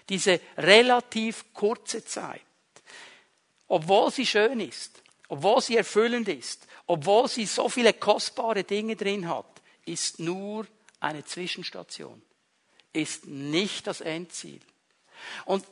diese 0.08 0.40
relativ 0.58 1.46
kurze 1.54 2.04
Zeit, 2.04 2.42
obwohl 3.68 4.12
sie 4.12 4.26
schön 4.26 4.60
ist, 4.60 5.02
obwohl 5.28 5.62
sie 5.62 5.78
erfüllend 5.78 6.28
ist, 6.28 6.68
obwohl 6.88 7.28
sie 7.28 7.46
so 7.46 7.70
viele 7.70 7.94
kostbare 7.94 8.64
Dinge 8.64 8.96
drin 8.96 9.30
hat, 9.30 9.46
ist 9.86 10.20
nur 10.20 10.66
eine 11.00 11.24
Zwischenstation, 11.24 12.22
ist 12.94 13.28
nicht 13.28 13.88
das 13.88 14.02
Endziel. 14.02 14.60
Und 15.46 15.66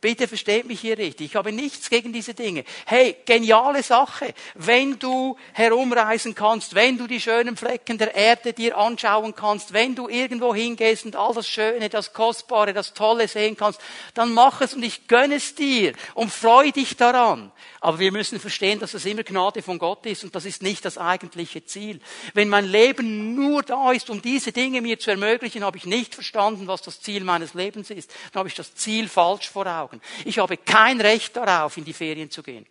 Bitte 0.00 0.26
versteht 0.26 0.66
mich 0.66 0.80
hier 0.80 0.96
richtig. 0.96 1.26
Ich 1.26 1.36
habe 1.36 1.52
nichts 1.52 1.90
gegen 1.90 2.10
diese 2.10 2.32
Dinge. 2.32 2.64
Hey, 2.86 3.16
geniale 3.26 3.82
Sache. 3.82 4.32
Wenn 4.54 4.98
du 4.98 5.36
herumreisen 5.52 6.34
kannst, 6.34 6.74
wenn 6.74 6.96
du 6.96 7.06
die 7.06 7.20
schönen 7.20 7.54
Flecken 7.54 7.98
der 7.98 8.14
Erde 8.14 8.54
dir 8.54 8.78
anschauen 8.78 9.34
kannst, 9.34 9.74
wenn 9.74 9.94
du 9.94 10.08
irgendwo 10.08 10.54
hingehst 10.54 11.04
und 11.04 11.16
all 11.16 11.34
das 11.34 11.46
Schöne, 11.46 11.90
das 11.90 12.14
Kostbare, 12.14 12.72
das 12.72 12.94
Tolle 12.94 13.28
sehen 13.28 13.58
kannst, 13.58 13.78
dann 14.14 14.32
mach 14.32 14.62
es 14.62 14.72
und 14.72 14.82
ich 14.82 15.06
gönne 15.06 15.34
es 15.34 15.54
dir 15.54 15.92
und 16.14 16.32
freu 16.32 16.70
dich 16.70 16.96
daran. 16.96 17.52
Aber 17.80 17.98
wir 17.98 18.12
müssen 18.12 18.40
verstehen, 18.40 18.78
dass 18.78 18.92
das 18.92 19.04
immer 19.04 19.22
Gnade 19.22 19.62
von 19.62 19.78
Gott 19.78 20.06
ist 20.06 20.24
und 20.24 20.34
das 20.34 20.46
ist 20.46 20.62
nicht 20.62 20.84
das 20.84 20.96
eigentliche 20.96 21.64
Ziel. 21.64 22.00
Wenn 22.32 22.48
mein 22.48 22.66
Leben 22.66 23.34
nur 23.34 23.62
da 23.62 23.92
ist, 23.92 24.08
um 24.08 24.22
diese 24.22 24.52
Dinge 24.52 24.80
mir 24.80 24.98
zu 24.98 25.10
ermöglichen, 25.10 25.64
habe 25.64 25.76
ich 25.76 25.84
nicht 25.84 26.14
verstanden, 26.14 26.68
was 26.68 26.82
das 26.82 27.00
Ziel 27.00 27.24
meines 27.24 27.52
Lebens 27.52 27.90
ist. 27.90 28.10
Dann 28.32 28.40
habe 28.40 28.48
ich 28.48 28.54
das 28.54 28.74
Ziel 28.74 29.08
falsch 29.08 29.48
vor 29.48 29.66
Augen. 29.66 29.89
Augen. 29.90 30.00
Ich 30.24 30.38
habe 30.38 30.56
kein 30.56 31.00
Recht 31.00 31.36
darauf, 31.36 31.76
in 31.76 31.84
die 31.84 31.92
Ferien 31.92 32.30
zu 32.30 32.42
gehen. 32.42 32.66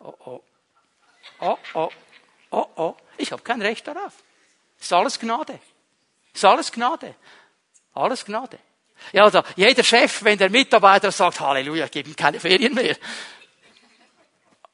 Oh 0.00 0.14
oh. 0.24 0.42
Oh 1.40 1.58
oh. 1.74 1.90
Oh 2.50 2.66
oh. 2.76 2.96
Ich 3.18 3.32
habe 3.32 3.42
kein 3.42 3.60
Recht 3.60 3.86
darauf. 3.86 4.12
Ist 4.78 4.92
alles 4.92 5.18
Gnade. 5.18 5.58
Ist 6.32 6.44
alles 6.44 6.70
Gnade. 6.70 7.14
Alles 7.94 8.24
Gnade. 8.24 8.58
Ja, 9.12 9.24
also 9.24 9.42
jeder 9.56 9.84
Chef, 9.84 10.22
wenn 10.24 10.38
der 10.38 10.50
Mitarbeiter 10.50 11.12
sagt, 11.12 11.40
Halleluja, 11.40 11.86
ich 11.86 11.90
gebe 11.90 12.08
ihm 12.08 12.16
keine 12.16 12.40
Ferien 12.40 12.74
mehr. 12.74 12.96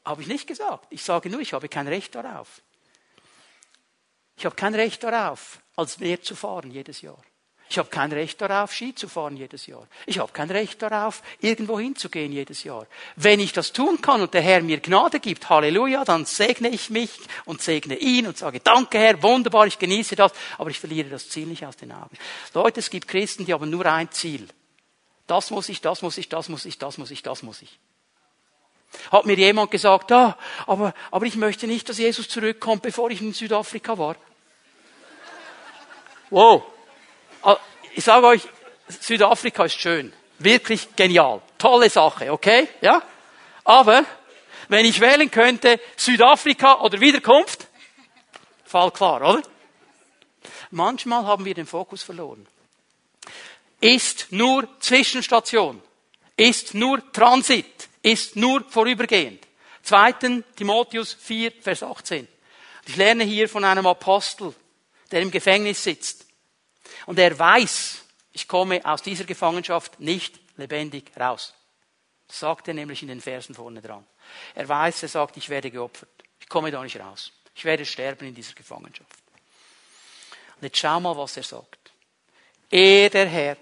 Habe 0.05 0.23
ich 0.23 0.29
nicht 0.29 0.47
gesagt. 0.47 0.87
Ich 0.91 1.03
sage 1.03 1.31
nur, 1.31 1.41
ich 1.41 1.53
habe 1.53 1.69
kein 1.69 1.89
Recht 1.89 2.15
darauf. 2.15 2.61
Ich 4.37 4.45
habe 4.45 4.55
kein 4.57 4.75
Recht 4.75 5.03
darauf, 5.03 5.61
als 5.77 5.99
Meer 5.99 6.21
zu 6.21 6.35
fahren 6.35 6.71
jedes 6.71 7.01
Jahr. 7.01 7.23
Ich 7.73 7.79
habe 7.79 7.89
kein 7.89 8.13
Recht 8.13 8.39
darauf, 8.39 8.75
Ski 8.75 8.95
zu 8.95 9.09
fahren 9.09 9.35
jedes 9.35 9.67
Jahr. 9.67 9.87
Ich 10.05 10.19
habe 10.19 10.31
kein 10.31 10.51
Recht 10.51 10.83
darauf, 10.83 11.23
irgendwo 11.41 11.81
hinzugehen 11.81 12.31
jedes 12.31 12.65
Jahr. 12.65 12.87
Wenn 13.17 13.41
ich 13.41 13.55
das 13.55 13.73
tun 13.73 14.03
kann 14.03 14.21
und 14.21 14.35
der 14.35 14.43
Herr 14.43 14.61
mir 14.61 14.79
Gnade 14.79 15.21
gibt, 15.21 15.49
Halleluja, 15.49 16.05
dann 16.05 16.27
segne 16.27 16.69
ich 16.69 16.91
mich 16.91 17.11
und 17.47 17.63
segne 17.63 17.97
ihn 17.97 18.27
und 18.27 18.37
sage, 18.37 18.61
danke 18.61 18.99
Herr, 18.99 19.23
wunderbar, 19.23 19.67
ich 19.67 19.79
genieße 19.79 20.17
das, 20.17 20.33
aber 20.59 20.69
ich 20.69 20.79
verliere 20.79 21.09
das 21.09 21.31
Ziel 21.31 21.47
nicht 21.47 21.65
aus 21.65 21.79
den 21.79 21.93
Augen. 21.93 22.15
Leute, 22.53 22.81
es 22.81 22.91
gibt 22.91 23.09
Christen, 23.09 23.47
die 23.47 23.55
haben 23.55 23.71
nur 23.71 23.87
ein 23.87 24.11
Ziel. 24.11 24.47
Das 25.27 25.51
muss 25.51 25.71
ich, 25.71 25.81
das 25.81 26.03
muss 26.03 26.19
ich, 26.19 26.29
das 26.29 26.51
muss 26.51 26.67
ich, 26.67 26.77
das 26.77 26.99
muss 26.99 27.11
ich, 27.11 27.23
das 27.23 27.43
muss 27.43 27.63
ich. 27.63 27.79
Hat 29.11 29.25
mir 29.25 29.37
jemand 29.37 29.71
gesagt, 29.71 30.13
ah, 30.13 30.37
aber, 30.67 30.93
aber 31.11 31.25
ich 31.25 31.37
möchte 31.37 31.67
nicht, 31.67 31.89
dass 31.89 31.97
Jesus 31.97 32.29
zurückkommt, 32.29 32.83
bevor 32.83 33.11
ich 33.11 33.23
in 33.23 33.33
Südafrika 33.33 33.97
war. 33.97 34.17
Wow. 36.29 36.65
Ich 37.95 38.05
sage 38.05 38.27
euch, 38.27 38.43
Südafrika 38.89 39.65
ist 39.65 39.79
schön. 39.81 40.13
Wirklich 40.39 40.97
genial. 40.97 41.43
Tolle 41.59 41.91
Sache, 41.91 42.33
okay? 42.33 42.69
Ja? 42.81 43.03
Aber, 43.65 44.05
wenn 44.69 44.85
ich 44.85 45.01
wählen 45.01 45.31
könnte, 45.31 45.79
Südafrika 45.97 46.81
oder 46.81 47.01
Wiederkunft, 47.01 47.69
Fall 48.65 48.91
klar, 48.91 49.21
oder? 49.21 49.43
Manchmal 50.71 51.27
haben 51.27 51.45
wir 51.45 51.55
den 51.55 51.67
Fokus 51.67 52.03
verloren. 52.03 52.47
Ist 53.81 54.29
nur 54.31 54.67
Zwischenstation. 54.81 55.83
Ist 56.37 56.73
nur 56.73 57.13
Transit. 57.13 57.89
Ist 58.01 58.37
nur 58.37 58.65
vorübergehend. 58.71 59.47
2. 59.83 60.43
Timotheus 60.57 61.13
4, 61.13 61.53
Vers 61.61 61.83
18. 61.83 62.27
Ich 62.87 62.97
lerne 62.97 63.25
hier 63.25 63.49
von 63.49 63.65
einem 63.65 63.87
Apostel, 63.87 64.55
der 65.11 65.21
im 65.21 65.31
Gefängnis 65.31 65.83
sitzt. 65.83 66.22
Und 67.07 67.19
er 67.19 67.39
weiß, 67.39 68.05
ich 68.33 68.49
komme 68.49 68.85
aus 68.85 69.03
dieser 69.03 69.25
Gefangenschaft 69.25 70.01
nicht 70.01 70.41
lebendig 70.57 71.11
raus. 71.19 71.55
Das 72.27 72.41
sagt 72.41 72.69
er 72.69 72.75
nämlich 72.75 73.03
in 73.03 73.09
den 73.09 73.21
Versen 73.21 73.55
vorne 73.55 73.83
dran. 73.83 74.07
Er 74.55 74.69
weiß, 74.69 75.03
er 75.03 75.09
sagt, 75.09 75.37
ich 75.37 75.49
werde 75.49 75.71
geopfert. 75.71 76.09
Ich 76.41 76.49
komme 76.49 76.71
da 76.71 76.83
nicht 76.83 76.99
raus. 76.99 77.33
Ich 77.55 77.65
werde 77.65 77.85
sterben 77.85 78.27
in 78.27 78.35
dieser 78.35 78.55
Gefangenschaft. 78.55 79.11
Und 80.57 80.63
jetzt 80.63 80.79
schau 80.79 81.01
mal, 81.01 81.17
was 81.17 81.37
er 81.37 81.43
sagt. 81.43 81.93
Er, 82.71 83.11
der 83.11 83.27
Herr, 83.27 83.57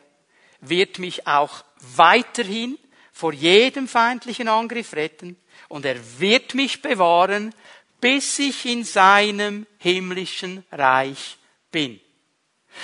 wird 0.60 0.98
mich 0.98 1.26
auch 1.26 1.64
weiterhin 1.96 2.78
vor 3.12 3.32
jedem 3.32 3.88
feindlichen 3.88 4.48
Angriff 4.48 4.92
retten 4.92 5.36
und 5.68 5.84
er 5.84 5.96
wird 6.20 6.54
mich 6.54 6.80
bewahren, 6.80 7.54
bis 8.00 8.38
ich 8.38 8.64
in 8.66 8.84
seinem 8.84 9.66
himmlischen 9.78 10.64
Reich 10.70 11.38
bin. 11.70 12.00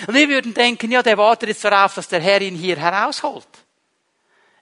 Und 0.07 0.14
wir 0.14 0.28
würden 0.28 0.53
denken, 0.53 0.91
ja, 0.91 1.03
der 1.03 1.16
wartet 1.16 1.49
jetzt 1.49 1.64
darauf, 1.64 1.95
dass 1.95 2.09
der 2.09 2.20
Herr 2.20 2.41
ihn 2.41 2.57
hier 2.57 2.76
herausholt. 2.76 3.49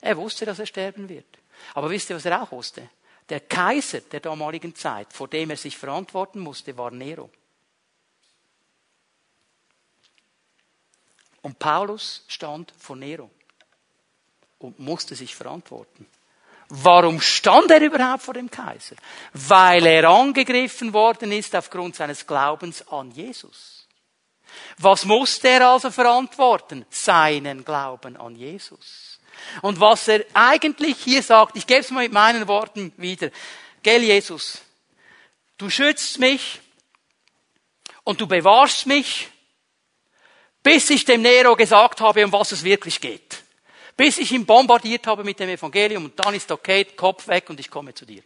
Er 0.01 0.17
wusste, 0.17 0.45
dass 0.45 0.59
er 0.59 0.65
sterben 0.65 1.09
wird. 1.09 1.25
Aber 1.73 1.89
wisst 1.89 2.09
ihr, 2.09 2.15
was 2.15 2.25
er 2.25 2.41
auch 2.41 2.51
wusste? 2.51 2.89
Der 3.27 3.39
Kaiser 3.39 4.01
der 4.01 4.19
damaligen 4.19 4.75
Zeit, 4.75 5.11
vor 5.11 5.27
dem 5.27 5.49
er 5.49 5.57
sich 5.57 5.77
verantworten 5.77 6.39
musste, 6.39 6.77
war 6.77 6.91
Nero. 6.91 7.29
Und 11.41 11.59
Paulus 11.59 12.23
stand 12.27 12.73
vor 12.77 12.95
Nero 12.95 13.29
und 14.59 14.79
musste 14.79 15.15
sich 15.15 15.35
verantworten. 15.35 16.07
Warum 16.69 17.21
stand 17.21 17.69
er 17.69 17.81
überhaupt 17.81 18.23
vor 18.23 18.33
dem 18.33 18.49
Kaiser? 18.49 18.95
Weil 19.33 19.85
er 19.85 20.09
angegriffen 20.09 20.93
worden 20.93 21.31
ist 21.31 21.55
aufgrund 21.55 21.95
seines 21.95 22.25
Glaubens 22.25 22.87
an 22.87 23.11
Jesus. 23.11 23.74
Was 24.77 25.05
musste 25.05 25.49
er 25.49 25.69
also 25.69 25.91
verantworten? 25.91 26.85
Seinen 26.89 27.63
Glauben 27.63 28.17
an 28.17 28.35
Jesus. 28.35 29.19
Und 29.61 29.79
was 29.79 30.07
er 30.07 30.25
eigentlich 30.33 30.97
hier 30.97 31.23
sagt, 31.23 31.55
ich 31.55 31.67
gebe 31.67 31.81
es 31.81 31.91
mal 31.91 32.03
mit 32.03 32.13
meinen 32.13 32.47
Worten 32.47 32.93
wieder. 32.97 33.29
Gell, 33.83 34.03
Jesus, 34.03 34.61
du 35.57 35.69
schützt 35.69 36.19
mich 36.19 36.61
und 38.03 38.21
du 38.21 38.27
bewahrst 38.27 38.85
mich, 38.87 39.29
bis 40.63 40.89
ich 40.89 41.05
dem 41.05 41.21
Nero 41.21 41.55
gesagt 41.55 42.01
habe, 42.01 42.25
um 42.25 42.31
was 42.31 42.51
es 42.51 42.63
wirklich 42.63 42.99
geht. 42.99 43.43
Bis 43.97 44.17
ich 44.17 44.31
ihn 44.31 44.45
bombardiert 44.45 45.07
habe 45.07 45.23
mit 45.23 45.39
dem 45.39 45.49
Evangelium 45.49 46.05
und 46.05 46.19
dann 46.19 46.33
ist 46.33 46.51
okay, 46.51 46.85
Kopf 46.85 47.27
weg 47.27 47.49
und 47.49 47.59
ich 47.59 47.69
komme 47.69 47.93
zu 47.93 48.05
dir. 48.05 48.23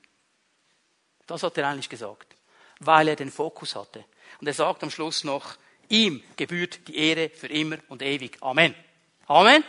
Das 1.28 1.44
hat 1.44 1.58
er 1.58 1.68
eigentlich 1.68 1.90
gesagt, 1.90 2.36
weil 2.80 3.10
er 3.10 3.16
den 3.16 3.32
Fokus 3.32 3.76
hatte. 3.76 4.04
Und 4.42 4.48
er 4.48 4.54
sagt 4.54 4.82
am 4.84 4.90
Schluss 4.90 5.24
noch, 5.24 5.58
Ihm 5.90 6.24
gebührt 6.36 6.88
die 6.88 6.96
Ehre 6.96 7.30
für 7.30 7.48
immer 7.48 7.78
und 7.90 8.02
ewig. 8.02 8.38
Amen. 8.42 8.76
Amen. 9.28 9.64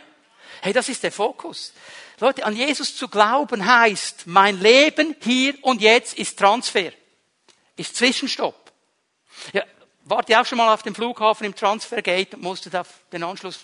Hey, 0.61 0.73
das 0.73 0.89
ist 0.89 1.03
der 1.03 1.11
Fokus. 1.11 1.73
Leute, 2.19 2.45
an 2.45 2.55
Jesus 2.55 2.95
zu 2.95 3.07
glauben 3.07 3.65
heißt, 3.65 4.27
mein 4.27 4.59
Leben 4.59 5.15
hier 5.23 5.55
und 5.61 5.81
jetzt 5.81 6.17
ist 6.17 6.37
Transfer. 6.37 6.91
Ist 7.75 7.95
Zwischenstopp. 7.95 8.71
Ja, 9.53 9.63
Wart 10.03 10.29
ihr 10.29 10.41
auch 10.41 10.45
schon 10.45 10.57
mal 10.57 10.73
auf 10.73 10.81
dem 10.81 10.95
Flughafen 10.95 11.45
im 11.45 11.55
Transfergate 11.55 12.35
und 12.35 12.41
musstet 12.41 12.75
auf 12.75 12.87
den 13.11 13.23
Anschluss, 13.23 13.59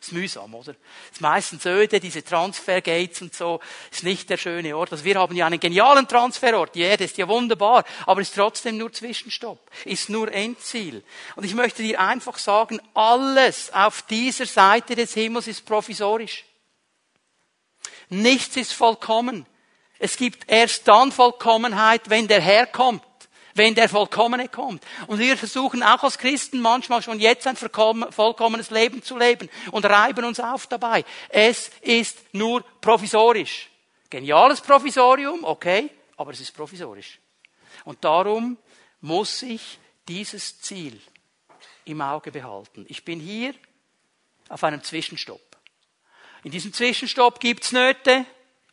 ist 0.00 0.12
mühsam, 0.12 0.54
oder? 0.54 0.76
Ist 1.10 1.20
meistens 1.20 1.66
öde, 1.66 1.98
diese 1.98 2.22
Transfergates 2.22 3.22
und 3.22 3.34
so, 3.34 3.58
ist 3.90 4.04
nicht 4.04 4.30
der 4.30 4.36
schöne 4.36 4.76
Ort. 4.76 4.92
Also 4.92 5.04
wir 5.04 5.18
haben 5.18 5.34
ja 5.34 5.46
einen 5.46 5.58
genialen 5.58 6.06
Transferort, 6.06 6.76
die 6.76 6.82
Erde 6.82 7.04
ist 7.04 7.18
ja 7.18 7.26
wunderbar, 7.26 7.84
aber 8.06 8.20
ist 8.20 8.36
trotzdem 8.36 8.78
nur 8.78 8.92
Zwischenstopp, 8.92 9.58
ist 9.84 10.08
nur 10.08 10.32
Endziel. 10.32 11.02
Und 11.34 11.44
ich 11.44 11.54
möchte 11.54 11.82
dir 11.82 12.00
einfach 12.00 12.38
sagen, 12.38 12.80
alles 12.94 13.72
auf 13.72 14.02
dieser 14.02 14.46
Seite 14.46 14.94
des 14.94 15.14
Himmels 15.14 15.48
ist 15.48 15.66
provisorisch. 15.66 16.44
Nichts 18.10 18.56
ist 18.56 18.74
vollkommen. 18.74 19.44
Es 19.98 20.16
gibt 20.16 20.48
erst 20.48 20.86
dann 20.86 21.10
Vollkommenheit, 21.10 22.08
wenn 22.10 22.28
der 22.28 22.40
Herr 22.40 22.66
kommt 22.66 23.02
wenn 23.54 23.74
der 23.74 23.88
Vollkommene 23.88 24.48
kommt. 24.48 24.84
Und 25.06 25.18
wir 25.18 25.36
versuchen 25.36 25.82
auch 25.82 26.02
als 26.02 26.18
Christen 26.18 26.60
manchmal 26.60 27.02
schon 27.02 27.20
jetzt 27.20 27.46
ein 27.46 27.56
vollkommenes 27.56 28.70
Leben 28.70 29.02
zu 29.02 29.16
leben 29.16 29.48
und 29.72 29.84
reiben 29.84 30.24
uns 30.24 30.40
auf 30.40 30.66
dabei. 30.66 31.04
Es 31.28 31.70
ist 31.80 32.18
nur 32.32 32.62
provisorisch. 32.80 33.68
Geniales 34.08 34.60
Provisorium, 34.60 35.44
okay, 35.44 35.90
aber 36.16 36.32
es 36.32 36.40
ist 36.40 36.52
provisorisch. 36.52 37.18
Und 37.84 38.04
darum 38.04 38.58
muss 39.00 39.42
ich 39.42 39.78
dieses 40.08 40.60
Ziel 40.60 41.00
im 41.84 42.00
Auge 42.00 42.32
behalten. 42.32 42.84
Ich 42.88 43.04
bin 43.04 43.20
hier 43.20 43.54
auf 44.48 44.64
einem 44.64 44.82
Zwischenstopp. 44.82 45.40
In 46.42 46.50
diesem 46.50 46.72
Zwischenstopp 46.72 47.40
gibt's 47.40 47.72
Nöte, 47.72 48.24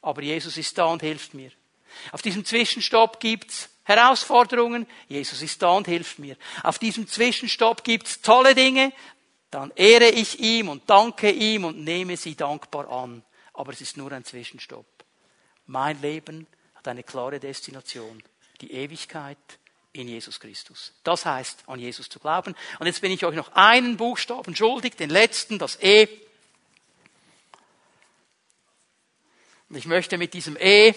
aber 0.01 0.21
Jesus 0.21 0.57
ist 0.57 0.77
da 0.77 0.85
und 0.85 1.01
hilft 1.01 1.33
mir. 1.33 1.51
Auf 2.11 2.21
diesem 2.21 2.45
Zwischenstopp 2.45 3.19
gibt's 3.19 3.69
Herausforderungen. 3.87 4.85
Jesus 5.07 5.41
ist 5.41 5.61
da 5.61 5.69
und 5.69 5.87
hilft 5.87 6.19
mir. 6.19 6.35
Auf 6.61 6.77
diesem 6.77 7.07
Zwischenstopp 7.07 7.85
gibt's 7.85 8.21
tolle 8.21 8.53
Dinge. 8.53 8.91
Dann 9.49 9.71
ehre 9.77 10.09
ich 10.09 10.41
ihm 10.41 10.67
und 10.67 10.89
danke 10.89 11.31
ihm 11.31 11.63
und 11.63 11.85
nehme 11.85 12.17
sie 12.17 12.35
dankbar 12.35 12.89
an. 12.91 13.23
Aber 13.53 13.71
es 13.71 13.79
ist 13.79 13.95
nur 13.95 14.11
ein 14.11 14.25
Zwischenstopp. 14.25 14.85
Mein 15.67 16.01
Leben 16.01 16.47
hat 16.75 16.85
eine 16.89 17.03
klare 17.03 17.39
Destination. 17.39 18.21
Die 18.59 18.73
Ewigkeit 18.73 19.37
in 19.93 20.09
Jesus 20.09 20.37
Christus. 20.41 20.93
Das 21.03 21.25
heißt, 21.25 21.63
an 21.67 21.79
Jesus 21.79 22.09
zu 22.09 22.19
glauben. 22.19 22.55
Und 22.79 22.87
jetzt 22.87 22.99
bin 22.99 23.11
ich 23.13 23.23
euch 23.23 23.35
noch 23.35 23.53
einen 23.53 23.95
Buchstaben 23.95 24.53
schuldig, 24.53 24.95
den 24.97 25.09
letzten, 25.09 25.59
das 25.59 25.81
E. 25.81 26.09
Und 29.69 29.77
ich 29.77 29.85
möchte 29.85 30.17
mit 30.17 30.33
diesem 30.33 30.57
E 30.59 30.93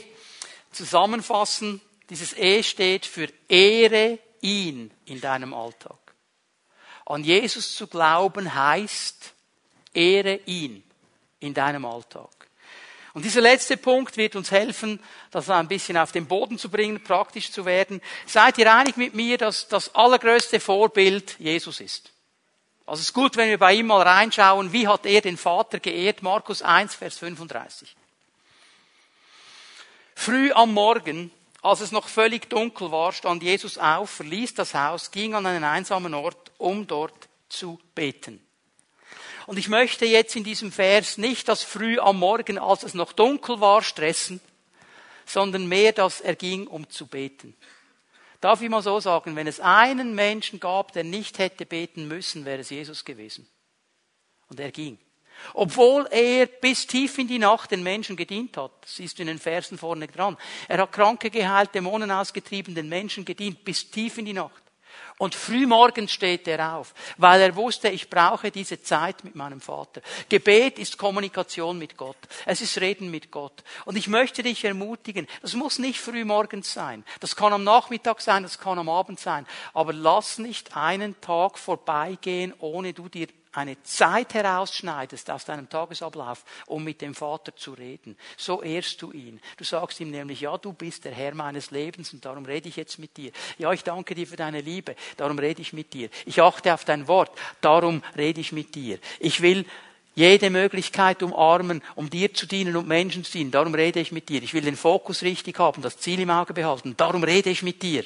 zusammenfassen. 0.73 1.81
Dieses 2.11 2.37
E 2.37 2.63
steht 2.63 3.07
für 3.07 3.29
Ehre 3.49 4.19
ihn 4.41 4.91
in 5.07 5.21
deinem 5.21 5.55
Alltag. 5.55 5.99
An 7.07 7.25
Jesus 7.25 7.75
zu 7.75 7.87
glauben 7.87 8.55
heißt, 8.55 9.33
ehre 9.93 10.37
ihn 10.47 10.83
in 11.41 11.55
deinem 11.55 11.85
Alltag. 11.85 12.29
Und 13.13 13.25
dieser 13.25 13.41
letzte 13.41 13.77
Punkt 13.77 14.17
wird 14.17 14.37
uns 14.37 14.53
helfen, 14.53 15.01
das 15.33 15.51
ein 15.51 15.67
bisschen 15.67 15.97
auf 15.97 16.13
den 16.13 16.27
Boden 16.27 16.59
zu 16.59 16.69
bringen, 16.69 17.03
praktisch 17.03 17.51
zu 17.51 17.65
werden. 17.65 18.01
Seid 18.27 18.59
ihr 18.59 18.73
einig 18.73 18.97
mit 18.97 19.15
mir, 19.15 19.37
dass 19.37 19.67
das 19.67 19.95
allergrößte 19.95 20.61
Vorbild 20.61 21.37
Jesus 21.41 21.81
ist? 21.81 22.13
Also 22.87 23.01
es 23.01 23.09
ist 23.09 23.15
gut, 23.15 23.37
wenn 23.37 23.49
wir 23.49 23.59
bei 23.59 23.75
ihm 23.75 23.87
mal 23.87 24.03
reinschauen, 24.03 24.73
wie 24.73 24.87
hat 24.87 25.07
er 25.07 25.21
den 25.21 25.37
Vater 25.37 25.81
geehrt? 25.81 26.23
Markus 26.23 26.63
1, 26.63 26.95
Vers 26.95 27.19
35. 27.19 27.97
Früh 30.15 30.53
am 30.53 30.73
Morgen, 30.73 31.33
als 31.63 31.81
es 31.81 31.93
noch 31.93 32.09
völlig 32.09 32.49
dunkel 32.49 32.91
war, 32.91 33.13
stand 33.13 33.43
Jesus 33.43 33.77
auf, 33.77 34.11
verließ 34.11 34.55
das 34.55 34.75
Haus, 34.75 35.11
ging 35.11 35.35
an 35.35 35.47
einen 35.47 35.65
einsamen 35.65 36.15
Ort, 36.15 36.53
um 36.59 36.87
dort 36.87 37.29
zu 37.49 37.79
beten. 37.95 38.45
Und 39.47 39.59
ich 39.59 39.69
möchte 39.69 40.07
jetzt 40.07 40.37
in 40.37 40.45
diesem 40.45 40.73
Vers 40.73 41.19
nicht 41.19 41.49
das 41.49 41.63
früh 41.63 41.99
am 41.99 42.19
Morgen, 42.19 42.59
als 42.59 42.83
es 42.83 42.95
noch 42.95 43.13
dunkel 43.13 43.61
war, 43.61 43.83
stressen, 43.83 44.41
sondern 45.27 45.67
mehr, 45.67 45.93
dass 45.93 46.21
er 46.21 46.37
ging, 46.37 46.67
um 46.67 46.89
zu 46.89 47.07
beten. 47.07 47.57
Darf 48.41 48.63
ich 48.63 48.71
mal 48.71 48.83
so 48.83 49.01
sagen, 49.01 49.37
wenn 49.37 49.47
es 49.47 49.61
einen 49.61 50.15
Menschen 50.15 50.61
gab, 50.61 50.93
der 50.93 51.05
nicht 51.05 51.39
hätte 51.39 51.67
beten 51.67 52.09
müssen, 52.09 52.45
wäre 52.45 52.61
es 52.61 52.71
Jesus 52.71 53.05
gewesen. 53.05 53.47
Und 54.49 54.61
er 54.61 54.71
ging. 54.71 54.99
Obwohl 55.55 56.07
er 56.11 56.47
bis 56.47 56.87
tief 56.87 57.19
in 57.19 57.29
die 57.29 57.39
Nacht 57.39 57.71
den 57.71 57.83
Menschen 57.83 58.17
gedient 58.17 58.57
hat. 58.57 58.73
Das 58.83 58.97
siehst 58.97 59.19
du 59.19 59.23
in 59.23 59.29
den 59.29 59.39
Versen 59.39 59.79
vorne 59.79 60.07
dran. 60.07 60.37
Er 60.69 60.79
hat 60.79 60.93
Kranke 60.93 61.31
geheilt, 61.31 61.75
Dämonen 61.75 62.11
ausgetrieben, 62.11 62.75
den 62.75 62.89
Menschen 62.89 63.25
gedient 63.25 63.65
bis 63.65 63.91
tief 63.91 64.19
in 64.19 64.25
die 64.25 64.33
Nacht. 64.33 64.63
Und 65.21 65.35
frühmorgens 65.35 66.13
steht 66.13 66.49
er 66.49 66.77
auf, 66.77 66.95
weil 67.19 67.43
er 67.43 67.55
wusste, 67.55 67.91
ich 67.91 68.09
brauche 68.09 68.51
diese 68.51 68.83
Zeit 68.83 69.23
mit 69.23 69.35
meinem 69.35 69.61
Vater. 69.61 70.01
Gebet 70.31 70.79
ist 70.79 70.97
Kommunikation 70.97 71.79
mit 71.79 71.99
Gott. 71.99 72.17
Es 72.47 72.63
ist 72.63 72.81
Reden 72.81 73.11
mit 73.11 73.31
Gott. 73.31 73.63
Und 73.85 73.97
ich 73.97 74.09
möchte 74.09 74.43
dich 74.43 74.65
ermutigen, 74.65 75.27
das 75.43 75.53
muss 75.53 75.79
nicht 75.79 76.01
frühmorgens 76.01 76.73
sein. 76.73 77.05
Das 77.21 77.37
kann 77.37 77.53
am 77.53 77.65
Nachmittag 77.65 78.23
sein, 78.23 78.45
das 78.45 78.59
kann 78.59 78.79
am 78.79 78.89
Abend 78.89 79.21
sein. 79.21 79.47
Aber 79.75 79.93
lass 79.93 80.39
nicht 80.39 80.75
einen 80.75 81.21
Tag 81.21 81.59
vorbeigehen, 81.59 82.55
ohne 82.59 82.95
du 82.95 83.11
dir 83.11 83.29
eine 83.53 83.83
Zeit 83.83 84.35
herausschneidest 84.35 85.31
aus 85.31 85.45
deinem 85.45 85.69
Tagesablauf, 85.69 86.45
um 86.67 86.85
mit 86.85 87.01
dem 87.01 87.15
Vater 87.15 87.55
zu 87.57 87.73
reden. 87.73 88.17
So 88.37 88.63
ehrst 88.63 89.03
du 89.03 89.11
ihn. 89.13 89.41
Du 89.57 89.65
sagst 89.65 90.01
ihm 90.01 90.11
nämlich, 90.11 90.41
ja, 90.41 90.57
du 90.57 90.73
bist 90.73 91.05
der 91.05 91.13
Herr 91.13 91.35
meines 91.35 91.71
Lebens 91.71 92.13
und 92.13 92.25
darum 92.25 92.45
rede 92.45 92.69
ich 92.69 92.77
jetzt 92.77 92.99
mit 92.99 93.17
dir. 93.17 93.33
Ja, 93.59 93.73
ich 93.73 93.83
danke 93.83 94.15
dir 94.15 94.27
für 94.27 94.37
deine 94.37 94.61
Liebe, 94.61 94.95
darum 95.17 95.39
rede 95.39 95.63
ich 95.63 95.73
mit 95.73 95.93
dir. 95.93 96.09
Ich 96.27 96.41
achte 96.41 96.73
auf 96.73 96.85
dein 96.85 97.09
Wort, 97.09 97.37
darum 97.61 98.03
rede 98.17 98.41
ich 98.41 98.53
mit 98.53 98.75
dir. 98.75 98.99
Ich 99.19 99.41
will 99.41 99.65
jede 100.15 100.51
Möglichkeit 100.51 101.23
umarmen, 101.23 101.83
um 101.95 102.11
dir 102.11 102.35
zu 102.35 102.47
dienen 102.47 102.77
und 102.77 102.87
Menschen 102.87 103.25
zu 103.25 103.33
dienen. 103.33 103.51
Darum 103.51 103.75
rede 103.75 104.01
ich 104.01 104.13
mit 104.13 104.29
dir. 104.29 104.43
Ich 104.43 104.55
will 104.55 104.63
den 104.63 104.77
Fokus 104.77 105.23
richtig 105.23 105.59
haben, 105.59 105.83
das 105.83 105.99
Ziel 105.99 106.21
im 106.21 106.31
Auge 106.31 106.53
behalten. 106.53 106.97
Darum 106.97 107.25
rede 107.25 107.51
ich 107.51 107.63
mit 107.63 107.83
dir. 107.83 108.05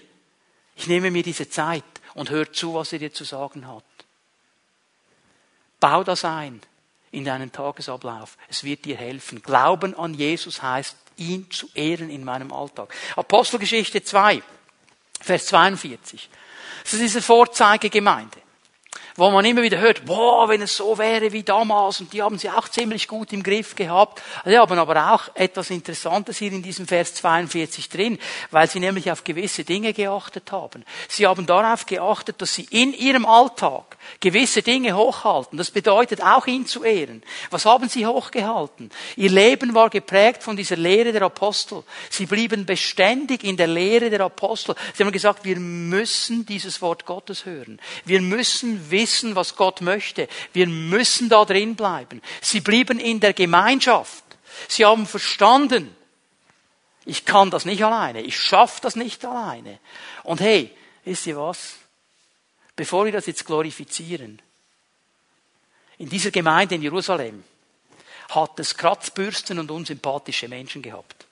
Ich 0.76 0.86
nehme 0.86 1.11
mir 1.11 1.22
diese 1.22 1.49
Zeit 1.49 1.84
und 2.14 2.30
hör 2.30 2.53
zu, 2.53 2.74
was 2.74 2.92
er 2.92 2.99
dir 2.99 3.12
zu 3.12 3.24
sagen 3.24 3.66
hat. 3.66 3.84
Bau 5.85 6.03
das 6.03 6.24
ein 6.24 6.62
in 7.11 7.26
deinen 7.26 7.53
Tagesablauf. 7.53 8.39
Es 8.49 8.64
wird 8.64 8.87
dir 8.87 8.97
helfen. 8.97 9.43
Glauben 9.43 9.95
an 9.95 10.14
Jesus 10.14 10.62
heißt, 10.62 10.97
ihn 11.18 11.51
zu 11.51 11.68
ehren 11.74 12.09
in 12.09 12.24
meinem 12.24 12.55
Alltag. 12.55 12.95
Apostelgeschichte 13.16 14.03
2, 14.03 14.43
Vers 15.20 15.45
42. 15.45 16.30
Das 16.85 16.95
ist 16.95 17.03
diese 17.03 17.20
Vorzeigegemeinde 17.20 18.43
wo 19.17 19.31
man 19.31 19.45
immer 19.45 19.62
wieder 19.62 19.79
hört, 19.79 20.05
boah, 20.05 20.49
wenn 20.49 20.62
es 20.62 20.77
so 20.77 20.99
wäre 20.99 21.33
wie 21.33 21.45
damals, 21.45 22.01
und 22.01 22.12
die 22.12 22.21
haben 22.21 22.37
sie 22.37 22.51
auch 22.51 22.69
ziemlich 22.69 23.07
gut 23.07 23.33
im 23.33 23.45
Griff 23.45 23.77
gehabt. 23.77 24.21
Sie 24.45 24.59
haben 24.59 24.79
aber 24.79 25.15
auch 25.15 25.35
etwas 25.35 25.71
Interessantes 25.71 26.39
hier 26.39 26.51
in 26.51 26.62
diesem 26.62 26.87
Vers 26.89 27.15
42 27.15 27.89
drin, 27.89 28.19
weil 28.51 28.69
sie 28.69 28.81
nämlich 28.81 29.12
auf 29.12 29.23
gewisse 29.23 29.62
Dinge 29.62 29.93
geachtet 29.93 30.51
haben. 30.51 30.85
Sie 31.09 31.27
haben 31.27 31.47
darauf 31.47 31.87
geachtet, 31.87 32.43
dass 32.43 32.55
sie 32.55 32.67
in 32.71 32.93
ihrem 32.93 33.25
Alltag 33.25 33.97
gewisse 34.19 34.62
Dinge 34.62 34.97
hochhalten. 34.97 35.59
Das 35.59 35.71
bedeutet 35.71 36.21
auch 36.21 36.49
ihn 36.49 36.67
zu 36.67 36.83
ehren. 36.83 37.23
Was 37.51 37.67
haben 37.67 37.89
sie 37.89 38.07
hochgehalten? 38.07 38.91
Ihr 39.17 39.31
Leben 39.31 39.75
war 39.75 39.91
geprägt 39.91 40.43
von 40.43 40.57
dieser 40.57 40.77
Lehre 40.77 41.12
der 41.12 41.23
Apostel. 41.23 41.85
Sie 42.11 42.27
blieben 42.27 42.67
beständig 42.67 43.45
in 43.45 43.57
der 43.57 43.69
Lehre 43.69 44.11
der 44.11 44.23
Apostel. 44.23 44.75
Sie 44.93 45.05
haben 45.05 45.12
gesagt, 45.12 45.45
wir 45.45 45.57
müssen 45.61 46.45
dieses 46.47 46.83
Wort 46.83 47.07
Gottes 47.07 47.45
hören. 47.45 47.81
Wir 48.05 48.21
müssen 48.21 48.91
wissen, 48.91 49.03
wissen, 49.05 49.36
was 49.36 49.55
Gott 49.57 49.82
möchte. 49.82 50.28
Wir 50.55 50.66
müssen 50.66 51.28
da 51.28 51.44
drin 51.44 51.76
bleiben. 51.76 52.22
Sie 52.40 52.61
blieben 52.61 52.98
in 52.98 53.20
der 53.20 53.34
Gemeinschaft. 53.34 54.24
Sie 54.68 54.84
haben 54.86 55.07
verstanden, 55.07 55.94
ich 57.05 57.26
kann 57.26 57.50
das 57.50 57.66
nicht 57.66 57.84
alleine. 57.84 58.22
Ich 58.22 58.38
schaffe 58.38 58.80
das 58.80 58.96
nicht 58.96 59.22
alleine. 59.26 59.78
Und 60.22 60.40
hey, 60.40 60.74
wisst 61.05 61.26
ihr 61.26 61.36
was? 61.36 61.74
Bevor 62.76 63.05
wir 63.05 63.12
das 63.12 63.26
jetzt 63.26 63.44
glorifizieren, 63.44 64.40
in 65.98 66.09
dieser 66.09 66.30
Gemeinde 66.30 66.74
in 66.74 66.82
Jerusalem 66.82 67.44
hat 68.30 68.59
es 68.59 68.74
Kratzbürsten 68.74 69.59
und 69.59 69.70
unsympathische 69.70 70.48
Menschen 70.48 70.80
gehabt. 70.80 71.26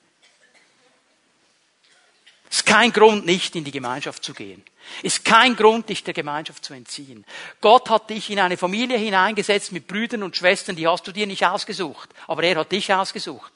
Ist 2.52 2.66
kein 2.66 2.92
Grund, 2.92 3.24
nicht 3.24 3.56
in 3.56 3.64
die 3.64 3.70
Gemeinschaft 3.70 4.22
zu 4.22 4.34
gehen. 4.34 4.62
Ist 5.02 5.24
kein 5.24 5.56
Grund, 5.56 5.88
dich 5.88 6.04
der 6.04 6.12
Gemeinschaft 6.12 6.62
zu 6.62 6.74
entziehen. 6.74 7.24
Gott 7.62 7.88
hat 7.88 8.10
dich 8.10 8.28
in 8.28 8.38
eine 8.38 8.58
Familie 8.58 8.98
hineingesetzt 8.98 9.72
mit 9.72 9.86
Brüdern 9.86 10.22
und 10.22 10.36
Schwestern, 10.36 10.76
die 10.76 10.86
hast 10.86 11.06
du 11.06 11.12
dir 11.12 11.26
nicht 11.26 11.46
ausgesucht. 11.46 12.10
Aber 12.26 12.42
er 12.42 12.56
hat 12.56 12.70
dich 12.70 12.92
ausgesucht. 12.92 13.52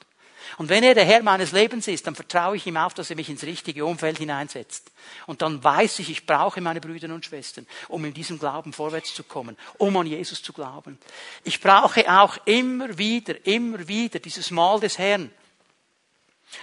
Und 0.57 0.69
wenn 0.69 0.83
er 0.83 0.95
der 0.95 1.05
Herr 1.05 1.21
meines 1.21 1.51
Lebens 1.51 1.87
ist, 1.87 2.07
dann 2.07 2.15
vertraue 2.15 2.55
ich 2.55 2.65
ihm 2.65 2.75
auf, 2.75 2.95
dass 2.95 3.11
er 3.11 3.15
mich 3.15 3.29
ins 3.29 3.43
richtige 3.43 3.85
Umfeld 3.85 4.17
hineinsetzt. 4.17 4.89
Und 5.27 5.43
dann 5.43 5.63
weiß 5.63 5.99
ich, 5.99 6.09
ich 6.09 6.25
brauche 6.25 6.59
meine 6.59 6.81
Brüder 6.81 7.13
und 7.13 7.23
Schwestern, 7.23 7.67
um 7.89 8.03
in 8.03 8.15
diesem 8.15 8.39
Glauben 8.39 8.73
vorwärts 8.73 9.13
zu 9.13 9.23
kommen, 9.23 9.57
um 9.77 9.95
an 9.95 10.07
Jesus 10.07 10.41
zu 10.41 10.53
glauben. 10.53 10.97
Ich 11.43 11.61
brauche 11.61 12.11
auch 12.11 12.37
immer 12.45 12.97
wieder, 12.97 13.45
immer 13.45 13.87
wieder 13.87 14.17
dieses 14.17 14.49
Mahl 14.49 14.79
des 14.79 14.97
Herrn 14.97 15.29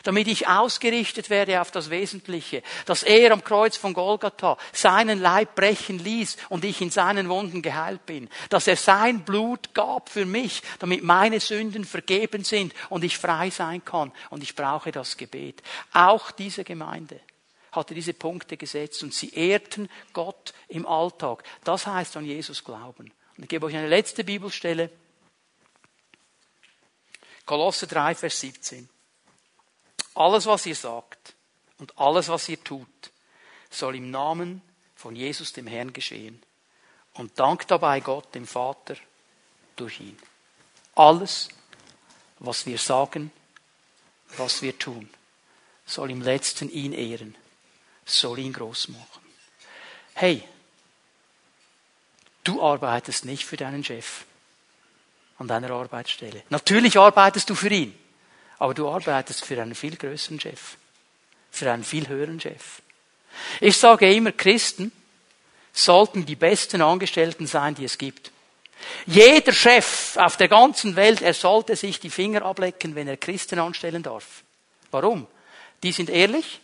damit 0.02 0.28
ich 0.28 0.48
ausgerichtet 0.48 1.30
werde 1.30 1.60
auf 1.60 1.70
das 1.70 1.90
Wesentliche, 1.90 2.62
dass 2.86 3.02
er 3.02 3.32
am 3.32 3.44
Kreuz 3.44 3.76
von 3.76 3.94
Golgatha 3.94 4.56
seinen 4.72 5.20
Leib 5.20 5.54
brechen 5.54 5.98
ließ 5.98 6.36
und 6.48 6.64
ich 6.64 6.80
in 6.80 6.90
seinen 6.90 7.28
Wunden 7.28 7.62
geheilt 7.62 8.04
bin, 8.06 8.28
dass 8.50 8.66
er 8.66 8.76
sein 8.76 9.24
Blut 9.24 9.74
gab 9.74 10.08
für 10.08 10.24
mich, 10.24 10.62
damit 10.78 11.02
meine 11.02 11.40
Sünden 11.40 11.84
vergeben 11.84 12.44
sind 12.44 12.74
und 12.88 13.04
ich 13.04 13.18
frei 13.18 13.50
sein 13.50 13.84
kann 13.84 14.12
und 14.30 14.42
ich 14.42 14.54
brauche 14.54 14.92
das 14.92 15.16
Gebet. 15.16 15.62
Auch 15.92 16.30
diese 16.30 16.64
Gemeinde 16.64 17.20
hatte 17.72 17.94
diese 17.94 18.14
Punkte 18.14 18.56
gesetzt 18.56 19.02
und 19.02 19.12
sie 19.12 19.30
ehrten 19.34 19.88
Gott 20.12 20.54
im 20.68 20.86
Alltag. 20.86 21.42
Das 21.64 21.86
heißt 21.86 22.16
an 22.16 22.24
Jesus 22.24 22.62
glauben. 22.62 23.12
Und 23.36 23.44
ich 23.44 23.48
gebe 23.48 23.66
euch 23.66 23.76
eine 23.76 23.88
letzte 23.88 24.22
Bibelstelle. 24.22 24.90
Kolosse 27.44 27.86
3, 27.86 28.14
Vers 28.14 28.40
17. 28.40 28.88
Alles, 30.14 30.46
was 30.46 30.66
ihr 30.66 30.76
sagt 30.76 31.34
und 31.78 31.98
alles, 31.98 32.28
was 32.28 32.48
ihr 32.48 32.62
tut, 32.62 32.88
soll 33.70 33.96
im 33.96 34.10
Namen 34.10 34.62
von 34.94 35.16
Jesus 35.16 35.52
dem 35.52 35.66
Herrn 35.66 35.92
geschehen. 35.92 36.42
Und 37.14 37.38
dankt 37.38 37.70
dabei 37.70 38.00
Gott, 38.00 38.34
dem 38.34 38.46
Vater, 38.46 38.96
durch 39.76 40.00
ihn. 40.00 40.18
Alles, 40.94 41.48
was 42.38 42.66
wir 42.66 42.78
sagen, 42.78 43.32
was 44.36 44.62
wir 44.62 44.78
tun, 44.78 45.08
soll 45.86 46.10
im 46.10 46.22
letzten 46.22 46.70
ihn 46.70 46.92
ehren, 46.92 47.36
soll 48.04 48.38
ihn 48.38 48.52
groß 48.52 48.88
machen. 48.88 49.22
Hey, 50.14 50.42
du 52.44 52.62
arbeitest 52.62 53.24
nicht 53.24 53.44
für 53.44 53.56
deinen 53.56 53.84
Chef 53.84 54.24
an 55.38 55.48
deiner 55.48 55.70
Arbeitsstelle. 55.70 56.42
Natürlich 56.50 56.98
arbeitest 56.98 57.50
du 57.50 57.54
für 57.54 57.68
ihn. 57.68 57.98
Aber 58.58 58.74
du 58.74 58.88
arbeitest 58.88 59.44
für 59.44 59.60
einen 59.60 59.74
viel 59.74 59.96
größeren 59.96 60.40
Chef, 60.40 60.76
für 61.50 61.70
einen 61.70 61.84
viel 61.84 62.08
höheren 62.08 62.40
Chef. 62.40 62.82
Ich 63.60 63.76
sage 63.76 64.12
immer, 64.14 64.32
Christen 64.32 64.92
sollten 65.72 66.24
die 66.24 66.36
besten 66.36 66.82
Angestellten 66.82 67.46
sein, 67.46 67.74
die 67.74 67.84
es 67.84 67.98
gibt. 67.98 68.30
Jeder 69.06 69.52
Chef 69.52 70.16
auf 70.16 70.36
der 70.36 70.48
ganzen 70.48 70.96
Welt, 70.96 71.22
er 71.22 71.34
sollte 71.34 71.74
sich 71.74 72.00
die 72.00 72.10
Finger 72.10 72.42
ablecken, 72.42 72.94
wenn 72.94 73.08
er 73.08 73.16
Christen 73.16 73.58
anstellen 73.58 74.02
darf. 74.02 74.42
Warum? 74.90 75.26
Die 75.82 75.92
sind 75.92 76.10
ehrlich, 76.10 76.60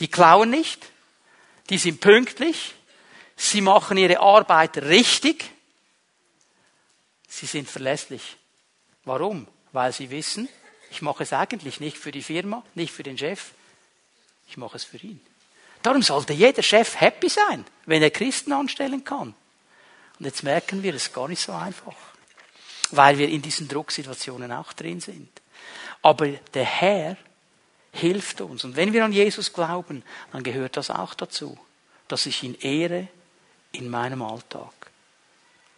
die 0.00 0.08
klauen 0.08 0.50
nicht, 0.50 0.86
die 1.70 1.78
sind 1.78 2.00
pünktlich, 2.00 2.74
sie 3.36 3.60
machen 3.60 3.96
ihre 3.96 4.20
Arbeit 4.20 4.76
richtig, 4.78 5.50
sie 7.28 7.46
sind 7.46 7.68
verlässlich. 7.68 8.36
Warum? 9.04 9.48
Weil 9.76 9.92
sie 9.92 10.08
wissen, 10.10 10.48
ich 10.90 11.02
mache 11.02 11.22
es 11.22 11.34
eigentlich 11.34 11.80
nicht 11.80 11.98
für 11.98 12.10
die 12.10 12.22
Firma, 12.22 12.64
nicht 12.74 12.94
für 12.94 13.02
den 13.02 13.18
Chef. 13.18 13.50
Ich 14.48 14.56
mache 14.56 14.78
es 14.78 14.84
für 14.84 14.96
ihn. 14.96 15.20
Darum 15.82 16.00
sollte 16.00 16.32
jeder 16.32 16.62
Chef 16.62 16.98
happy 16.98 17.28
sein, 17.28 17.62
wenn 17.84 18.02
er 18.02 18.10
Christen 18.10 18.54
anstellen 18.54 19.04
kann. 19.04 19.34
Und 20.18 20.24
jetzt 20.24 20.42
merken 20.42 20.82
wir, 20.82 20.94
es 20.94 21.08
ist 21.08 21.14
gar 21.14 21.28
nicht 21.28 21.42
so 21.42 21.52
einfach, 21.52 21.94
weil 22.90 23.18
wir 23.18 23.28
in 23.28 23.42
diesen 23.42 23.68
Drucksituationen 23.68 24.50
auch 24.50 24.72
drin 24.72 25.00
sind. 25.00 25.28
Aber 26.00 26.26
der 26.26 26.64
Herr 26.64 27.18
hilft 27.92 28.40
uns. 28.40 28.64
Und 28.64 28.76
wenn 28.76 28.94
wir 28.94 29.04
an 29.04 29.12
Jesus 29.12 29.52
glauben, 29.52 30.02
dann 30.32 30.42
gehört 30.42 30.78
das 30.78 30.88
auch 30.88 31.12
dazu, 31.12 31.58
dass 32.08 32.24
ich 32.24 32.42
ihn 32.42 32.54
ehre 32.54 33.08
in 33.72 33.90
meinem 33.90 34.22
Alltag. 34.22 34.72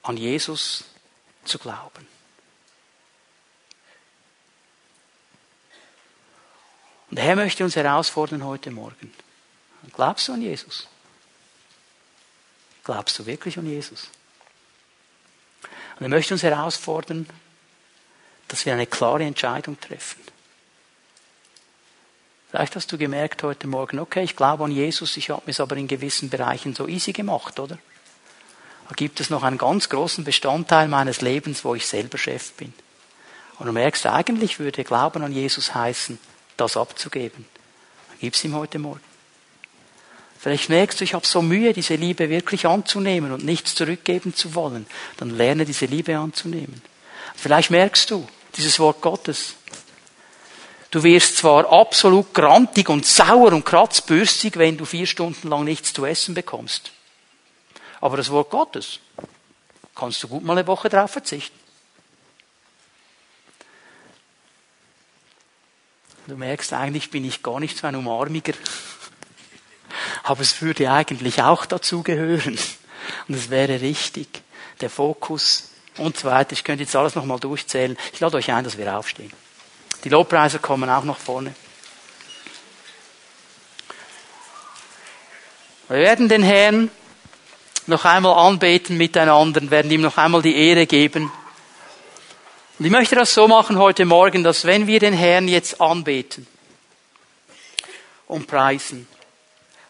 An 0.05 0.16
Jesus 0.16 0.84
zu 1.44 1.59
glauben. 1.59 2.07
Und 7.11 7.16
der 7.16 7.24
Herr 7.24 7.36
möchte 7.36 7.64
uns 7.64 7.76
herausfordern 7.76 8.44
heute 8.44 8.70
Morgen. 8.70 9.12
Glaubst 9.94 10.28
du 10.28 10.32
an 10.34 10.42
Jesus? 10.42 10.88
Glaubst 12.84 13.18
du 13.18 13.26
wirklich 13.26 13.59
an 13.59 13.66
Jesus? 13.66 14.09
Und 15.98 16.06
er 16.06 16.09
möchte 16.09 16.34
uns 16.34 16.42
herausfordern, 16.42 17.28
dass 18.48 18.64
wir 18.64 18.72
eine 18.72 18.86
klare 18.86 19.24
Entscheidung 19.24 19.80
treffen. 19.80 20.20
Vielleicht 22.50 22.76
hast 22.76 22.90
du 22.90 22.96
gemerkt 22.96 23.42
heute 23.42 23.66
Morgen, 23.66 23.98
okay, 23.98 24.22
ich 24.22 24.34
glaube 24.34 24.64
an 24.64 24.70
Jesus, 24.70 25.16
ich 25.18 25.28
habe 25.28 25.50
es 25.50 25.61
aber 25.61 25.76
in 25.76 25.86
gewissen 25.86 26.30
Bereichen 26.30 26.74
so 26.74 26.88
easy 26.88 27.12
gemacht, 27.12 27.61
oder? 27.61 27.78
Da 28.88 28.94
gibt 28.94 29.20
es 29.20 29.28
noch 29.28 29.42
einen 29.42 29.59
ganz 29.59 29.90
großen 29.90 30.24
Bestandteil 30.24 30.88
meines 30.88 31.20
Lebens, 31.20 31.62
wo 31.62 31.74
ich 31.74 31.86
selber 31.86 32.16
Chef 32.16 32.52
bin. 32.52 32.72
Und 33.59 33.66
du 33.66 33.72
merkst, 33.72 34.06
eigentlich 34.06 34.61
würde 34.61 34.82
Glauben 34.82 35.22
an 35.22 35.32
Jesus 35.32 35.74
heißen, 35.74 36.18
das 36.59 36.76
abzugeben. 36.76 37.46
Gib 38.20 38.34
es 38.34 38.44
ihm 38.44 38.54
heute 38.54 38.78
Morgen. 38.78 39.00
Vielleicht 40.38 40.68
merkst 40.68 41.00
du, 41.00 41.04
ich 41.04 41.14
habe 41.14 41.26
so 41.26 41.42
Mühe, 41.42 41.72
diese 41.72 41.96
Liebe 41.96 42.30
wirklich 42.30 42.66
anzunehmen 42.66 43.32
und 43.32 43.44
nichts 43.44 43.74
zurückgeben 43.74 44.34
zu 44.34 44.54
wollen. 44.54 44.86
Dann 45.16 45.30
lerne 45.30 45.64
diese 45.64 45.86
Liebe 45.86 46.16
anzunehmen. 46.16 46.80
Vielleicht 47.34 47.70
merkst 47.70 48.11
du 48.11 48.28
dieses 48.56 48.78
Wort 48.78 49.00
Gottes. 49.00 49.54
Du 50.90 51.02
wirst 51.02 51.36
zwar 51.38 51.70
absolut 51.70 52.32
grantig 52.32 52.88
und 52.88 53.04
sauer 53.04 53.52
und 53.52 53.64
kratzbürstig, 53.64 54.56
wenn 54.56 54.76
du 54.76 54.84
vier 54.84 55.06
Stunden 55.06 55.48
lang 55.48 55.64
nichts 55.64 55.92
zu 55.92 56.06
essen 56.06 56.34
bekommst. 56.34 56.92
Aber 58.00 58.16
das 58.16 58.30
Wort 58.30 58.50
Gottes 58.50 59.00
kannst 59.94 60.22
du 60.22 60.28
gut 60.28 60.44
mal 60.44 60.56
eine 60.56 60.66
Woche 60.66 60.88
drauf 60.88 61.11
verzichten. 61.11 61.59
Du 66.29 66.37
merkst, 66.37 66.74
eigentlich 66.74 67.09
bin 67.09 67.24
ich 67.24 67.43
gar 67.43 67.59
nicht 67.59 67.79
so 67.79 67.87
ein 67.87 67.97
Umarmiger. 67.97 68.53
Aber 70.24 70.43
es 70.43 70.61
würde 70.61 70.91
eigentlich 70.91 71.43
auch 71.43 71.64
dazu 71.64 72.03
gehören. 72.03 72.59
Und 73.29 73.35
es 73.35 73.49
wäre 73.49 73.81
richtig. 73.81 74.29
Der 74.83 74.91
Fokus 74.91 75.70
und 75.97 76.18
so 76.18 76.29
weiter. 76.29 76.53
Ich 76.53 76.64
könnte 76.64 76.85
jetzt 76.85 76.95
alles 76.95 77.14
nochmal 77.14 77.41
durchzählen. 77.41 77.97
Ich 78.12 78.20
lade 78.20 78.37
euch 78.37 78.53
ein, 78.53 78.62
dass 78.62 78.76
wir 78.76 78.95
aufstehen. 78.95 79.33
Die 80.05 80.11
Lobpreiser 80.11 80.59
kommen 80.59 80.91
auch 80.91 81.05
nach 81.05 81.16
vorne. 81.16 81.55
Wir 85.89 85.97
werden 85.97 86.29
den 86.29 86.43
Herrn 86.43 86.91
noch 87.87 88.05
einmal 88.05 88.35
anbeten 88.35 88.99
miteinander, 88.99 89.70
werden 89.70 89.91
ihm 89.91 90.03
noch 90.03 90.18
einmal 90.18 90.43
die 90.43 90.55
Ehre 90.55 90.87
geben. 90.87 91.33
Und 92.79 92.85
ich 92.85 92.93
möchte 92.93 93.16
das 93.16 93.35
so 93.35 93.49
machen 93.49 93.76
heute 93.76 94.05
Morgen, 94.05 94.45
dass 94.45 94.64
wenn 94.64 94.87
wir 94.87 95.01
den 95.01 95.12
Herrn 95.12 95.49
jetzt 95.49 95.81
anbeten 95.81 96.47
und 98.29 98.47
preisen, 98.47 99.09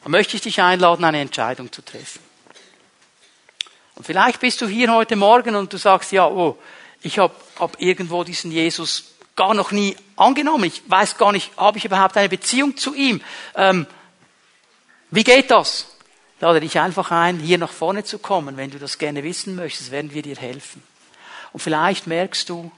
dann 0.02 0.12
möchte 0.12 0.36
ich 0.36 0.42
dich 0.42 0.62
einladen, 0.62 1.04
eine 1.04 1.20
Entscheidung 1.20 1.70
zu 1.70 1.82
treffen. 1.82 2.20
Und 3.94 4.06
vielleicht 4.06 4.40
bist 4.40 4.62
du 4.62 4.66
hier 4.66 4.90
heute 4.90 5.16
Morgen 5.16 5.54
und 5.54 5.70
du 5.70 5.76
sagst, 5.76 6.12
ja, 6.12 6.26
oh, 6.26 6.56
ich 7.02 7.18
habe 7.18 7.34
hab 7.58 7.78
irgendwo 7.78 8.24
diesen 8.24 8.50
Jesus 8.50 9.12
gar 9.36 9.52
noch 9.52 9.70
nie 9.70 9.94
angenommen. 10.16 10.64
Ich 10.64 10.82
weiß 10.86 11.18
gar 11.18 11.32
nicht, 11.32 11.50
habe 11.58 11.76
ich 11.76 11.84
überhaupt 11.84 12.16
eine 12.16 12.30
Beziehung 12.30 12.76
zu 12.78 12.94
ihm? 12.94 13.20
Ähm, 13.54 13.86
wie 15.10 15.24
geht 15.24 15.50
das? 15.50 15.88
Lade 16.40 16.60
dich 16.60 16.78
einfach 16.78 17.10
ein, 17.10 17.38
hier 17.38 17.58
nach 17.58 17.72
vorne 17.72 18.04
zu 18.04 18.18
kommen. 18.18 18.56
Wenn 18.56 18.70
du 18.70 18.78
das 18.78 18.96
gerne 18.96 19.24
wissen 19.24 19.56
möchtest, 19.56 19.90
werden 19.90 20.14
wir 20.14 20.22
dir 20.22 20.36
helfen. 20.36 20.82
Und 21.52 21.60
vielleicht 21.60 22.06
merkst 22.06 22.48
du, 22.48 22.70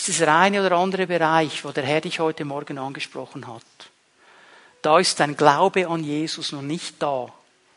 es 0.00 0.08
ist 0.08 0.20
der 0.20 0.34
eine 0.34 0.64
oder 0.64 0.76
andere 0.76 1.06
Bereich, 1.06 1.62
wo 1.62 1.72
der 1.72 1.84
Herr 1.84 2.00
dich 2.00 2.20
heute 2.20 2.46
Morgen 2.46 2.78
angesprochen 2.78 3.46
hat. 3.46 3.62
Da 4.80 4.98
ist 4.98 5.20
dein 5.20 5.36
Glaube 5.36 5.88
an 5.88 6.02
Jesus 6.02 6.52
noch 6.52 6.62
nicht 6.62 7.02
da, 7.02 7.30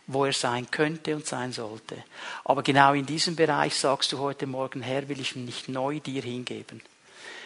wo 0.07 0.23
er 0.23 0.31
sein 0.31 0.71
könnte 0.71 1.17
und 1.17 1.25
sein 1.25 1.51
sollte. 1.51 2.01
Aber 2.45 2.63
genau 2.63 2.93
in 2.93 3.05
diesem 3.05 3.35
Bereich 3.35 3.75
sagst 3.75 4.13
du 4.13 4.19
heute 4.19 4.47
Morgen, 4.47 4.81
Herr, 4.81 5.09
will 5.09 5.19
ich 5.19 5.35
nicht 5.35 5.67
neu 5.67 5.99
dir 5.99 6.21
hingeben. 6.21 6.81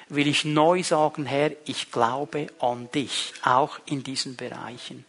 Will 0.10 0.28
ich 0.28 0.46
neu 0.46 0.84
sagen, 0.84 1.26
Herr, 1.26 1.54
ich 1.66 1.92
glaube 1.92 2.46
an 2.60 2.88
dich, 2.92 3.34
auch 3.42 3.80
in 3.88 4.04
diesen 4.04 4.36
Bereichen. 4.36 5.06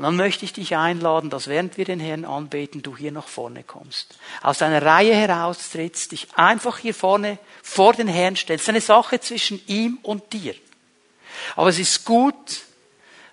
Und 0.00 0.04
dann 0.04 0.16
möchte 0.16 0.46
ich 0.46 0.54
dich 0.54 0.76
einladen, 0.76 1.28
dass 1.28 1.46
während 1.46 1.76
wir 1.76 1.84
den 1.84 2.00
Herrn 2.00 2.24
anbeten, 2.24 2.80
du 2.80 2.96
hier 2.96 3.12
nach 3.12 3.28
vorne 3.28 3.62
kommst. 3.62 4.16
Aus 4.42 4.56
deiner 4.56 4.80
Reihe 4.80 5.14
heraustrittst, 5.14 6.12
dich 6.12 6.28
einfach 6.36 6.78
hier 6.78 6.94
vorne 6.94 7.36
vor 7.62 7.92
den 7.92 8.08
Herrn 8.08 8.34
stellst. 8.34 8.66
Eine 8.70 8.80
Sache 8.80 9.20
zwischen 9.20 9.60
ihm 9.66 9.98
und 10.02 10.32
dir. 10.32 10.54
Aber 11.54 11.68
es 11.68 11.78
ist 11.78 12.06
gut, 12.06 12.62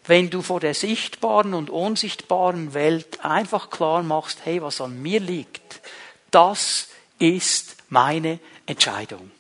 wenn 0.08 0.30
du 0.30 0.42
vor 0.42 0.60
der 0.60 0.74
sichtbaren 0.74 1.54
und 1.54 1.70
unsichtbaren 1.70 2.74
Welt 2.74 3.24
einfach 3.24 3.70
klar 3.70 4.04
machst, 4.04 4.40
hey, 4.44 4.62
was 4.62 4.82
an 4.82 5.02
mir 5.02 5.22
liegt, 5.22 5.80
das 6.32 6.90
ist 7.18 7.78
meine 7.88 8.40
Entscheidung. 8.66 9.32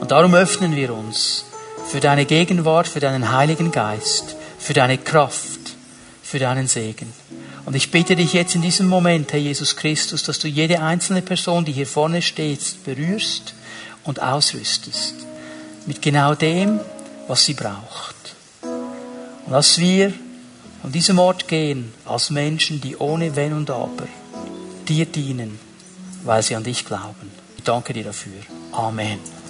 Und 0.00 0.10
darum 0.10 0.34
öffnen 0.34 0.76
wir 0.76 0.92
uns 0.92 1.46
für 1.86 2.00
deine 2.00 2.26
Gegenwart, 2.26 2.86
für 2.86 3.00
deinen 3.00 3.32
Heiligen 3.32 3.72
Geist 3.72 4.36
für 4.62 4.74
deine 4.74 4.96
Kraft, 4.96 5.74
für 6.22 6.38
deinen 6.38 6.68
Segen. 6.68 7.12
Und 7.66 7.74
ich 7.74 7.90
bitte 7.90 8.14
dich 8.14 8.32
jetzt 8.32 8.54
in 8.54 8.62
diesem 8.62 8.86
Moment, 8.88 9.32
Herr 9.32 9.40
Jesus 9.40 9.76
Christus, 9.76 10.22
dass 10.22 10.38
du 10.38 10.48
jede 10.48 10.80
einzelne 10.80 11.20
Person, 11.20 11.64
die 11.64 11.72
hier 11.72 11.86
vorne 11.86 12.22
steht, 12.22 12.84
berührst 12.84 13.54
und 14.04 14.22
ausrüstest. 14.22 15.14
Mit 15.86 16.00
genau 16.00 16.34
dem, 16.34 16.80
was 17.26 17.44
sie 17.44 17.54
braucht. 17.54 18.14
Und 18.62 19.52
dass 19.52 19.78
wir 19.78 20.12
an 20.84 20.92
diesem 20.92 21.18
Ort 21.18 21.48
gehen 21.48 21.92
als 22.04 22.30
Menschen, 22.30 22.80
die 22.80 22.96
ohne 22.96 23.34
Wenn 23.34 23.52
und 23.52 23.70
Aber 23.70 24.06
dir 24.88 25.06
dienen, 25.06 25.58
weil 26.24 26.42
sie 26.42 26.54
an 26.54 26.64
dich 26.64 26.84
glauben. 26.84 27.30
Ich 27.56 27.64
danke 27.64 27.92
dir 27.92 28.04
dafür. 28.04 28.40
Amen. 28.72 29.41